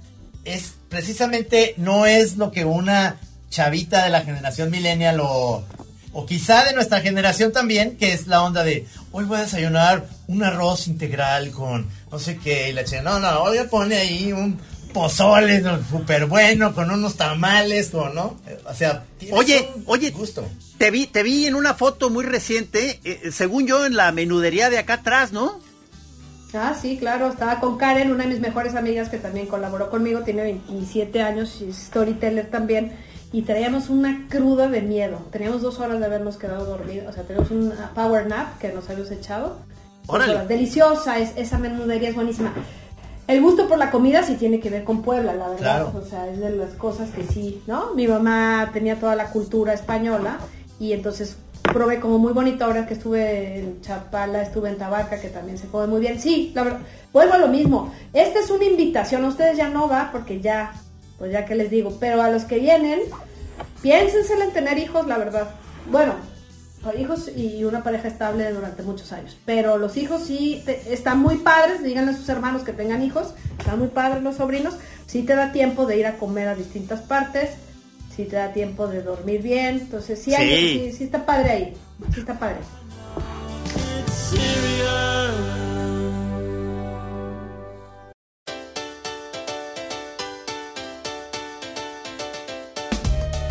es 0.45 0.73
precisamente 0.89 1.73
no 1.77 2.05
es 2.05 2.37
lo 2.37 2.51
que 2.51 2.65
una 2.65 3.17
chavita 3.49 4.03
de 4.03 4.09
la 4.09 4.21
generación 4.21 4.69
millennial 4.69 5.19
o, 5.21 5.63
o 6.17 6.25
quizá 6.25 6.65
de 6.65 6.73
nuestra 6.73 6.99
generación 6.99 7.51
también, 7.51 7.95
que 7.95 8.11
es 8.11 8.25
la 8.25 8.41
onda 8.41 8.63
de, 8.63 8.87
hoy 9.11 9.25
voy 9.25 9.37
a 9.37 9.41
desayunar 9.41 10.07
un 10.25 10.41
arroz 10.41 10.87
integral 10.87 11.51
con 11.51 11.85
no 12.11 12.17
sé 12.17 12.37
qué, 12.37 12.69
y 12.69 12.73
la 12.73 12.83
chica, 12.83 13.03
no, 13.03 13.19
no, 13.19 13.43
hoy 13.43 13.59
pone 13.69 13.97
ahí 13.97 14.33
un 14.33 14.59
pozole 14.91 15.63
súper 15.87 16.25
bueno, 16.25 16.73
con 16.73 16.89
unos 16.89 17.17
tamales, 17.17 17.89
con, 17.89 18.15
¿no? 18.15 18.35
O 18.65 18.73
sea, 18.73 19.03
oye, 19.31 19.69
oye, 19.85 20.09
gusto. 20.09 20.43
Te 20.79 20.89
vi, 20.89 21.05
te 21.05 21.21
vi 21.21 21.45
en 21.45 21.53
una 21.53 21.75
foto 21.75 22.09
muy 22.09 22.25
reciente, 22.25 22.99
eh, 23.03 23.29
según 23.31 23.67
yo, 23.67 23.85
en 23.85 23.95
la 23.95 24.11
menudería 24.11 24.71
de 24.71 24.79
acá 24.79 24.95
atrás, 24.95 25.31
¿no? 25.31 25.59
Ah, 26.51 26.75
sí, 26.81 26.97
claro, 26.97 27.27
estaba 27.27 27.59
con 27.59 27.77
Karen, 27.77 28.11
una 28.11 28.23
de 28.23 28.31
mis 28.31 28.39
mejores 28.39 28.73
amigas 28.73 29.09
que 29.09 29.19
también 29.19 29.45
colaboró 29.45 29.91
conmigo, 29.91 30.21
tiene 30.21 30.41
27 30.41 31.21
años 31.21 31.61
y 31.61 31.71
storyteller 31.71 32.49
también 32.49 32.93
y 33.31 33.41
traíamos 33.41 33.89
una 33.89 34.27
cruda 34.29 34.67
de 34.67 34.81
miedo. 34.81 35.19
Teníamos 35.31 35.61
dos 35.61 35.79
horas 35.79 35.99
de 35.99 36.05
habernos 36.05 36.37
quedado 36.37 36.65
dormidos, 36.65 37.09
o 37.09 37.13
sea, 37.13 37.23
teníamos 37.23 37.51
un 37.51 37.73
power 37.93 38.27
nap 38.27 38.57
que 38.59 38.71
nos 38.71 38.89
habíamos 38.89 39.11
echado. 39.11 39.57
Deliciosa, 40.47 41.19
es, 41.19 41.33
esa 41.35 41.57
menudería 41.57 42.09
es 42.09 42.15
buenísima. 42.15 42.53
El 43.27 43.41
gusto 43.41 43.67
por 43.67 43.77
la 43.77 43.91
comida 43.91 44.23
sí 44.23 44.35
tiene 44.35 44.61
que 44.61 44.69
ver 44.69 44.85
con 44.85 45.01
Puebla, 45.01 45.33
la 45.33 45.49
verdad. 45.49 45.93
O 45.93 46.01
sea, 46.05 46.27
es 46.29 46.39
de 46.39 46.51
las 46.51 46.71
cosas 46.75 47.09
que 47.09 47.23
sí, 47.23 47.61
¿no? 47.67 47.93
Mi 47.93 48.07
mamá 48.07 48.69
tenía 48.71 48.97
toda 48.97 49.15
la 49.15 49.29
cultura 49.31 49.73
española 49.73 50.37
y 50.79 50.93
entonces 50.93 51.35
probé 51.61 51.99
como 51.99 52.19
muy 52.19 52.31
bonito 52.31 52.63
ahora 52.63 52.87
que 52.87 52.93
estuve 52.93 53.59
en 53.59 53.81
Chapala, 53.81 54.43
estuve 54.43 54.69
en 54.69 54.77
Tabaca, 54.77 55.19
que 55.19 55.27
también 55.27 55.57
se 55.57 55.67
come 55.67 55.87
muy 55.87 55.99
bien. 55.99 56.21
Sí, 56.21 56.53
la 56.55 56.63
verdad, 56.63 56.79
vuelvo 57.11 57.33
a 57.33 57.37
lo 57.39 57.49
mismo. 57.49 57.93
Esta 58.13 58.39
es 58.39 58.49
una 58.49 58.63
invitación, 58.63 59.25
ustedes 59.25 59.57
ya 59.57 59.67
no 59.67 59.89
va 59.89 60.09
porque 60.13 60.39
ya 60.39 60.71
pues 61.17 61.31
ya 61.31 61.45
que 61.45 61.55
les 61.55 61.69
digo, 61.69 61.97
pero 61.99 62.21
a 62.21 62.29
los 62.29 62.45
que 62.45 62.59
vienen, 62.59 63.01
piénsenselo 63.81 64.43
en 64.43 64.51
tener 64.51 64.77
hijos, 64.77 65.07
la 65.07 65.17
verdad. 65.17 65.49
Bueno, 65.89 66.15
hijos 66.97 67.29
y 67.35 67.63
una 67.63 67.83
pareja 67.83 68.07
estable 68.07 68.51
durante 68.51 68.83
muchos 68.83 69.11
años. 69.11 69.37
Pero 69.45 69.77
los 69.77 69.97
hijos 69.97 70.23
sí 70.23 70.63
están 70.89 71.19
muy 71.19 71.37
padres, 71.37 71.83
díganle 71.83 72.11
a 72.11 72.15
sus 72.15 72.29
hermanos 72.29 72.63
que 72.63 72.73
tengan 72.73 73.03
hijos, 73.03 73.33
están 73.57 73.79
muy 73.79 73.89
padres 73.89 74.23
los 74.23 74.35
sobrinos, 74.35 74.75
sí 75.05 75.23
te 75.23 75.35
da 75.35 75.51
tiempo 75.51 75.85
de 75.85 75.97
ir 75.97 76.07
a 76.07 76.17
comer 76.17 76.47
a 76.47 76.55
distintas 76.55 77.01
partes, 77.01 77.51
sí 78.15 78.25
te 78.25 78.35
da 78.35 78.53
tiempo 78.53 78.87
de 78.87 79.01
dormir 79.01 79.41
bien, 79.41 79.79
entonces 79.79 80.21
sí, 80.21 80.33
Hay, 80.33 80.49
sí, 80.49 80.91
sí 80.97 81.03
está 81.05 81.25
padre 81.25 81.49
ahí, 81.51 81.73
sí 82.13 82.19
está 82.21 82.37
padre. 82.39 82.57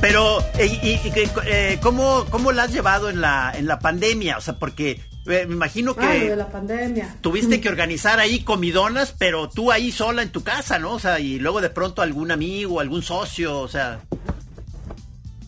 Pero, 0.01 0.39
¿y, 0.59 1.01
eh, 1.47 1.79
¿cómo, 1.83 2.27
¿cómo 2.31 2.53
la 2.53 2.65
has 2.65 2.73
llevado 2.73 3.09
en 3.09 3.21
la, 3.21 3.53
en 3.57 3.67
la 3.67 3.79
pandemia? 3.79 4.39
O 4.39 4.41
sea, 4.41 4.55
porque 4.55 5.01
eh, 5.27 5.47
me 5.47 5.55
imagino 5.55 5.95
que... 5.95 6.07
de 6.07 6.37
la 6.37 6.49
pandemia. 6.49 7.17
Tuviste 7.21 7.61
que 7.63 7.69
organizar 7.69 8.19
ahí 8.21 8.41
comidonas, 8.41 9.15
pero 9.17 9.49
tú 9.49 9.73
ahí 9.73 9.91
sola 9.91 10.23
en 10.23 10.31
tu 10.31 10.43
casa, 10.43 10.79
¿no? 10.79 10.93
O 10.93 10.99
sea, 10.99 11.19
y 11.19 11.39
luego 11.39 11.61
de 11.61 11.71
pronto 11.71 12.03
algún 12.03 12.31
amigo, 12.31 12.81
algún 12.81 13.03
socio, 13.03 13.59
o 13.59 13.69
sea... 13.69 14.01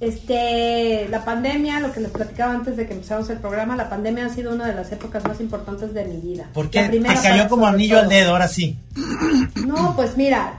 Este, 0.01 1.09
la 1.09 1.25
pandemia, 1.25 1.81
lo 1.81 1.93
que 1.93 1.99
les 1.99 2.13
platicaba 2.13 2.53
antes 2.53 2.77
de 2.77 2.87
que 2.87 2.93
empezáramos 2.95 3.29
el 3.31 3.39
programa, 3.39 3.75
la 3.75 3.91
pandemia 3.91 4.27
ha 4.27 4.29
sido 4.29 4.55
una 4.55 4.67
de 4.69 4.75
las 4.75 4.93
épocas 4.93 5.25
más 5.25 5.41
importantes 5.41 5.93
de 5.93 6.05
mi 6.05 6.21
vida. 6.21 6.49
¿Por 6.55 6.71
qué? 6.71 6.85
Te 6.85 7.03
cayó 7.03 7.49
como 7.49 7.67
anillo 7.67 7.99
al 7.99 8.09
dedo, 8.09 8.31
ahora 8.31 8.47
sí. 8.47 8.79
No, 9.67 9.97
pues 9.97 10.17
mira, 10.17 10.55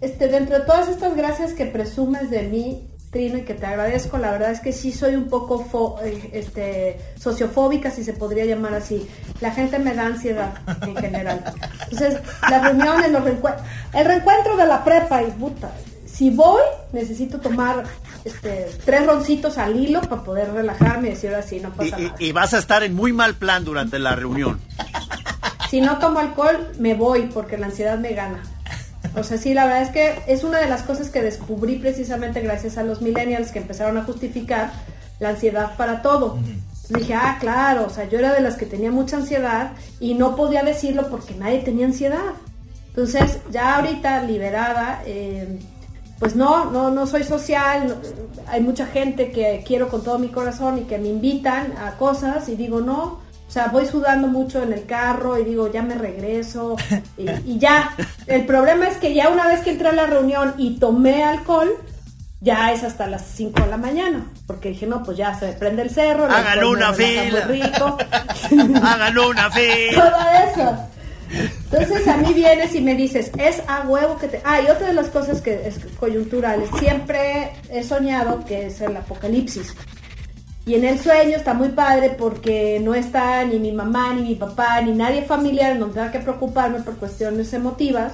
este, 0.00 0.26
dentro 0.26 0.58
de 0.58 0.64
todas 0.64 0.88
estas 0.88 1.16
gracias 1.16 1.52
que 1.52 1.66
presumes 1.66 2.30
de 2.30 2.42
mí, 2.48 2.89
Trino, 3.10 3.38
y 3.38 3.42
que 3.42 3.54
te 3.54 3.66
agradezco. 3.66 4.18
La 4.18 4.30
verdad 4.30 4.52
es 4.52 4.60
que 4.60 4.72
sí 4.72 4.92
soy 4.92 5.16
un 5.16 5.28
poco 5.28 5.98
eh, 6.02 6.30
este, 6.32 6.98
sociofóbica, 7.18 7.90
si 7.90 8.04
se 8.04 8.12
podría 8.12 8.44
llamar 8.44 8.74
así. 8.74 9.08
La 9.40 9.50
gente 9.50 9.78
me 9.80 9.94
da 9.94 10.06
ansiedad 10.06 10.54
en 10.82 10.94
general. 10.96 11.42
Entonces, 11.90 12.20
las 12.48 12.62
reuniones, 12.62 13.10
los 13.10 13.22
el 13.94 14.04
reencuentro 14.04 14.56
de 14.56 14.66
la 14.66 14.84
prepa 14.84 15.22
y 15.22 15.30
puta. 15.32 15.72
Si 16.06 16.30
voy, 16.30 16.62
necesito 16.92 17.40
tomar 17.40 17.84
este, 18.24 18.68
tres 18.84 19.06
roncitos 19.06 19.58
al 19.58 19.76
hilo 19.76 20.00
para 20.02 20.22
poder 20.22 20.52
relajarme 20.52 21.08
y 21.08 21.10
decir 21.12 21.34
así, 21.34 21.58
no 21.60 21.70
pasa 21.70 21.98
nada. 21.98 22.14
Y 22.18 22.30
vas 22.32 22.54
a 22.54 22.58
estar 22.58 22.82
en 22.84 22.94
muy 22.94 23.12
mal 23.12 23.34
plan 23.34 23.64
durante 23.64 23.98
la 23.98 24.14
reunión. 24.14 24.60
Si 25.68 25.80
no 25.80 25.98
tomo 25.98 26.18
alcohol, 26.18 26.72
me 26.78 26.94
voy 26.94 27.22
porque 27.32 27.56
la 27.56 27.66
ansiedad 27.66 27.98
me 27.98 28.12
gana. 28.12 28.42
O 29.16 29.24
sea, 29.24 29.38
sí, 29.38 29.54
la 29.54 29.64
verdad 29.64 29.82
es 29.82 29.90
que 29.90 30.22
es 30.26 30.44
una 30.44 30.58
de 30.58 30.68
las 30.68 30.82
cosas 30.82 31.10
que 31.10 31.22
descubrí 31.22 31.78
precisamente 31.78 32.40
gracias 32.40 32.78
a 32.78 32.82
los 32.82 33.02
millennials 33.02 33.50
que 33.50 33.58
empezaron 33.58 33.98
a 33.98 34.04
justificar 34.04 34.72
la 35.18 35.30
ansiedad 35.30 35.76
para 35.76 36.02
todo. 36.02 36.38
dije, 36.88 37.14
ah, 37.14 37.36
claro, 37.40 37.86
o 37.86 37.90
sea, 37.90 38.08
yo 38.08 38.18
era 38.18 38.32
de 38.32 38.40
las 38.40 38.56
que 38.56 38.66
tenía 38.66 38.90
mucha 38.90 39.16
ansiedad 39.16 39.72
y 40.00 40.14
no 40.14 40.36
podía 40.36 40.62
decirlo 40.62 41.08
porque 41.08 41.34
nadie 41.34 41.60
tenía 41.60 41.86
ansiedad. 41.86 42.34
Entonces, 42.88 43.38
ya 43.50 43.76
ahorita 43.76 44.24
liberada, 44.24 45.02
eh, 45.06 45.58
pues 46.18 46.34
no, 46.34 46.70
no, 46.70 46.90
no 46.90 47.06
soy 47.06 47.22
social, 47.24 47.96
hay 48.48 48.60
mucha 48.60 48.86
gente 48.86 49.30
que 49.30 49.62
quiero 49.66 49.88
con 49.88 50.02
todo 50.02 50.18
mi 50.18 50.28
corazón 50.28 50.78
y 50.78 50.82
que 50.82 50.98
me 50.98 51.08
invitan 51.08 51.74
a 51.78 51.96
cosas 51.96 52.48
y 52.48 52.56
digo, 52.56 52.80
no, 52.80 53.20
o 53.50 53.52
sea, 53.52 53.66
voy 53.66 53.84
sudando 53.84 54.28
mucho 54.28 54.62
en 54.62 54.72
el 54.72 54.86
carro 54.86 55.36
y 55.36 55.42
digo, 55.42 55.72
ya 55.72 55.82
me 55.82 55.96
regreso 55.96 56.76
y, 57.18 57.58
ya. 57.58 57.96
El 58.28 58.46
problema 58.46 58.86
es 58.86 58.96
que 58.98 59.12
ya 59.12 59.28
una 59.28 59.48
vez 59.48 59.62
que 59.62 59.70
entré 59.70 59.88
a 59.88 59.92
la 59.92 60.06
reunión 60.06 60.54
y 60.56 60.78
tomé 60.78 61.24
alcohol, 61.24 61.68
ya 62.40 62.70
es 62.70 62.84
hasta 62.84 63.08
las 63.08 63.26
5 63.26 63.60
de 63.60 63.66
la 63.66 63.76
mañana. 63.76 64.24
Porque 64.46 64.68
dije, 64.68 64.86
no, 64.86 65.02
pues 65.02 65.16
ya 65.16 65.36
se 65.36 65.48
prende 65.54 65.82
el 65.82 65.90
cerro. 65.90 66.26
Háganlo 66.26 66.70
una 66.70 66.92
fila. 66.92 67.40
rico. 67.48 67.98
Háganlo 68.84 69.30
una 69.30 69.50
fila. 69.50 69.94
Todo 69.94 70.62
eso. 70.62 70.76
Entonces 71.72 72.06
a 72.06 72.18
mí 72.18 72.32
vienes 72.32 72.72
y 72.76 72.80
me 72.80 72.94
dices, 72.94 73.32
es 73.36 73.64
a 73.66 73.80
huevo 73.80 74.16
que 74.16 74.28
te... 74.28 74.40
Ah, 74.44 74.60
y 74.60 74.70
otra 74.70 74.86
de 74.86 74.94
las 74.94 75.08
cosas 75.08 75.40
que 75.40 75.66
es 75.66 75.80
coyuntural, 75.98 76.62
siempre 76.78 77.50
he 77.68 77.82
soñado 77.82 78.44
que 78.44 78.66
es 78.66 78.80
el 78.80 78.96
apocalipsis. 78.96 79.74
Y 80.66 80.74
en 80.74 80.84
el 80.84 80.98
sueño 81.00 81.36
está 81.36 81.54
muy 81.54 81.70
padre 81.70 82.10
porque 82.10 82.80
no 82.82 82.94
está 82.94 83.44
ni 83.44 83.58
mi 83.58 83.72
mamá, 83.72 84.14
ni 84.14 84.22
mi 84.22 84.34
papá, 84.34 84.80
ni 84.82 84.92
nadie 84.92 85.22
familiar 85.22 85.76
no 85.76 85.86
tenga 85.86 86.12
que 86.12 86.18
preocuparme 86.20 86.80
por 86.80 86.96
cuestiones 86.96 87.52
emotivas. 87.54 88.12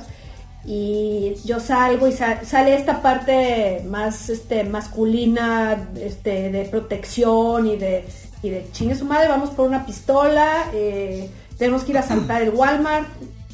Y 0.64 1.34
yo 1.44 1.61
salgo 1.61 2.09
y 2.09 2.12
sale 2.12 2.74
esta 2.74 3.01
parte 3.01 3.84
más 3.88 4.28
este, 4.30 4.64
masculina 4.64 5.90
este, 6.01 6.51
de 6.51 6.64
protección 6.64 7.68
y 7.68 7.76
de, 7.76 8.05
y 8.42 8.51
de 8.51 8.68
chingue 8.72 8.97
su 8.97 9.05
madre, 9.05 9.28
vamos 9.28 9.51
por 9.51 9.66
una 9.68 9.86
pistola, 9.86 10.66
eh, 10.72 11.30
tenemos 11.57 11.84
que 11.84 11.92
ir 11.92 11.99
a 11.99 12.03
saltar 12.03 12.42
el 12.42 12.51
Walmart, 12.51 13.07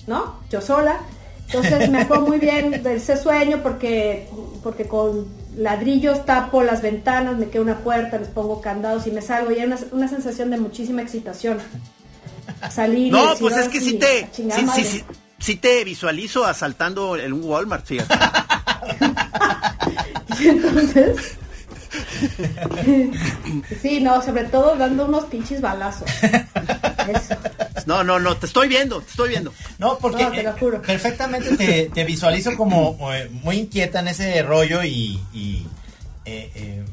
¿no? 0.06 0.36
Yo 0.50 0.60
sola. 0.60 1.00
Entonces 1.46 1.90
me 1.90 2.00
acuerdo 2.00 2.26
muy 2.26 2.38
bien 2.38 2.82
de 2.82 2.94
ese 2.94 3.16
sueño 3.18 3.60
porque, 3.62 4.26
porque 4.62 4.86
con 4.86 5.26
ladrillos 5.56 6.24
tapo 6.24 6.62
las 6.62 6.82
ventanas, 6.82 7.36
me 7.36 7.48
quedo 7.48 7.62
una 7.62 7.78
puerta, 7.78 8.18
les 8.18 8.28
pongo 8.28 8.60
candados 8.60 9.06
y 9.06 9.10
me 9.10 9.22
salgo 9.22 9.50
y 9.52 9.58
hay 9.58 9.66
una, 9.66 9.78
una 9.92 10.08
sensación 10.08 10.50
de 10.50 10.58
muchísima 10.58 11.02
excitación. 11.02 11.58
Salir. 12.70 13.12
No, 13.12 13.34
pues 13.38 13.56
es 13.56 13.68
que 13.68 13.80
sí 13.80 13.94
te, 13.94 14.28
sí, 15.38 15.56
te 15.56 15.84
visualizo 15.84 16.44
asaltando 16.44 17.16
en 17.16 17.32
un 17.32 17.44
Walmart, 17.44 17.86
fíjate. 17.86 18.14
y 20.40 20.48
entonces 20.48 21.36
sí, 23.82 24.00
no, 24.00 24.22
sobre 24.22 24.44
todo 24.44 24.76
dando 24.76 25.06
unos 25.06 25.24
pinches 25.24 25.60
balazos. 25.60 26.08
No, 27.86 28.04
no, 28.04 28.20
no, 28.20 28.36
te 28.36 28.46
estoy 28.46 28.68
viendo, 28.68 29.00
te 29.00 29.10
estoy 29.10 29.30
viendo. 29.30 29.52
No, 29.78 29.98
porque 29.98 30.22
eh, 30.22 30.80
perfectamente 30.86 31.88
te, 31.88 32.04
visualizo 32.04 32.56
como 32.56 32.96
eh, 33.12 33.28
muy 33.42 33.58
inquieta 33.58 34.00
en 34.00 34.08
ese 34.08 34.42
rollo 34.42 34.84
y... 34.84 35.20
Eh, 36.24 36.84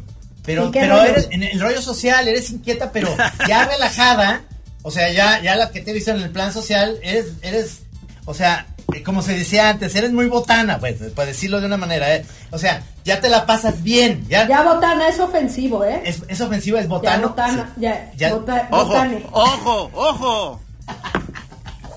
pero 0.43 0.72
pero 0.72 1.03
eres, 1.03 1.28
en 1.30 1.43
el 1.43 1.60
rollo 1.60 1.80
social 1.80 2.28
eres 2.28 2.49
inquieta, 2.49 2.91
pero 2.91 3.16
ya 3.47 3.66
relajada. 3.68 4.41
O 4.82 4.91
sea, 4.91 5.12
ya, 5.12 5.41
ya 5.41 5.55
la 5.55 5.70
que 5.70 5.82
te 5.82 5.91
he 5.91 5.93
visto 5.93 6.12
en 6.12 6.22
el 6.22 6.32
plan 6.32 6.53
social, 6.53 6.97
eres, 7.03 7.34
eres, 7.41 7.82
o 8.26 8.34
sea, 8.34 8.66
eh, 8.78 8.78
como 9.05 9.21
se 9.21 9.33
decía 9.33 9.69
antes, 9.69 9.95
eres 9.95 10.11
muy 10.11 10.27
botana, 10.27 10.79
pues, 10.79 10.95
para 11.15 11.27
decirlo 11.27 11.59
de 11.59 11.67
una 11.67 11.77
manera, 11.77 12.15
¿eh? 12.15 12.25
O 12.51 12.57
sea, 12.57 12.83
ya 13.03 13.19
te 13.21 13.29
la 13.29 13.45
pasas 13.45 13.83
bien. 13.83 14.25
Ya, 14.29 14.47
ya 14.47 14.63
botana 14.63 15.07
es 15.07 15.19
ofensivo, 15.19 15.83
¿eh? 15.83 16.01
Es, 16.05 16.23
es 16.27 16.41
ofensivo, 16.41 16.77
es 16.77 16.87
botano. 16.87 17.21
Ya, 17.21 17.27
botana, 17.27 17.73
ya, 17.77 18.11
ya. 18.15 18.35
ojo, 18.35 19.21
ojo, 19.31 19.91
ojo. 19.93 20.61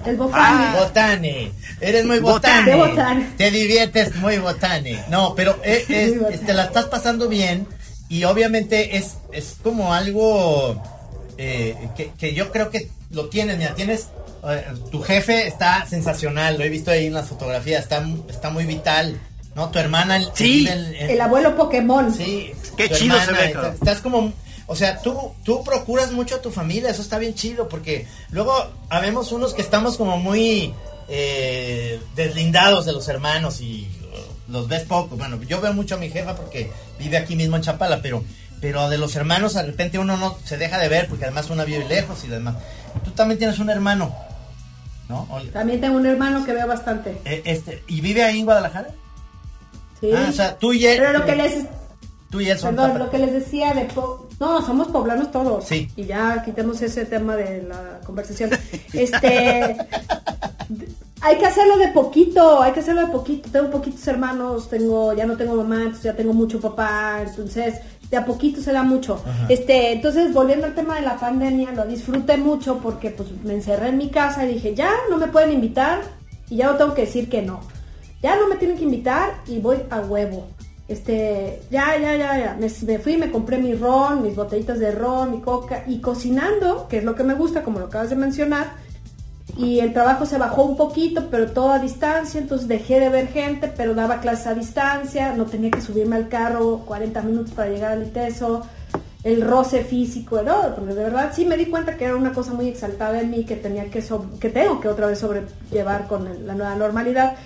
El 0.04 0.16
botane. 0.16 0.64
Ah, 0.64 0.76
botane. 0.78 1.52
Eres 1.80 2.04
muy 2.04 2.18
botane. 2.18 2.74
botane. 2.74 3.30
Te 3.36 3.50
diviertes 3.50 4.16
muy 4.16 4.38
botane. 4.38 5.04
No, 5.08 5.34
pero 5.34 5.58
eh, 5.62 6.40
te 6.46 6.54
la 6.54 6.64
estás 6.64 6.86
pasando 6.86 7.28
bien 7.28 7.66
y 8.08 8.24
obviamente 8.24 8.96
es, 8.96 9.18
es 9.32 9.56
como 9.62 9.94
algo 9.94 10.82
eh, 11.38 11.76
que, 11.96 12.10
que 12.18 12.34
yo 12.34 12.50
creo 12.50 12.70
que 12.70 12.90
lo 13.10 13.28
tienes, 13.28 13.58
mira, 13.58 13.74
tienes 13.74 14.08
tu 14.90 15.00
jefe 15.02 15.46
está 15.46 15.86
sensacional, 15.86 16.58
lo 16.58 16.64
he 16.64 16.68
visto 16.68 16.90
ahí 16.90 17.06
en 17.06 17.14
las 17.14 17.28
fotografías, 17.28 17.82
está, 17.82 18.04
está 18.28 18.50
muy 18.50 18.64
vital. 18.64 19.18
¿No? 19.54 19.68
Tu 19.70 19.78
hermana. 19.78 20.18
Sí. 20.34 20.66
El, 20.66 21.20
abuelo 21.20 21.54
Pokémon. 21.56 22.14
Sí. 22.14 22.52
Qué 22.76 22.88
chido 22.88 23.20
se 23.20 23.32
ve. 23.32 23.54
Estás 23.74 24.00
como. 24.00 24.32
O 24.66 24.76
sea, 24.76 25.02
tú, 25.02 25.32
tú 25.44 25.62
procuras 25.62 26.12
mucho 26.12 26.36
a 26.36 26.40
tu 26.40 26.50
familia, 26.50 26.88
eso 26.88 27.02
está 27.02 27.18
bien 27.18 27.34
chido, 27.34 27.68
porque 27.68 28.06
luego 28.30 28.54
habemos 28.88 29.30
unos 29.32 29.52
que 29.52 29.60
estamos 29.60 29.98
como 29.98 30.16
muy 30.16 30.72
eh, 31.08 32.00
deslindados 32.14 32.86
de 32.86 32.92
los 32.92 33.06
hermanos 33.08 33.60
y 33.60 33.90
uh, 34.48 34.52
los 34.52 34.68
ves 34.68 34.84
poco. 34.84 35.16
Bueno, 35.16 35.42
yo 35.42 35.60
veo 35.60 35.74
mucho 35.74 35.96
a 35.96 35.98
mi 35.98 36.08
jefa 36.08 36.36
porque 36.36 36.70
vive 36.98 37.18
aquí 37.18 37.36
mismo 37.36 37.56
en 37.56 37.62
Chapala, 37.62 38.00
pero, 38.00 38.24
pero 38.62 38.88
de 38.88 38.96
los 38.96 39.14
hermanos 39.16 39.54
de 39.54 39.62
repente 39.64 39.98
uno 39.98 40.16
no 40.16 40.38
se 40.44 40.56
deja 40.56 40.78
de 40.78 40.88
ver 40.88 41.08
porque 41.08 41.24
además 41.24 41.50
una 41.50 41.64
vive 41.64 41.86
lejos 41.86 42.24
y 42.24 42.28
demás. 42.28 42.54
Tú 43.04 43.10
también 43.10 43.38
tienes 43.38 43.58
un 43.58 43.68
hermano. 43.68 44.14
También 45.52 45.80
tengo 45.80 45.96
un 45.96 46.06
hermano 46.06 46.44
que 46.44 46.52
veo 46.52 46.66
bastante. 46.66 47.20
Eh, 47.24 47.42
este, 47.44 47.82
¿Y 47.88 48.00
vive 48.00 48.22
ahí 48.22 48.40
en 48.40 48.44
Guadalajara? 48.44 48.88
Sí. 50.00 50.10
Ah, 50.14 50.26
o 50.28 50.32
sea, 50.32 50.58
tú 50.58 50.72
y 50.72 50.86
él. 50.86 50.98
Pero 50.98 51.18
lo 51.18 51.24
que 51.24 51.36
les. 51.36 51.66
Tú 52.30 52.40
y 52.40 52.48
él 52.48 52.58
son. 52.58 52.74
Perdón, 52.74 52.98
lo 52.98 53.10
que 53.10 53.18
les 53.18 53.32
decía 53.32 53.74
de. 53.74 53.88
no, 54.40 54.66
somos 54.66 54.88
poblanos 54.88 55.30
todos. 55.30 55.64
Sí. 55.64 55.90
Y 55.96 56.04
ya 56.04 56.42
quitemos 56.44 56.80
ese 56.82 57.04
tema 57.04 57.36
de 57.36 57.62
la 57.62 58.00
conversación. 58.04 58.50
este. 58.92 59.76
hay 61.20 61.38
que 61.38 61.46
hacerlo 61.46 61.78
de 61.78 61.88
poquito, 61.88 62.62
hay 62.62 62.72
que 62.72 62.80
hacerlo 62.80 63.02
de 63.02 63.12
poquito. 63.12 63.48
Tengo 63.50 63.70
poquitos 63.70 64.06
hermanos, 64.08 64.68
tengo, 64.68 65.12
ya 65.12 65.26
no 65.26 65.36
tengo 65.36 65.54
mamá, 65.54 65.76
entonces 65.76 66.02
ya 66.02 66.16
tengo 66.16 66.32
mucho 66.32 66.60
papá, 66.60 67.22
entonces 67.26 67.74
de 68.12 68.18
a 68.18 68.26
poquito 68.26 68.60
se 68.60 68.72
da 68.72 68.82
mucho. 68.82 69.24
Este, 69.48 69.90
entonces 69.92 70.34
volviendo 70.34 70.66
al 70.66 70.74
tema 70.74 70.96
de 70.96 71.00
la 71.00 71.16
pandemia, 71.16 71.72
lo 71.72 71.86
disfruté 71.86 72.36
mucho 72.36 72.76
porque 72.76 73.08
pues 73.08 73.30
me 73.42 73.54
encerré 73.54 73.88
en 73.88 73.96
mi 73.96 74.10
casa 74.10 74.44
y 74.44 74.52
dije, 74.52 74.74
ya 74.74 74.90
no 75.08 75.16
me 75.16 75.28
pueden 75.28 75.50
invitar 75.50 76.02
y 76.50 76.56
ya 76.56 76.70
no 76.70 76.76
tengo 76.76 76.92
que 76.92 77.06
decir 77.06 77.30
que 77.30 77.40
no. 77.40 77.60
Ya 78.22 78.36
no 78.36 78.48
me 78.48 78.56
tienen 78.56 78.76
que 78.76 78.84
invitar 78.84 79.30
y 79.46 79.60
voy 79.60 79.78
a 79.88 80.00
huevo. 80.00 80.46
Este, 80.88 81.62
ya, 81.70 81.96
ya, 81.98 82.14
ya, 82.14 82.38
ya. 82.38 82.56
Me, 82.60 82.70
me 82.86 82.98
fui, 82.98 83.16
me 83.16 83.30
compré 83.30 83.56
mi 83.56 83.72
ron, 83.72 84.22
mis 84.22 84.36
botellitas 84.36 84.78
de 84.78 84.92
ron, 84.92 85.30
mi 85.30 85.40
coca 85.40 85.84
y 85.86 86.02
cocinando, 86.02 86.88
que 86.88 86.98
es 86.98 87.04
lo 87.04 87.14
que 87.14 87.24
me 87.24 87.32
gusta, 87.32 87.62
como 87.62 87.78
lo 87.78 87.86
acabas 87.86 88.10
de 88.10 88.16
mencionar 88.16 88.74
y 89.56 89.80
el 89.80 89.92
trabajo 89.92 90.24
se 90.24 90.38
bajó 90.38 90.64
un 90.64 90.76
poquito, 90.76 91.28
pero 91.30 91.50
todo 91.50 91.72
a 91.72 91.78
distancia, 91.78 92.40
entonces 92.40 92.68
dejé 92.68 93.00
de 93.00 93.10
ver 93.10 93.28
gente, 93.28 93.70
pero 93.76 93.94
daba 93.94 94.20
clases 94.20 94.46
a 94.46 94.54
distancia, 94.54 95.34
no 95.36 95.44
tenía 95.44 95.70
que 95.70 95.82
subirme 95.82 96.16
al 96.16 96.28
carro 96.28 96.78
40 96.86 97.22
minutos 97.22 97.52
para 97.52 97.68
llegar 97.68 97.92
al 97.92 98.02
ITESO, 98.02 98.62
el 99.24 99.42
roce 99.42 99.84
físico, 99.84 100.42
¿no? 100.42 100.74
porque 100.74 100.94
de 100.94 101.04
verdad 101.04 101.32
sí 101.34 101.44
me 101.44 101.56
di 101.56 101.66
cuenta 101.66 101.96
que 101.96 102.06
era 102.06 102.16
una 102.16 102.32
cosa 102.32 102.54
muy 102.54 102.68
exaltada 102.68 103.20
en 103.20 103.30
mí 103.30 103.44
que 103.44 103.56
tenía 103.56 103.90
que, 103.90 104.02
que 104.40 104.48
tengo 104.48 104.80
que 104.80 104.88
otra 104.88 105.06
vez 105.06 105.18
sobrellevar 105.18 106.08
con 106.08 106.46
la 106.46 106.54
nueva 106.54 106.74
normalidad 106.74 107.36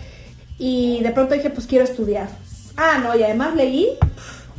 y 0.59 1.02
de 1.02 1.11
pronto 1.11 1.34
dije, 1.34 1.50
pues 1.50 1.66
quiero 1.66 1.84
estudiar. 1.84 2.28
Ah, 2.76 2.98
no, 3.02 3.14
y 3.18 3.22
además 3.22 3.54
leí 3.54 3.88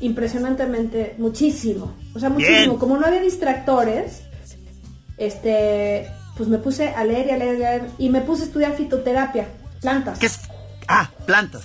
impresionantemente 0.02 1.16
muchísimo, 1.18 1.94
o 2.14 2.20
sea, 2.20 2.30
muchísimo, 2.30 2.78
como 2.78 2.98
no 2.98 3.06
había 3.08 3.22
distractores, 3.22 4.24
este 5.18 6.08
pues 6.38 6.48
me 6.50 6.60
puse 6.60 6.90
a 6.90 7.04
leer 7.04 7.28
y 7.28 7.32
a 7.32 7.38
leer 7.38 7.60
y 7.60 7.64
a 7.64 7.70
leer 7.72 7.88
y 7.98 8.10
me 8.10 8.22
puse 8.22 8.44
a 8.44 8.46
estudiar 8.46 8.76
fitoterapia, 8.76 9.48
plantas. 9.82 10.20
¿Qué 10.20 10.28
es? 10.28 10.40
Ah, 10.88 11.10
plantas. 11.26 11.64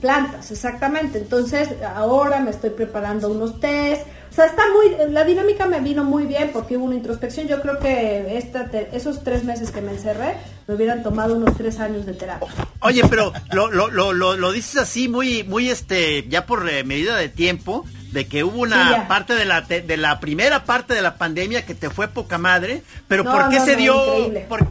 Plantas, 0.00 0.50
exactamente. 0.50 1.18
Entonces, 1.18 1.70
ahora 1.94 2.40
me 2.40 2.50
estoy 2.50 2.70
preparando 2.70 3.30
unos 3.30 3.58
test. 3.58 4.02
O 4.30 4.34
sea, 4.34 4.46
está 4.46 4.62
muy, 4.72 5.12
la 5.12 5.24
dinámica 5.24 5.66
me 5.66 5.80
vino 5.80 6.04
muy 6.04 6.26
bien 6.26 6.50
porque 6.52 6.76
hubo 6.76 6.84
una 6.84 6.96
introspección. 6.96 7.46
Yo 7.48 7.62
creo 7.62 7.78
que 7.78 8.36
esta 8.36 8.68
esos 8.92 9.24
tres 9.24 9.44
meses 9.44 9.70
que 9.70 9.80
me 9.80 9.92
encerré 9.92 10.34
me 10.66 10.74
hubieran 10.74 11.02
tomado 11.02 11.36
unos 11.36 11.56
tres 11.56 11.78
años 11.78 12.04
de 12.04 12.12
terapia. 12.12 12.48
Oye, 12.80 13.02
pero 13.08 13.32
lo, 13.52 13.70
lo, 13.70 13.88
lo, 13.90 14.12
lo, 14.12 14.52
dices 14.52 14.76
así 14.76 15.08
muy, 15.08 15.42
muy, 15.44 15.70
este, 15.70 16.28
ya 16.28 16.44
por 16.44 16.68
eh, 16.68 16.84
medida 16.84 17.16
de 17.16 17.28
tiempo 17.28 17.86
de 18.14 18.28
que 18.28 18.44
hubo 18.44 18.62
una 18.62 19.08
parte 19.08 19.34
de 19.34 19.44
la 19.44 19.60
de 19.60 19.96
la 19.96 20.20
primera 20.20 20.64
parte 20.64 20.94
de 20.94 21.02
la 21.02 21.16
pandemia 21.16 21.66
que 21.66 21.74
te 21.74 21.90
fue 21.90 22.06
poca 22.06 22.38
madre, 22.38 22.84
pero 23.08 23.24
¿por 23.24 23.48
qué 23.50 23.58
se 23.60 23.74
dio 23.74 23.94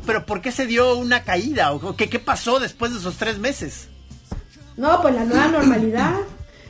pero 0.07 0.25
por 0.25 0.41
qué 0.41 0.51
se 0.51 0.65
dio 0.65 0.95
una 0.95 1.23
caída 1.23 1.73
o 1.73 1.95
qué, 1.95 2.09
qué 2.09 2.19
pasó 2.19 2.59
después 2.59 2.93
de 2.93 2.99
esos 2.99 3.17
tres 3.17 3.39
meses? 3.39 3.89
No, 4.77 5.01
pues 5.01 5.13
la 5.13 5.25
nueva 5.25 5.47
normalidad. 5.49 6.15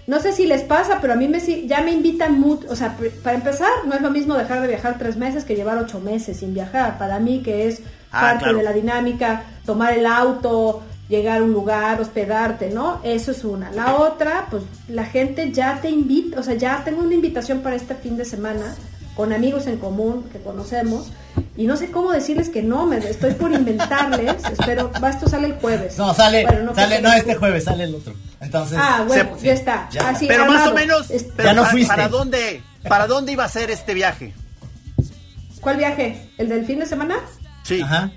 No 0.05 0.19
sé 0.19 0.33
si 0.33 0.45
les 0.45 0.63
pasa, 0.63 0.97
pero 0.99 1.13
a 1.13 1.15
mí 1.15 1.29
me 1.29 1.39
ya 1.67 1.81
me 1.81 1.91
invitan 1.91 2.37
mucho, 2.37 2.67
o 2.69 2.75
sea, 2.75 2.97
para 3.23 3.37
empezar, 3.37 3.69
no 3.85 3.93
es 3.93 4.01
lo 4.01 4.09
mismo 4.09 4.35
dejar 4.35 4.61
de 4.61 4.67
viajar 4.67 4.97
tres 4.97 5.15
meses 5.15 5.45
que 5.45 5.55
llevar 5.55 5.77
ocho 5.77 6.01
meses 6.01 6.39
sin 6.39 6.53
viajar. 6.53 6.97
Para 6.97 7.19
mí 7.19 7.41
que 7.41 7.67
es 7.67 7.81
ah, 8.11 8.19
parte 8.19 8.53
de 8.53 8.63
la 8.63 8.73
dinámica, 8.73 9.43
tomar 9.65 9.93
el 9.93 10.05
auto, 10.05 10.83
llegar 11.09 11.41
a 11.41 11.43
un 11.43 11.53
lugar, 11.53 11.99
hospedarte, 11.99 12.69
¿no? 12.69 12.99
Eso 13.03 13.31
es 13.31 13.43
una. 13.43 13.71
La 13.71 13.95
otra, 13.95 14.47
pues 14.49 14.63
la 14.87 15.05
gente 15.05 15.51
ya 15.51 15.79
te 15.81 15.89
invita, 15.89 16.39
o 16.39 16.43
sea, 16.43 16.55
ya 16.55 16.83
tengo 16.83 17.01
una 17.01 17.13
invitación 17.13 17.59
para 17.59 17.75
este 17.75 17.95
fin 17.95 18.17
de 18.17 18.25
semana 18.25 18.75
con 19.15 19.31
amigos 19.31 19.67
en 19.67 19.77
común 19.77 20.27
que 20.31 20.39
conocemos 20.39 21.11
y 21.55 21.65
no 21.65 21.77
sé 21.77 21.91
cómo 21.91 22.11
decirles 22.11 22.49
que 22.49 22.63
no, 22.63 22.87
me 22.87 22.97
estoy 22.97 23.33
por 23.33 23.51
inventarles, 23.51 24.43
espero, 24.51 24.91
va, 25.03 25.09
esto 25.09 25.29
sale 25.29 25.47
el 25.47 25.53
jueves. 25.53 25.97
No, 25.97 26.13
sale, 26.13 26.45
no, 26.63 26.73
sale, 26.73 27.01
no 27.01 27.13
este 27.13 27.35
jueves, 27.35 27.63
sale 27.65 27.83
el 27.83 27.95
otro. 27.95 28.13
Entonces, 28.41 28.77
ah, 28.81 29.03
bueno, 29.07 29.37
ya 29.41 29.53
está. 29.53 29.89
Así, 30.05 30.27
pero 30.27 30.45
más 30.47 30.67
o 30.67 30.73
menos, 30.73 31.09
ya 31.37 31.53
no 31.53 31.65
fuiste. 31.65 31.95
¿para 31.95 32.07
dónde, 32.07 32.63
¿para 32.87 33.07
dónde 33.07 33.31
iba 33.31 33.43
a 33.43 33.49
ser 33.49 33.69
este 33.69 33.93
viaje? 33.93 34.33
¿Cuál 35.61 35.77
viaje? 35.77 36.29
¿El 36.37 36.49
del 36.49 36.65
fin 36.65 36.79
de 36.79 36.85
semana? 36.85 37.15
Sí. 37.63 37.81
Ajá. 37.81 38.11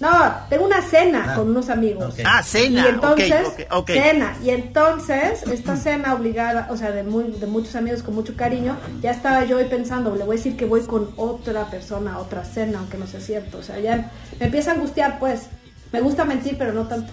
No, 0.00 0.34
tengo 0.48 0.64
una 0.64 0.80
cena 0.80 1.26
ah, 1.28 1.34
con 1.34 1.50
unos 1.50 1.68
amigos. 1.68 2.14
Ah, 2.24 2.42
cena. 2.42 2.86
Y 2.86 2.88
entonces, 2.88 3.46
cena. 3.86 4.36
Y 4.42 4.48
entonces, 4.48 5.42
esta 5.42 5.76
cena 5.76 6.14
obligada, 6.14 6.68
o 6.70 6.76
sea, 6.78 6.90
de, 6.90 7.02
muy, 7.02 7.24
de 7.24 7.46
muchos 7.46 7.76
amigos 7.76 8.02
con 8.02 8.14
mucho 8.14 8.34
cariño, 8.34 8.78
ya 9.02 9.10
estaba 9.10 9.44
yo 9.44 9.58
hoy 9.58 9.64
pensando, 9.64 10.16
le 10.16 10.24
voy 10.24 10.36
a 10.36 10.38
decir 10.38 10.56
que 10.56 10.64
voy 10.64 10.80
con 10.82 11.10
otra 11.16 11.66
persona 11.66 12.14
a 12.14 12.18
otra 12.18 12.44
cena, 12.44 12.78
aunque 12.78 12.96
no 12.96 13.06
sea 13.06 13.20
cierto. 13.20 13.58
O 13.58 13.62
sea, 13.62 13.78
ya 13.78 14.10
me 14.38 14.46
empieza 14.46 14.70
a 14.70 14.74
angustiar, 14.74 15.18
pues. 15.18 15.48
Me 15.92 16.00
gusta 16.00 16.24
mentir, 16.24 16.56
pero 16.56 16.72
no 16.72 16.86
tanto. 16.86 17.12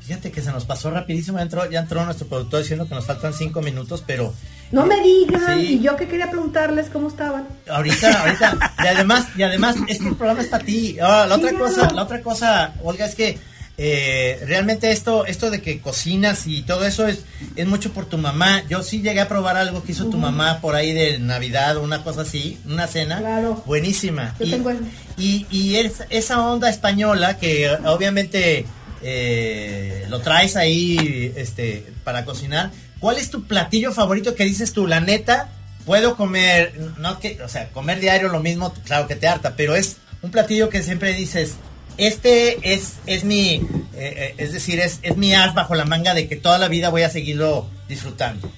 Fíjate 0.00 0.32
que 0.32 0.40
se 0.40 0.50
nos 0.50 0.64
pasó 0.64 0.90
rapidísimo, 0.90 1.38
ya 1.38 1.44
entró, 1.44 1.70
ya 1.70 1.80
entró 1.80 2.04
nuestro 2.04 2.26
productor 2.26 2.60
diciendo 2.60 2.88
que 2.88 2.94
nos 2.94 3.06
faltan 3.06 3.32
cinco 3.32 3.62
minutos, 3.62 4.02
pero... 4.04 4.34
No 4.70 4.84
me 4.86 5.00
digan, 5.02 5.60
y 5.60 5.80
yo 5.80 5.96
que 5.96 6.06
quería 6.08 6.30
preguntarles 6.30 6.88
cómo 6.92 7.08
estaban. 7.08 7.46
Ahorita, 7.70 8.20
ahorita, 8.22 8.74
y 8.84 8.86
además, 8.86 9.26
y 9.36 9.42
además, 9.42 9.76
este 9.88 10.04
programa 10.12 10.42
es 10.42 10.48
para 10.48 10.64
ti. 10.64 10.96
Ah, 11.00 11.24
la 11.28 11.36
otra 11.36 11.52
cosa, 11.52 11.90
la 11.92 12.02
otra 12.02 12.20
cosa, 12.22 12.74
Olga, 12.82 13.06
es 13.06 13.14
que 13.14 13.38
eh, 13.80 14.40
realmente 14.46 14.90
esto, 14.90 15.24
esto 15.24 15.50
de 15.50 15.62
que 15.62 15.80
cocinas 15.80 16.46
y 16.48 16.62
todo 16.62 16.84
eso 16.84 17.06
es, 17.06 17.20
es 17.56 17.66
mucho 17.66 17.92
por 17.92 18.06
tu 18.06 18.18
mamá. 18.18 18.62
Yo 18.68 18.82
sí 18.82 19.00
llegué 19.00 19.20
a 19.20 19.28
probar 19.28 19.56
algo 19.56 19.82
que 19.84 19.92
hizo 19.92 20.06
tu 20.06 20.18
mamá 20.18 20.60
por 20.60 20.74
ahí 20.74 20.92
de 20.92 21.18
Navidad 21.20 21.76
o 21.76 21.82
una 21.82 22.02
cosa 22.04 22.22
así, 22.22 22.58
una 22.66 22.86
cena. 22.88 23.18
Claro. 23.20 23.62
Buenísima. 23.66 24.34
Yo 24.40 24.46
y, 24.46 24.50
tengo 24.50 24.70
el- 24.70 24.80
y, 25.16 25.46
y 25.50 25.76
es- 25.76 26.02
esa 26.10 26.40
onda 26.42 26.68
española 26.68 27.38
que 27.38 27.66
eh, 27.66 27.78
obviamente 27.86 28.66
eh, 29.00 30.04
lo 30.08 30.20
traes 30.20 30.56
ahí 30.56 31.32
este, 31.36 31.86
para 32.04 32.24
cocinar. 32.24 32.70
¿Cuál 33.00 33.18
es 33.18 33.30
tu 33.30 33.44
platillo 33.44 33.92
favorito 33.92 34.34
que 34.34 34.44
dices 34.44 34.72
tú? 34.72 34.86
La 34.86 35.00
neta, 35.00 35.48
puedo 35.86 36.16
comer, 36.16 36.78
no 36.98 37.18
que, 37.20 37.40
o 37.42 37.48
sea, 37.48 37.68
comer 37.70 38.00
diario 38.00 38.28
lo 38.28 38.40
mismo, 38.40 38.72
claro 38.84 39.06
que 39.06 39.16
te 39.16 39.28
harta, 39.28 39.54
pero 39.56 39.74
es 39.74 39.98
un 40.22 40.30
platillo 40.30 40.68
que 40.68 40.82
siempre 40.82 41.14
dices, 41.14 41.54
este 41.96 42.74
es, 42.74 42.94
es 43.06 43.24
mi, 43.24 43.54
eh, 43.54 43.64
eh, 43.94 44.34
es 44.38 44.52
decir, 44.52 44.80
es, 44.80 44.98
es 45.02 45.16
mi 45.16 45.34
as 45.34 45.54
bajo 45.54 45.74
la 45.74 45.84
manga 45.84 46.14
de 46.14 46.28
que 46.28 46.36
toda 46.36 46.58
la 46.58 46.68
vida 46.68 46.90
voy 46.90 47.02
a 47.02 47.10
seguirlo 47.10 47.66
disfrutando. 47.88 48.50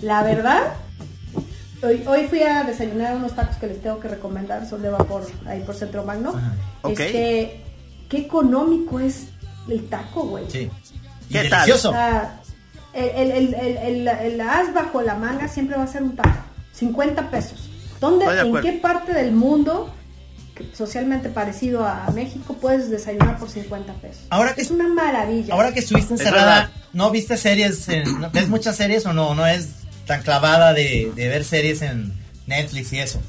La 0.00 0.22
verdad, 0.22 0.74
hoy, 1.82 2.02
hoy 2.06 2.26
fui 2.28 2.42
a 2.42 2.64
desayunar 2.64 3.16
unos 3.16 3.34
tacos 3.34 3.56
que 3.56 3.68
les 3.68 3.82
tengo 3.82 4.00
que 4.00 4.08
recomendar, 4.08 4.68
son 4.68 4.82
de 4.82 4.90
vapor 4.90 5.26
ahí 5.46 5.60
por 5.60 5.74
Centro 5.74 6.04
Magno. 6.04 6.30
Ajá. 6.36 6.54
Ok. 6.82 7.00
Este, 7.00 7.60
qué 8.08 8.18
económico 8.18 9.00
es 9.00 9.28
el 9.68 9.88
taco, 9.88 10.24
güey. 10.26 10.44
Sí. 10.48 10.70
Y 11.28 11.32
¿Qué 11.32 11.48
tal? 11.48 11.60
delicioso. 11.60 11.90
O 11.90 11.92
sea, 11.92 12.40
el, 12.94 13.30
el, 13.30 13.30
el, 13.32 13.54
el, 13.54 13.76
el- 13.76 14.08
el 14.08 14.40
as 14.40 14.72
bajo 14.74 15.02
la 15.02 15.14
manga 15.14 15.48
siempre 15.48 15.76
va 15.76 15.84
a 15.84 15.86
ser 15.86 16.02
un 16.02 16.16
taco. 16.16 16.44
50 16.74 17.30
pesos. 17.30 17.68
¿Dónde, 18.00 18.24
en 18.26 18.60
qué 18.60 18.72
parte 18.72 19.12
del 19.14 19.32
mundo 19.32 19.92
socialmente 20.74 21.28
parecido 21.28 21.84
a 21.86 22.08
México 22.14 22.54
puedes 22.60 22.90
desayunar 22.90 23.38
por 23.38 23.48
50 23.48 23.92
pesos? 23.94 24.22
Ahora 24.30 24.54
que 24.54 24.62
es 24.62 24.70
una 24.70 24.88
maravilla. 24.88 25.54
Ahora 25.54 25.72
que 25.72 25.80
estuviste 25.80 26.14
Es 26.14 26.20
encerrada. 26.20 26.70
¿no 26.92 27.10
viste 27.10 27.36
series? 27.36 27.88
En, 27.88 28.20
¿no- 28.20 28.30
¿Ves 28.30 28.48
muchas 28.48 28.76
series 28.76 29.06
o 29.06 29.12
no? 29.12 29.34
¿No 29.34 29.46
es 29.46 29.68
tan 30.06 30.22
clavada 30.22 30.72
de, 30.72 31.12
de 31.14 31.28
ver 31.28 31.44
series 31.44 31.80
en 31.82 32.12
Netflix 32.46 32.92
y 32.92 32.98
eso? 32.98 33.20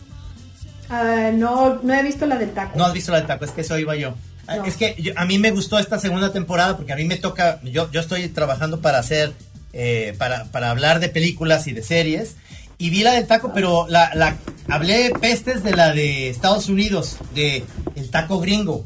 Ah, 0.89 1.31
no, 1.33 1.79
no 1.81 1.93
he 1.93 2.03
visto 2.03 2.25
la 2.25 2.37
del 2.37 2.51
taco. 2.51 2.77
No 2.77 2.85
has 2.85 2.93
visto 2.93 3.11
la 3.11 3.21
de 3.21 3.27
taco, 3.27 3.45
es 3.45 3.51
que 3.51 3.61
eso 3.61 3.77
iba 3.77 3.95
yo. 3.95 4.15
Ah, 4.47 4.57
No. 4.57 4.65
Es 4.65 4.75
que 4.75 4.95
yo- 4.99 5.13
a 5.15 5.25
mí 5.25 5.39
me 5.39 5.51
gustó 5.51 5.79
esta 5.79 5.97
segunda 5.99 6.31
temporada 6.33 6.75
porque 6.75 6.93
a 6.93 6.95
mí 6.95 7.05
me 7.05 7.17
toca, 7.17 7.59
yo, 7.63 7.89
yo 7.91 8.01
estoy 8.01 8.27
trabajando 8.29 8.81
para 8.81 8.99
hacer, 8.99 9.33
eh, 9.73 10.13
para, 10.17 10.45
para 10.45 10.69
hablar 10.71 10.99
de 10.99 11.09
películas 11.09 11.67
y 11.67 11.73
de 11.73 11.83
series. 11.83 12.35
Y 12.77 12.89
vi 12.89 13.03
la 13.03 13.13
del 13.13 13.27
taco, 13.27 13.51
pero 13.53 13.85
la, 13.89 14.13
la 14.15 14.37
hablé 14.67 15.11
pestes 15.21 15.63
de 15.63 15.71
la 15.71 15.93
de 15.93 16.29
Estados 16.29 16.69
Unidos, 16.69 17.17
de 17.35 17.63
el 17.95 18.09
taco 18.09 18.39
gringo. 18.39 18.83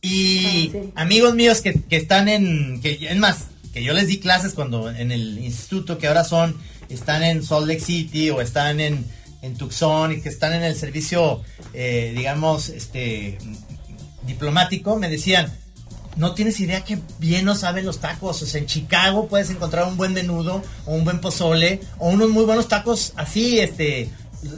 Y 0.00 0.68
Ah, 0.68 0.70
sí. 0.72 0.92
amigos 0.96 1.34
míos 1.34 1.60
que, 1.60 1.74
que 1.74 1.96
están 1.96 2.28
en, 2.28 2.80
que 2.80 2.98
es 3.08 3.16
más, 3.16 3.46
que 3.72 3.82
yo 3.82 3.92
les 3.94 4.06
di 4.06 4.18
clases 4.18 4.52
cuando 4.54 4.90
en 4.90 5.12
el 5.12 5.38
instituto, 5.38 5.98
que 5.98 6.06
ahora 6.08 6.24
son, 6.24 6.56
están 6.88 7.22
en 7.22 7.42
Salt 7.42 7.66
Lake 7.66 7.80
City 7.80 8.30
o 8.30 8.40
están 8.40 8.80
en, 8.80 9.04
en 9.40 9.56
Tucson 9.56 10.12
y 10.12 10.20
que 10.20 10.28
están 10.28 10.52
en 10.52 10.62
el 10.62 10.76
servicio, 10.76 11.42
eh, 11.72 12.12
digamos, 12.16 12.68
este, 12.68 13.38
diplomático, 14.26 14.96
me 14.96 15.08
decían, 15.08 15.52
no 16.16 16.34
tienes 16.34 16.60
idea 16.60 16.82
que 16.84 16.98
bien 17.18 17.44
no 17.44 17.54
saben 17.54 17.84
los 17.86 17.98
tacos. 17.98 18.42
O 18.42 18.46
sea, 18.46 18.60
en 18.60 18.66
Chicago 18.66 19.28
puedes 19.28 19.50
encontrar 19.50 19.86
un 19.86 19.96
buen 19.96 20.12
menudo 20.12 20.62
o 20.86 20.94
un 20.94 21.04
buen 21.04 21.20
pozole 21.20 21.80
o 21.98 22.08
unos 22.10 22.30
muy 22.30 22.44
buenos 22.44 22.68
tacos 22.68 23.12
así, 23.16 23.58
este, 23.60 24.10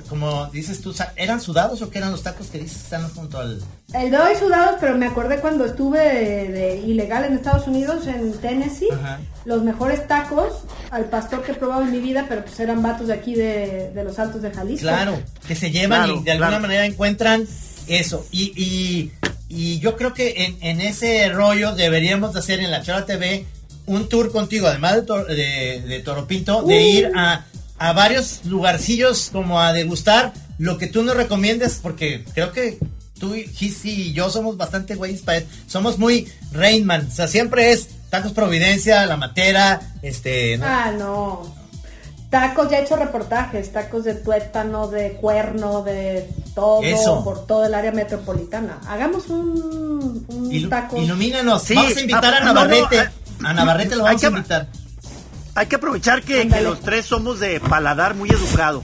como 0.09 0.47
dices 0.47 0.81
tú, 0.81 0.95
¿eran 1.17 1.41
sudados 1.41 1.83
o 1.83 1.91
qué 1.91 1.99
eran 1.99 2.11
los 2.11 2.23
tacos 2.23 2.47
que 2.49 2.59
dices 2.59 2.83
están 2.85 3.09
junto 3.11 3.39
al... 3.39 3.61
El 3.93 4.11
de 4.11 4.17
hoy 4.19 4.35
sudados, 4.39 4.77
pero 4.81 4.97
me 4.97 5.07
acordé 5.07 5.41
cuando 5.41 5.65
estuve 5.67 5.99
de, 6.01 6.49
de 6.53 6.77
ilegal 6.79 7.25
en 7.25 7.35
Estados 7.35 7.67
Unidos, 7.69 8.07
en 8.07 8.33
Tennessee, 8.39 8.89
Ajá. 8.93 9.21
los 9.45 9.63
mejores 9.63 10.09
tacos 10.09 10.65
al 10.91 11.05
pastor 11.05 11.43
que 11.43 11.53
he 11.53 11.55
probado 11.55 11.83
en 11.83 11.93
mi 11.93 12.01
vida, 12.01 12.25
pero 12.29 12.43
pues 12.45 12.59
eran 12.61 12.83
vatos 12.83 13.09
de 13.09 13.13
aquí 13.15 13.35
de, 13.35 13.91
de 13.95 14.05
los 14.05 14.19
Altos 14.19 14.41
de 14.43 14.51
Jalisco. 14.51 14.87
Claro, 14.89 15.19
que 15.47 15.55
se 15.55 15.71
llevan 15.71 16.05
Claro, 16.05 16.21
y 16.21 16.25
de 16.25 16.31
alguna 16.33 16.49
claro. 16.49 16.63
manera 16.63 16.87
encuentran 16.87 17.47
eso. 17.87 18.27
Y, 18.33 18.53
y, 18.57 19.13
y 19.55 19.79
yo 19.79 19.97
creo 19.97 20.13
que 20.15 20.45
en, 20.45 20.57
en 20.61 20.81
ese 20.81 21.29
rollo 21.31 21.75
deberíamos 21.75 22.35
de 22.35 22.41
hacer 22.41 22.61
en 22.61 22.71
la 22.71 22.83
Chora 22.83 23.07
TV 23.07 23.47
un 23.87 24.09
tour 24.09 24.33
contigo, 24.33 24.67
además 24.67 24.95
de, 24.97 25.03
Tor- 25.03 25.27
de, 25.27 25.81
de 25.87 26.01
Toropinto, 26.01 26.63
de 26.63 26.75
Uh. 26.75 26.81
ir 26.81 27.11
a, 27.15 27.45
a 27.79 27.93
varios 27.93 28.41
lugarcillos 28.45 29.29
como 29.33 29.61
a 29.61 29.73
degustar 29.73 30.33
lo 30.59 30.79
que 30.79 30.87
tú 30.87 31.03
nos 31.03 31.17
recomiendes, 31.17 31.81
porque 31.83 32.25
creo 32.35 32.53
que 32.53 32.79
tú, 33.19 33.35
Gis 33.35 33.85
y 33.85 34.13
yo 34.13 34.31
somos 34.31 34.57
bastante 34.57 34.95
güeyes 34.95 35.23
para 35.23 35.39
eso. 35.39 35.47
Somos 35.67 35.99
muy 35.99 36.29
Rainman, 36.53 37.09
o 37.09 37.11
sea, 37.11 37.29
siempre 37.29 37.73
es 37.73 37.89
Tacos 38.11 38.33
Providencia, 38.33 39.05
La 39.07 39.17
Matera, 39.17 39.81
este... 40.03 40.57
¿no? 40.59 40.65
Ah, 40.67 40.93
no. 40.97 41.55
Tacos, 42.31 42.71
ya 42.71 42.79
he 42.79 42.83
hecho 42.83 42.97
reportajes, 42.97 43.71
tacos 43.73 44.05
de 44.05 44.15
tuétano, 44.15 44.89
de 44.89 45.13
cuerno, 45.13 45.83
de 45.83 46.29
todo, 46.55 46.83
Eso. 46.83 47.25
por 47.25 47.47
todo 47.47 47.67
el 47.67 47.75
área 47.75 47.91
metropolitana. 47.93 48.79
Hagamos 48.89 49.29
un, 49.29 50.25
un 50.29 50.51
Ilu- 50.51 50.69
taco. 50.69 50.97
ilumínanos, 51.01 51.63
Sí, 51.63 51.75
vamos 51.75 51.97
a 51.97 52.01
invitar 52.01 52.25
ah, 52.35 52.37
a 52.37 52.41
no, 52.41 52.47
no, 52.47 52.55
Navarrete. 52.55 52.99
ah, 53.01 53.11
a 53.45 53.53
Navarrete 53.55 53.97
lo 53.97 54.07
hay 54.07 54.17
vamos 54.17 54.21
que- 54.21 54.27
a 54.27 54.31
invitar. 54.31 54.69
Hay 55.57 55.67
que 55.67 55.77
aprovechar 55.77 56.23
que, 56.23 56.45
los 56.63 56.81
tres 56.81 57.07
somos 57.07 57.39
de 57.41 57.61
paladar 57.61 58.15
muy 58.15 58.29
educado. 58.31 58.83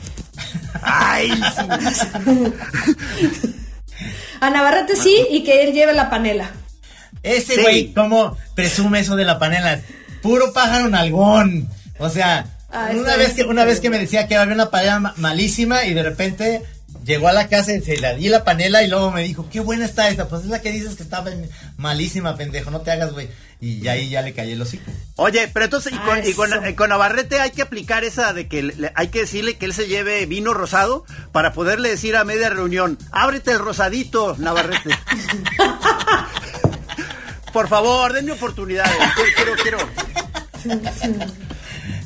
Ay, 0.82 1.30
sí. 1.32 2.52
A 4.40 4.50
Navarrete 4.50 4.96
sí 4.96 5.26
y 5.30 5.42
que 5.44 5.64
él 5.64 5.72
lleve 5.72 5.92
la 5.92 6.08
panela. 6.10 6.50
Ese 7.22 7.56
Sí. 7.56 7.60
güey, 7.60 7.92
¿cómo 7.92 8.36
presume 8.54 9.00
eso 9.00 9.16
de 9.16 9.24
la 9.24 9.38
panela? 9.38 9.80
Puro 10.22 10.52
pájaro 10.52 10.88
nalgón. 10.88 11.68
O 11.98 12.08
sea, 12.08 12.46
Ah, 12.72 12.90
una 12.94 13.16
vez 13.16 13.34
que 13.34 13.42
una 13.42 13.64
vez 13.64 13.80
que 13.80 13.90
me 13.90 13.98
decía 13.98 14.28
que 14.28 14.36
había 14.36 14.54
una 14.54 14.70
panela 14.70 15.00
ma- 15.00 15.14
malísima 15.16 15.84
y 15.86 15.92
de 15.92 16.04
repente 16.04 16.62
llegó 17.04 17.28
a 17.28 17.32
la 17.32 17.48
casa 17.48 17.72
y 17.74 17.80
se 17.80 17.96
la 17.98 18.14
di 18.14 18.28
la 18.28 18.44
panela 18.44 18.82
y 18.82 18.88
luego 18.88 19.10
me 19.10 19.22
dijo, 19.22 19.48
qué 19.50 19.60
buena 19.60 19.84
está 19.84 20.08
esta. 20.08 20.28
Pues 20.28 20.42
es 20.42 20.48
la 20.48 20.60
que 20.60 20.72
dices 20.72 20.96
que 20.96 21.02
estaba 21.02 21.30
en- 21.30 21.48
malísima, 21.76 22.36
pendejo, 22.36 22.70
no 22.70 22.80
te 22.82 22.90
hagas, 22.90 23.12
güey. 23.12 23.28
Y 23.62 23.86
ahí 23.88 24.08
ya 24.08 24.22
le 24.22 24.32
callé 24.32 24.54
el 24.54 24.62
hocico. 24.62 24.90
Oye, 25.16 25.48
pero 25.52 25.66
entonces, 25.66 25.92
y 25.92 25.96
Ah, 25.98 26.20
y 26.24 26.32
con- 26.32 26.64
eh, 26.64 26.74
con 26.74 26.88
Navarrete 26.88 27.40
hay 27.40 27.50
que 27.50 27.60
aplicar 27.62 28.04
esa 28.04 28.32
de 28.32 28.48
que 28.48 28.62
le- 28.62 28.92
hay 28.94 29.08
que 29.08 29.20
decirle 29.20 29.58
que 29.58 29.66
él 29.66 29.74
se 29.74 29.86
lleve 29.86 30.24
vino 30.26 30.54
rosado 30.54 31.04
para 31.32 31.52
poderle 31.52 31.90
decir 31.90 32.16
a 32.16 32.24
media 32.24 32.48
reunión, 32.48 32.98
ábrete 33.12 33.52
el 33.52 33.58
rosadito, 33.58 34.34
Navarrete. 34.38 34.90
Por 37.52 37.68
favor, 37.68 38.12
denme 38.12 38.32
oportunidades. 38.32 38.94
Quiero, 39.36 39.52
quiero, 39.56 39.78
quiero. 40.64 41.26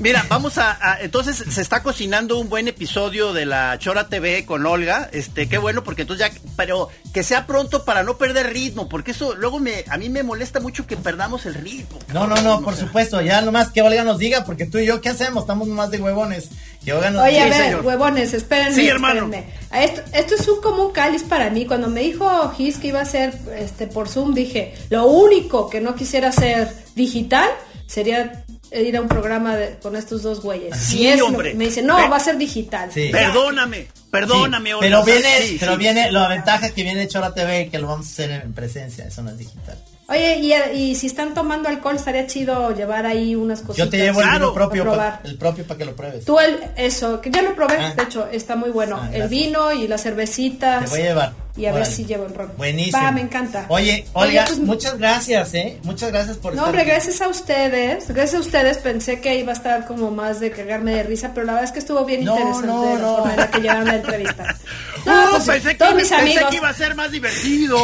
Mira, 0.01 0.25
vamos 0.29 0.59
a, 0.59 0.77
a- 0.81 1.01
entonces 1.01 1.45
se 1.49 1.63
está 1.63 1.83
cocinando 1.83 2.39
un 2.39 2.49
buen 2.49 2.67
episodio 2.69 3.33
de 3.33 3.47
la 3.47 3.79
Chora 3.79 4.09
TV 4.09 4.45
con 4.45 4.67
Olga, 4.67 5.09
este, 5.13 5.49
qué 5.49 5.57
bueno 5.59 5.85
porque 5.85 6.03
entonces 6.03 6.29
ya, 6.33 6.41
pero 6.57 6.89
que 7.13 7.23
sea 7.23 7.47
pronto 7.47 7.85
para 7.85 8.03
no 8.03 8.19
perder 8.19 8.53
ritmo, 8.53 8.89
porque 8.89 9.13
eso 9.13 9.35
luego 9.37 9.61
me, 9.61 9.85
a 9.89 9.97
mí 9.97 10.09
me 10.09 10.23
molesta 10.23 10.59
mucho 10.61 10.87
que 10.87 10.97
perdamos 10.97 11.47
el 11.47 11.55
ritmo. 11.55 11.99
No, 12.13 12.27
no, 12.27 12.37
no, 12.43 12.61
por 12.63 12.75
supuesto, 12.77 13.21
ya 13.21 13.41
nomás 13.41 13.71
que 13.71 13.83
Olga 13.83 14.03
nos 14.05 14.19
diga, 14.19 14.45
porque 14.45 14.67
tú 14.67 14.79
y 14.79 14.87
yo, 14.87 15.01
¿qué 15.01 15.09
hacemos? 15.11 15.45
Estamos 15.45 15.69
más 15.69 15.91
de 15.91 15.99
huevones. 16.01 16.49
Que 16.85 16.93
Olga 16.93 17.11
nos 17.11 17.23
Oye, 17.25 17.41
a 17.41 17.45
Sí, 17.45 17.51
ver, 17.51 17.63
señor. 17.63 17.87
huevones, 17.87 18.35
espérenme, 18.35 18.75
Sí, 18.75 18.89
hermano. 18.89 19.25
espérenme. 19.25 19.55
Esto, 19.73 20.03
esto 20.13 20.35
es 20.35 20.49
un 20.49 20.61
como 20.61 20.85
un 20.87 20.93
cáliz 20.93 21.23
para 21.23 21.49
mí. 21.49 21.65
Cuando 21.67 21.89
me 21.89 22.03
dijo 22.03 22.51
Gis 22.57 22.77
que 22.77 22.89
iba 22.89 23.01
a 23.01 23.07
ser 23.07 23.35
este, 23.57 23.87
por 23.87 24.09
Zoom, 24.09 24.35
dije, 24.35 24.75
lo 24.91 25.07
único 25.07 25.71
que 25.71 25.81
no 25.81 25.95
quisiera 25.95 26.29
hacer 26.29 26.69
digital 26.95 27.49
sería 27.87 28.44
ir 28.83 28.97
a 28.97 29.01
un 29.01 29.09
programa 29.09 29.57
de- 29.57 29.77
con 29.79 29.97
estos 29.97 30.23
dos 30.23 30.41
güeyes. 30.41 30.77
Sí, 30.77 30.99
Y 31.03 31.07
es 31.09 31.21
hombre. 31.23 31.55
me 31.55 31.67
dice, 31.67 31.83
no, 31.83 31.97
Ve- 31.97 32.09
va 32.09 32.17
a 32.17 32.21
ser 32.21 32.37
digital. 32.39 32.91
Sí. 32.93 33.09
Perdóname, 33.13 33.89
perdóname, 34.11 34.71
Sí, 34.71 34.77
pero 34.81 35.05
viene, 35.05 35.39
sí, 35.43 35.57
pero 35.61 35.73
sí. 35.73 35.79
viene, 35.79 36.11
la 36.13 36.29
ventaja 36.29 36.71
que 36.71 36.83
viene 36.83 37.07
Chora 37.09 37.33
TV, 37.35 37.69
que 37.71 37.79
lo 37.79 37.89
vamos 37.89 38.07
a 38.07 38.11
hacer 38.11 38.31
en 38.31 38.53
presencia, 38.53 39.07
eso 39.07 39.23
no 39.23 39.31
es 39.31 39.39
digital. 39.39 39.79
Oye, 40.07 40.37
y, 40.39 40.53
y 40.79 40.95
si 40.97 41.07
están 41.07 41.33
tomando 41.33 41.69
alcohol, 41.69 41.97
estaría 41.97 42.27
chido 42.27 42.75
llevar 42.75 43.07
ahí 43.07 43.35
unas 43.35 43.61
cositas. 43.61 43.77
Yo 43.87 43.89
te 43.91 43.97
llevo 43.97 44.21
el 44.21 44.27
Claro, 44.27 44.39
vino 44.51 44.55
propio, 44.55 44.85
pa- 44.85 44.91
probar. 44.91 45.21
el 45.25 45.39
propio 45.39 45.67
para 45.67 45.79
que 45.79 45.85
lo 45.87 45.97
pruebes. 45.97 46.25
Tú 46.27 46.39
el, 46.39 46.59
eso, 46.77 47.21
que 47.23 47.31
ya 47.31 47.41
lo 47.41 47.55
probé, 47.55 47.77
Ah. 47.79 47.95
de 47.97 48.03
hecho, 48.03 48.29
está 48.31 48.55
muy 48.55 48.69
bueno. 48.71 48.99
Ah, 49.03 49.09
el 49.15 49.29
vino 49.29 49.73
y 49.73 49.89
las 49.89 50.03
cervecitas. 50.03 50.85
Te 50.85 50.91
voy 50.91 51.01
a 51.01 51.05
llevar. 51.05 51.33
Y 51.57 51.67
a 51.67 51.73
ver 51.73 51.87
si 51.87 52.05
llevo 52.05 52.27
el 52.27 52.35
ron. 52.35 52.53
Buenísimo. 52.59 53.01
Va, 53.01 53.13
me 53.13 53.21
encanta. 53.21 53.67
Oye, 53.69 54.05
Olga, 54.13 54.45
pues, 54.47 54.59
muchas 54.59 54.99
gracias, 54.99 55.55
¿eh? 55.55 55.79
Muchas 55.85 56.11
gracias 56.11 56.37
por 56.37 56.53
No, 56.53 56.57
estar 56.57 56.67
hombre, 56.67 56.83
aquí. 56.83 56.91
gracias 56.91 57.21
a 57.21 57.29
ustedes. 57.29 58.09
Gracias 58.09 58.35
a 58.35 58.41
ustedes. 58.41 58.79
Pensé 58.79 59.21
que 59.21 59.39
iba 59.39 59.53
a 59.53 59.55
estar 59.55 59.87
como 59.87 60.11
más 60.11 60.41
de 60.41 60.51
cagarme 60.51 60.93
de 60.97 61.05
risa, 61.05 61.31
pero 61.33 61.47
la 61.47 61.53
verdad 61.53 61.69
es 61.69 61.73
que 61.73 61.79
estuvo 61.79 62.05
bien 62.05 62.25
No, 62.25 62.33
interesante 62.37 62.67
no, 62.67 62.95
la 62.95 62.99
no. 62.99 63.17
forma 63.19 63.31
en 63.35 63.41
la 63.41 63.51
que 63.51 63.61
llevaron 63.61 63.85
la 63.87 63.95
entrevista. 63.97 64.57
No, 65.07 65.31
pues, 65.33 65.45
pensé, 65.45 65.69
que, 65.69 65.75
todos 65.77 65.95
mis 65.95 66.09
pensé 66.09 66.23
amigos. 66.23 66.51
que 66.51 66.57
iba 66.57 66.69
a 66.71 66.75
ser 66.75 66.95
más 66.95 67.11
divertido. 67.13 67.79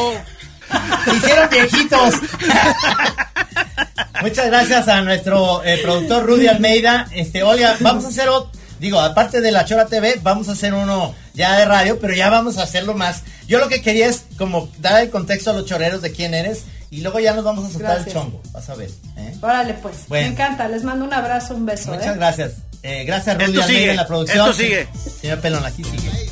Se 1.04 1.16
hicieron 1.16 1.50
viejitos. 1.50 2.14
Muchas 4.22 4.46
gracias 4.46 4.88
a 4.88 5.00
nuestro 5.02 5.64
eh, 5.64 5.78
productor 5.82 6.26
Rudy 6.26 6.46
Almeida. 6.48 7.08
Este, 7.12 7.42
Olga, 7.42 7.76
vamos 7.80 8.04
a 8.04 8.08
hacer 8.08 8.28
otro. 8.28 8.50
Digo, 8.78 8.98
aparte 8.98 9.42
de 9.42 9.50
la 9.50 9.66
Chora 9.66 9.86
TV, 9.86 10.20
vamos 10.22 10.48
a 10.48 10.52
hacer 10.52 10.72
uno 10.72 11.14
ya 11.34 11.58
de 11.58 11.66
radio, 11.66 11.98
pero 12.00 12.14
ya 12.14 12.30
vamos 12.30 12.56
a 12.56 12.62
hacerlo 12.62 12.94
más. 12.94 13.22
Yo 13.46 13.58
lo 13.58 13.68
que 13.68 13.82
quería 13.82 14.06
es 14.08 14.24
como 14.38 14.70
dar 14.78 15.02
el 15.02 15.10
contexto 15.10 15.50
a 15.50 15.52
los 15.52 15.66
choreros 15.66 16.00
de 16.00 16.12
quién 16.12 16.32
eres 16.34 16.64
Y 16.90 17.02
luego 17.02 17.20
ya 17.20 17.34
nos 17.34 17.44
vamos 17.44 17.66
a 17.66 17.70
soltar 17.70 17.98
el 17.98 18.12
chongo, 18.12 18.40
vas 18.52 18.68
a 18.70 18.74
ver. 18.74 18.90
¿eh? 19.18 19.34
Órale, 19.40 19.74
pues. 19.74 19.96
Bueno. 20.08 20.28
Me 20.28 20.32
encanta. 20.32 20.66
Les 20.68 20.82
mando 20.82 21.04
un 21.04 21.12
abrazo, 21.12 21.54
un 21.54 21.66
beso. 21.66 21.92
Muchas 21.92 22.14
¿eh? 22.14 22.18
gracias. 22.18 22.52
Eh, 22.82 23.04
gracias 23.04 23.36
Rudy 23.36 23.60
Almeida 23.60 23.90
en 23.90 23.96
la 23.96 24.06
producción. 24.06 24.48
esto 24.48 24.62
sigue. 24.62 24.88
Señor 25.20 25.40
Pelón, 25.40 25.64
aquí 25.66 25.84
sigue. 25.84 26.29